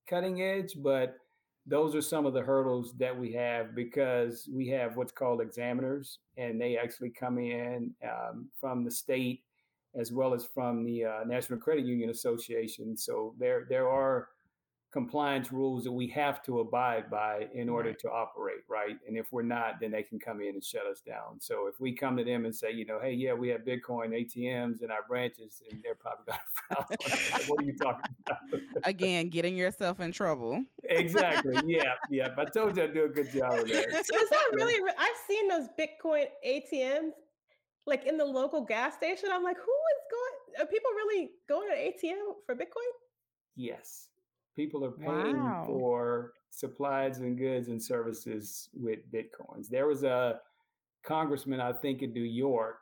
cutting 0.09 0.43
edge, 0.43 0.75
but 0.77 1.17
those 1.67 1.95
are 1.95 2.03
some 2.03 2.27
of 2.27 2.35
the 2.35 2.43
hurdles 2.43 2.93
that 2.99 3.19
we 3.19 3.33
have 3.33 3.75
because 3.75 4.49
we 4.53 4.69
have 4.69 4.97
what's 4.97 5.13
called 5.13 5.41
examiners, 5.41 6.19
and 6.37 6.61
they 6.61 6.77
actually 6.77 7.11
come 7.11 7.39
in 7.39 7.95
um, 8.05 8.49
from 8.61 8.85
the 8.85 8.91
state 8.91 9.43
as 9.97 10.13
well 10.13 10.35
as 10.35 10.45
from 10.45 10.85
the 10.85 11.05
uh, 11.05 11.25
National 11.25 11.59
Credit 11.59 11.87
Union 11.87 12.11
Association. 12.11 12.97
So 12.97 13.35
there 13.39 13.67
there 13.69 13.89
are 13.89 14.29
compliance 14.95 15.51
rules 15.51 15.83
that 15.83 15.91
we 15.91 16.07
have 16.07 16.41
to 16.41 16.61
abide 16.61 17.11
by 17.11 17.49
in 17.53 17.69
order 17.69 17.89
right. 17.89 17.99
to 17.99 18.09
operate, 18.09 18.61
right? 18.69 18.97
And 19.09 19.19
if 19.19 19.33
we're 19.33 19.43
not, 19.43 19.81
then 19.81 19.91
they 19.91 20.05
can 20.05 20.21
come 20.21 20.41
in 20.41 20.51
and 20.51 20.65
shut 20.65 20.87
us 20.87 21.01
down. 21.01 21.41
So 21.41 21.67
if 21.67 21.81
we 21.81 21.93
come 21.93 22.17
to 22.17 22.23
them 22.23 22.45
and 22.45 22.55
say, 22.55 22.71
you 22.71 22.87
know, 22.87 23.01
hey, 23.03 23.13
yeah, 23.13 23.33
we 23.33 23.49
have 23.49 23.63
Bitcoin 23.63 24.11
ATMs 24.11 24.85
in 24.85 24.93
our 24.93 25.03
branches, 25.09 25.61
and 25.69 25.83
they're 25.83 25.97
probably 25.97 26.27
going 26.27 26.39
to 27.01 27.09
frown. 27.09 27.41
what 27.49 27.61
are 27.61 27.65
you 27.65 27.77
talking 27.77 28.15
about? 28.25 28.39
Again, 28.85 29.31
getting 29.31 29.57
yourself 29.57 29.99
in 29.99 30.13
trouble. 30.13 30.63
exactly. 30.85 31.55
Yeah, 31.67 31.95
yeah. 32.11 32.29
But 32.37 32.49
I 32.49 32.51
told 32.51 32.77
you 32.77 32.85
I'd 32.85 32.95
do 32.95 33.05
a 33.05 33.09
good 33.09 33.33
job 33.33 33.55
of 33.55 33.69
that. 33.69 34.07
So 34.07 34.17
is 34.17 34.31
that 34.31 34.51
really? 34.53 34.75
I've 34.97 35.17
seen 35.27 35.49
those 35.49 35.67
Bitcoin 35.79 36.27
ATMs 36.47 37.13
like 37.87 38.07
in 38.07 38.17
the 38.17 38.25
local 38.25 38.65
gas 38.65 38.95
station. 38.95 39.31
I'm 39.33 39.43
like, 39.43 39.57
who 39.57 39.63
is 39.63 40.01
going? 40.13 40.63
Are 40.63 40.71
people 40.71 40.91
really 40.95 41.31
going 41.49 41.69
to 41.71 41.75
ATM 41.75 42.21
for 42.47 42.55
Bitcoin? 42.55 42.93
Yes. 43.57 44.09
People 44.57 44.85
are 44.85 44.93
paying 44.93 45.37
wow. 45.37 45.65
for 45.67 46.33
supplies 46.51 47.19
and 47.19 47.37
goods 47.37 47.69
and 47.69 47.83
services 47.83 48.69
with 48.73 49.01
bitcoins. 49.13 49.69
There 49.69 49.87
was 49.87 50.05
a 50.05 50.41
congressman, 51.05 51.61
I 51.61 51.73
think, 51.73 52.03
in 52.03 52.13
New 52.13 52.23
York, 52.23 52.77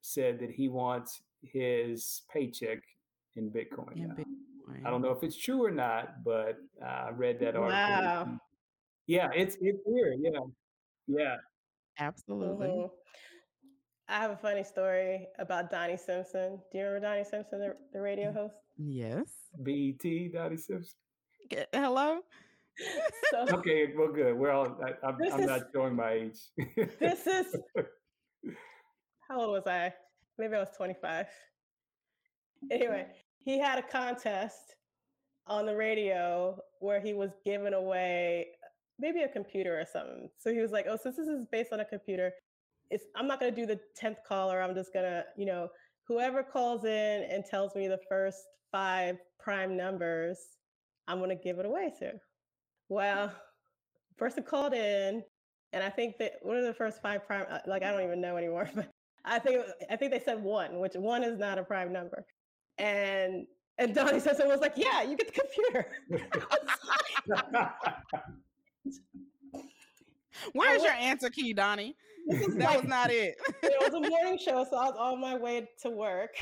said 0.00 0.38
that 0.40 0.50
he 0.50 0.68
wants 0.68 1.20
his 1.42 2.22
paycheck 2.32 2.78
in 3.36 3.50
Bitcoin. 3.50 3.96
In 3.96 4.10
Bitcoin. 4.10 4.86
I 4.86 4.90
don't 4.90 5.02
know 5.02 5.12
if 5.12 5.22
it's 5.22 5.36
true 5.36 5.64
or 5.64 5.70
not, 5.70 6.24
but 6.24 6.56
I 6.84 7.10
read 7.10 7.40
that 7.40 7.56
article. 7.56 7.68
Wow. 7.68 8.38
Yeah, 9.06 9.30
it's 9.34 9.56
it's 9.60 9.80
weird. 9.86 10.18
Yeah, 10.20 10.40
yeah, 11.06 11.36
absolutely. 11.98 12.68
Mm-hmm. 12.68 12.94
I 14.10 14.20
have 14.20 14.30
a 14.30 14.36
funny 14.36 14.64
story 14.64 15.26
about 15.38 15.70
Donnie 15.70 15.96
Simpson. 15.96 16.58
Do 16.70 16.78
you 16.78 16.84
remember 16.84 17.06
Donnie 17.06 17.24
Simpson, 17.24 17.58
the, 17.58 17.74
the 17.92 18.00
radio 18.00 18.32
host? 18.32 18.54
Yes. 18.76 19.26
BT 19.62 20.28
Donnie 20.28 20.56
Simpson. 20.56 20.94
Hello. 21.72 22.20
So, 23.30 23.46
okay, 23.58 23.92
well, 23.96 24.12
good. 24.12 24.36
We're 24.36 24.50
all. 24.50 24.78
I, 24.84 25.08
am 25.08 25.46
not 25.46 25.62
showing 25.74 25.96
my 25.96 26.12
age. 26.12 26.38
this 27.00 27.26
is. 27.26 27.56
How 29.28 29.40
old 29.40 29.52
was 29.52 29.66
I? 29.66 29.92
Maybe 30.38 30.54
I 30.54 30.60
was 30.60 30.68
25. 30.76 31.26
Anyway, 32.70 33.06
he 33.44 33.58
had 33.58 33.78
a 33.78 33.82
contest 33.82 34.76
on 35.46 35.66
the 35.66 35.74
radio 35.74 36.58
where 36.80 37.00
he 37.00 37.14
was 37.14 37.30
giving 37.44 37.74
away 37.74 38.46
maybe 38.98 39.22
a 39.22 39.28
computer 39.28 39.78
or 39.78 39.84
something. 39.90 40.28
So 40.38 40.52
he 40.52 40.60
was 40.60 40.70
like, 40.70 40.86
"Oh, 40.88 40.96
since 41.00 41.16
this 41.16 41.28
is 41.28 41.46
based 41.50 41.72
on 41.72 41.80
a 41.80 41.84
computer, 41.84 42.32
it's 42.90 43.04
I'm 43.16 43.26
not 43.26 43.40
going 43.40 43.54
to 43.54 43.60
do 43.60 43.66
the 43.66 43.80
10th 44.00 44.18
caller. 44.26 44.62
I'm 44.62 44.74
just 44.74 44.92
going 44.92 45.04
to, 45.04 45.24
you 45.36 45.46
know, 45.46 45.68
whoever 46.06 46.42
calls 46.42 46.84
in 46.84 47.26
and 47.30 47.44
tells 47.44 47.74
me 47.74 47.88
the 47.88 48.00
first 48.08 48.38
five 48.70 49.16
prime 49.38 49.76
numbers 49.76 50.38
I'm 51.08 51.18
going 51.18 51.30
to 51.30 51.42
give 51.42 51.58
it 51.58 51.66
away 51.66 51.92
to. 51.98 52.12
Well, 52.88 53.32
person 54.18 54.42
called 54.42 54.74
in, 54.74 55.22
and 55.72 55.82
I 55.82 55.88
think 55.88 56.18
that 56.18 56.34
one 56.42 56.56
of 56.56 56.64
the 56.64 56.74
first 56.74 57.00
five 57.00 57.26
prime? 57.26 57.46
Uh, 57.50 57.58
like 57.66 57.82
I 57.82 57.90
don't 57.90 58.04
even 58.04 58.20
know 58.20 58.36
anymore, 58.36 58.68
but 58.74 58.90
I 59.24 59.38
think 59.38 59.64
I 59.90 59.96
think 59.96 60.12
they 60.12 60.20
said 60.20 60.42
one, 60.42 60.78
which 60.78 60.94
one 60.94 61.24
is 61.24 61.38
not 61.38 61.58
a 61.58 61.64
prime 61.64 61.92
number. 61.92 62.24
And 62.76 63.46
and 63.78 63.94
Donnie 63.96 64.20
says 64.20 64.38
it 64.40 64.46
was 64.46 64.60
like, 64.60 64.74
yeah, 64.76 65.02
you 65.02 65.16
get 65.16 65.34
the 65.34 65.40
computer. 65.40 65.86
Where's 70.52 70.82
your 70.82 70.92
answer 70.92 71.30
key, 71.30 71.52
Donnie? 71.52 71.96
that 72.28 72.58
like, 72.58 72.82
was 72.82 72.88
not 72.88 73.10
it. 73.10 73.36
it 73.62 73.74
was 73.80 73.94
a 73.94 74.00
morning 74.08 74.38
show, 74.38 74.64
so 74.68 74.76
I 74.76 74.84
was 74.86 74.96
on 74.98 75.20
my 75.20 75.34
way 75.34 75.68
to 75.82 75.90
work, 75.90 76.36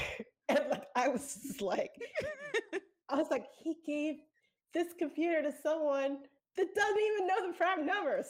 and 0.49 0.61
like 0.71 0.85
I 0.97 1.09
was 1.09 1.39
just 1.43 1.63
like, 1.63 1.93
I 3.09 3.15
was 3.17 3.29
like, 3.31 3.45
he 3.63 3.77
gave 3.87 4.17
this 4.75 4.89
computer 4.99 5.43
to 5.43 5.53
someone 5.63 6.19
that 6.57 6.75
doesn't 6.75 6.99
even 6.99 7.27
know 7.27 7.47
the 7.47 7.57
prime 7.57 7.87
numbers. 7.87 8.27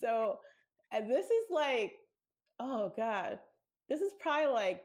So, 0.00 0.38
and 0.92 1.10
this 1.10 1.26
is 1.26 1.50
like, 1.50 1.92
oh 2.60 2.92
God, 2.96 3.38
this 3.88 4.00
is 4.00 4.12
probably 4.20 4.52
like 4.52 4.82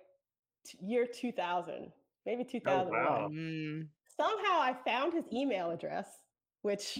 year 0.81 1.05
2000, 1.05 1.91
maybe 2.25 2.43
2001. 2.43 2.89
Oh, 2.89 3.11
wow. 3.11 3.29
mm. 3.31 3.87
Somehow 4.15 4.59
I 4.59 4.75
found 4.85 5.13
his 5.13 5.25
email 5.33 5.71
address, 5.71 6.07
which 6.61 6.99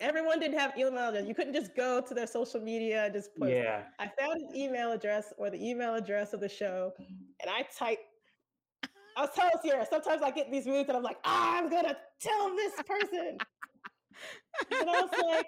everyone 0.00 0.40
didn't 0.40 0.58
have 0.58 0.72
email 0.76 1.08
address. 1.08 1.26
You 1.26 1.34
couldn't 1.34 1.54
just 1.54 1.76
go 1.76 2.00
to 2.00 2.14
their 2.14 2.26
social 2.26 2.60
media 2.60 3.04
and 3.04 3.14
just 3.14 3.34
put. 3.36 3.50
Yeah. 3.50 3.82
I 3.98 4.10
found 4.18 4.40
his 4.42 4.54
email 4.54 4.92
address 4.92 5.32
or 5.36 5.50
the 5.50 5.62
email 5.62 5.94
address 5.94 6.32
of 6.32 6.40
the 6.40 6.48
show, 6.48 6.92
and 6.98 7.50
I 7.50 7.66
typed 7.76 8.02
I 9.18 9.22
was 9.22 9.30
telling 9.34 9.52
Sierra, 9.60 9.84
sometimes 9.84 10.22
I 10.22 10.30
get 10.30 10.48
these 10.52 10.64
moods 10.64 10.88
and 10.88 10.96
I'm 10.96 11.02
like, 11.02 11.18
ah, 11.24 11.58
I'm 11.58 11.68
gonna 11.68 11.96
tell 12.20 12.54
this 12.54 12.74
person. 12.86 13.36
and 14.80 14.88
I 14.88 15.02
was 15.02 15.10
like, 15.26 15.46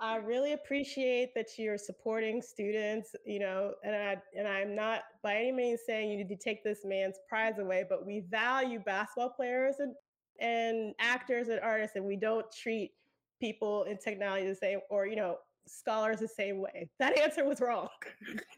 I 0.00 0.16
really 0.16 0.52
appreciate 0.52 1.30
that 1.34 1.46
you're 1.58 1.76
supporting 1.76 2.40
students, 2.40 3.16
you 3.26 3.40
know, 3.40 3.72
and 3.82 3.96
I 3.96 4.16
and 4.38 4.46
I'm 4.46 4.76
not 4.76 5.00
by 5.20 5.34
any 5.34 5.50
means 5.50 5.80
saying 5.84 6.12
you 6.12 6.16
need 6.18 6.28
to 6.28 6.36
take 6.36 6.62
this 6.62 6.78
man's 6.84 7.16
prize 7.28 7.58
away, 7.58 7.84
but 7.88 8.06
we 8.06 8.22
value 8.30 8.78
basketball 8.78 9.30
players 9.30 9.74
and 9.80 9.92
and 10.40 10.94
actors 11.00 11.48
and 11.48 11.58
artists, 11.60 11.96
and 11.96 12.04
we 12.04 12.16
don't 12.16 12.46
treat 12.52 12.92
people 13.40 13.82
in 13.82 13.98
technology 13.98 14.46
the 14.46 14.54
same, 14.54 14.78
or 14.90 15.08
you 15.08 15.16
know, 15.16 15.38
scholars 15.70 16.20
the 16.20 16.28
same 16.28 16.60
way. 16.60 16.88
That 16.98 17.18
answer 17.18 17.44
was 17.44 17.60
wrong. 17.60 17.88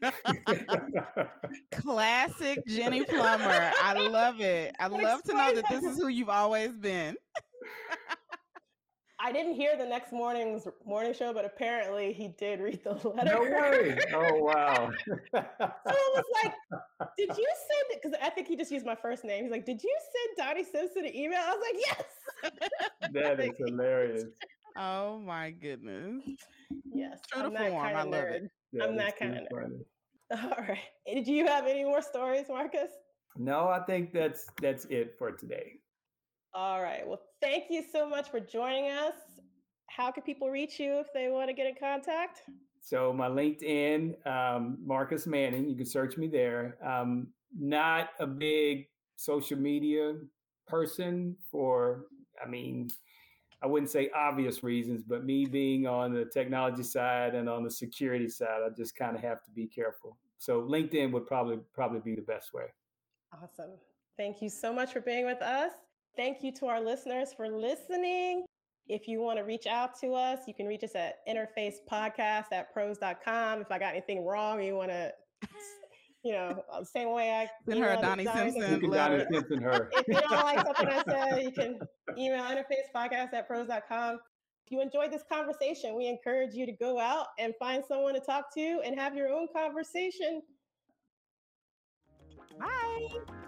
Classic 1.71 2.59
Jenny 2.67 3.03
Plummer. 3.05 3.71
I 3.81 4.07
love 4.07 4.41
it. 4.41 4.75
I 4.79 4.87
love 4.87 5.23
to 5.23 5.33
know 5.33 5.53
that 5.53 5.65
this 5.69 5.83
is 5.83 5.97
who 5.97 6.07
you've 6.07 6.29
always 6.29 6.71
been. 6.77 7.15
I 9.25 9.31
didn't 9.31 9.53
hear 9.53 9.77
the 9.77 9.85
next 9.85 10.11
morning's 10.11 10.67
morning 10.85 11.13
show, 11.13 11.31
but 11.31 11.45
apparently 11.45 12.11
he 12.11 12.27
did 12.37 12.59
read 12.59 12.83
the 12.83 12.91
letter. 13.07 13.31
No 13.31 13.41
way! 13.41 13.97
Oh 14.13 14.39
wow! 14.39 14.91
so 15.33 15.39
it 15.39 15.45
was 15.57 16.25
like, 16.43 16.53
did 17.17 17.29
you 17.29 17.47
send? 17.47 18.01
Because 18.01 18.19
I 18.21 18.29
think 18.31 18.49
he 18.49 18.57
just 18.57 18.69
used 18.69 18.85
my 18.85 18.95
first 18.95 19.23
name. 19.23 19.43
He's 19.43 19.51
like, 19.51 19.65
did 19.65 19.81
you 19.81 19.95
send 20.35 20.47
Donnie 20.47 20.65
Simpson 20.65 21.05
an 21.05 21.15
email? 21.15 21.39
I 21.39 21.55
was 21.55 21.63
like, 21.71 21.85
yes. 21.87 23.11
that 23.13 23.39
is 23.39 23.51
hilarious. 23.65 24.25
Oh 24.77 25.19
my 25.19 25.51
goodness. 25.51 26.23
Yes. 26.93 27.19
True 27.31 27.43
I'm 27.43 27.53
that 27.53 27.69
form. 27.69 27.83
Kind 27.83 27.97
of 27.97 27.99
I 27.99 28.03
love 28.03 28.25
nerd. 28.25 28.31
it. 28.31 28.51
Yeah, 28.71 28.83
I'm 28.85 28.97
that 28.97 29.19
kind 29.19 29.37
of 29.37 29.43
nerd. 29.51 29.79
All 30.43 30.65
right. 30.67 31.23
Do 31.25 31.31
you 31.31 31.45
have 31.45 31.67
any 31.67 31.83
more 31.83 32.01
stories, 32.01 32.45
Marcus? 32.49 32.89
No, 33.37 33.67
I 33.67 33.79
think 33.85 34.13
that's 34.13 34.47
that's 34.61 34.85
it 34.85 35.15
for 35.17 35.31
today. 35.31 35.73
All 36.53 36.81
right. 36.81 37.01
Well, 37.05 37.21
thank 37.41 37.65
you 37.69 37.83
so 37.91 38.07
much 38.07 38.29
for 38.29 38.39
joining 38.39 38.91
us. 38.91 39.13
How 39.87 40.11
can 40.11 40.23
people 40.23 40.49
reach 40.49 40.79
you 40.79 40.99
if 40.99 41.07
they 41.13 41.29
want 41.29 41.49
to 41.49 41.53
get 41.53 41.67
in 41.67 41.75
contact? 41.79 42.41
So 42.79 43.13
my 43.13 43.27
LinkedIn, 43.27 44.25
um, 44.27 44.77
Marcus 44.83 45.25
Manning. 45.25 45.69
You 45.69 45.75
can 45.75 45.85
search 45.85 46.17
me 46.17 46.27
there. 46.27 46.77
Um, 46.85 47.27
not 47.57 48.09
a 48.19 48.27
big 48.27 48.87
social 49.15 49.57
media 49.57 50.15
person 50.67 51.35
for. 51.51 52.05
I 52.43 52.47
mean, 52.49 52.89
I 53.63 53.67
wouldn't 53.67 53.89
say 53.89 54.09
obvious 54.13 54.61
reasons, 54.61 55.03
but 55.03 55.23
me 55.23 55.45
being 55.45 55.87
on 55.87 56.13
the 56.13 56.25
technology 56.25 56.83
side 56.83 57.33
and 57.33 57.47
on 57.47 57.63
the 57.63 57.71
security 57.71 58.27
side, 58.27 58.59
I 58.65 58.69
just 58.75 58.93
kind 58.95 59.15
of 59.15 59.21
have 59.21 59.41
to 59.43 59.51
be 59.51 59.67
careful. 59.67 60.17
So 60.37 60.61
LinkedIn 60.61 61.11
would 61.13 61.25
probably 61.25 61.59
probably 61.73 62.01
be 62.01 62.13
the 62.13 62.21
best 62.21 62.53
way. 62.53 62.65
Awesome. 63.41 63.71
Thank 64.17 64.41
you 64.41 64.49
so 64.49 64.73
much 64.73 64.91
for 64.91 64.99
being 64.99 65.25
with 65.25 65.41
us. 65.41 65.71
Thank 66.17 66.43
you 66.43 66.51
to 66.59 66.65
our 66.65 66.81
listeners 66.81 67.29
for 67.35 67.47
listening. 67.47 68.45
If 68.87 69.07
you 69.07 69.21
want 69.21 69.37
to 69.37 69.43
reach 69.43 69.65
out 69.65 69.97
to 70.01 70.13
us, 70.13 70.39
you 70.45 70.53
can 70.53 70.67
reach 70.67 70.83
us 70.83 70.93
at 70.95 71.25
interfacepodcast 71.25 72.45
at 72.51 72.73
pros.com. 72.73 73.61
If 73.61 73.71
I 73.71 73.79
got 73.79 73.93
anything 73.93 74.25
wrong, 74.25 74.61
you 74.61 74.75
want 74.75 74.91
to 74.91 75.13
you 76.23 76.31
know, 76.31 76.63
uh, 76.71 76.83
same 76.83 77.11
way 77.11 77.31
I 77.31 77.49
send 77.69 77.83
her 77.83 77.91
a 77.91 78.01
Donnie 78.01 78.25
Simpson 78.25 78.81
letter. 78.81 79.27
Simpson 79.31 79.61
her. 79.61 79.89
if 79.91 80.07
you 80.07 80.13
don't 80.13 80.31
like 80.31 80.65
something 80.65 80.87
I 80.87 81.03
said, 81.07 81.43
you 81.43 81.51
can 81.51 81.79
email 82.17 82.43
interfacepodcast 82.43 83.33
at 83.33 83.47
pros.com. 83.47 84.19
If 84.65 84.71
you 84.71 84.81
enjoyed 84.81 85.11
this 85.11 85.23
conversation, 85.29 85.97
we 85.97 86.07
encourage 86.07 86.53
you 86.53 86.65
to 86.65 86.71
go 86.71 86.97
out 86.97 87.27
and 87.37 87.53
find 87.59 87.83
someone 87.85 88.13
to 88.13 88.21
talk 88.21 88.53
to 88.55 88.81
and 88.85 88.97
have 88.97 89.15
your 89.15 89.27
own 89.27 89.47
conversation. 89.53 90.41
Bye. 92.57 93.43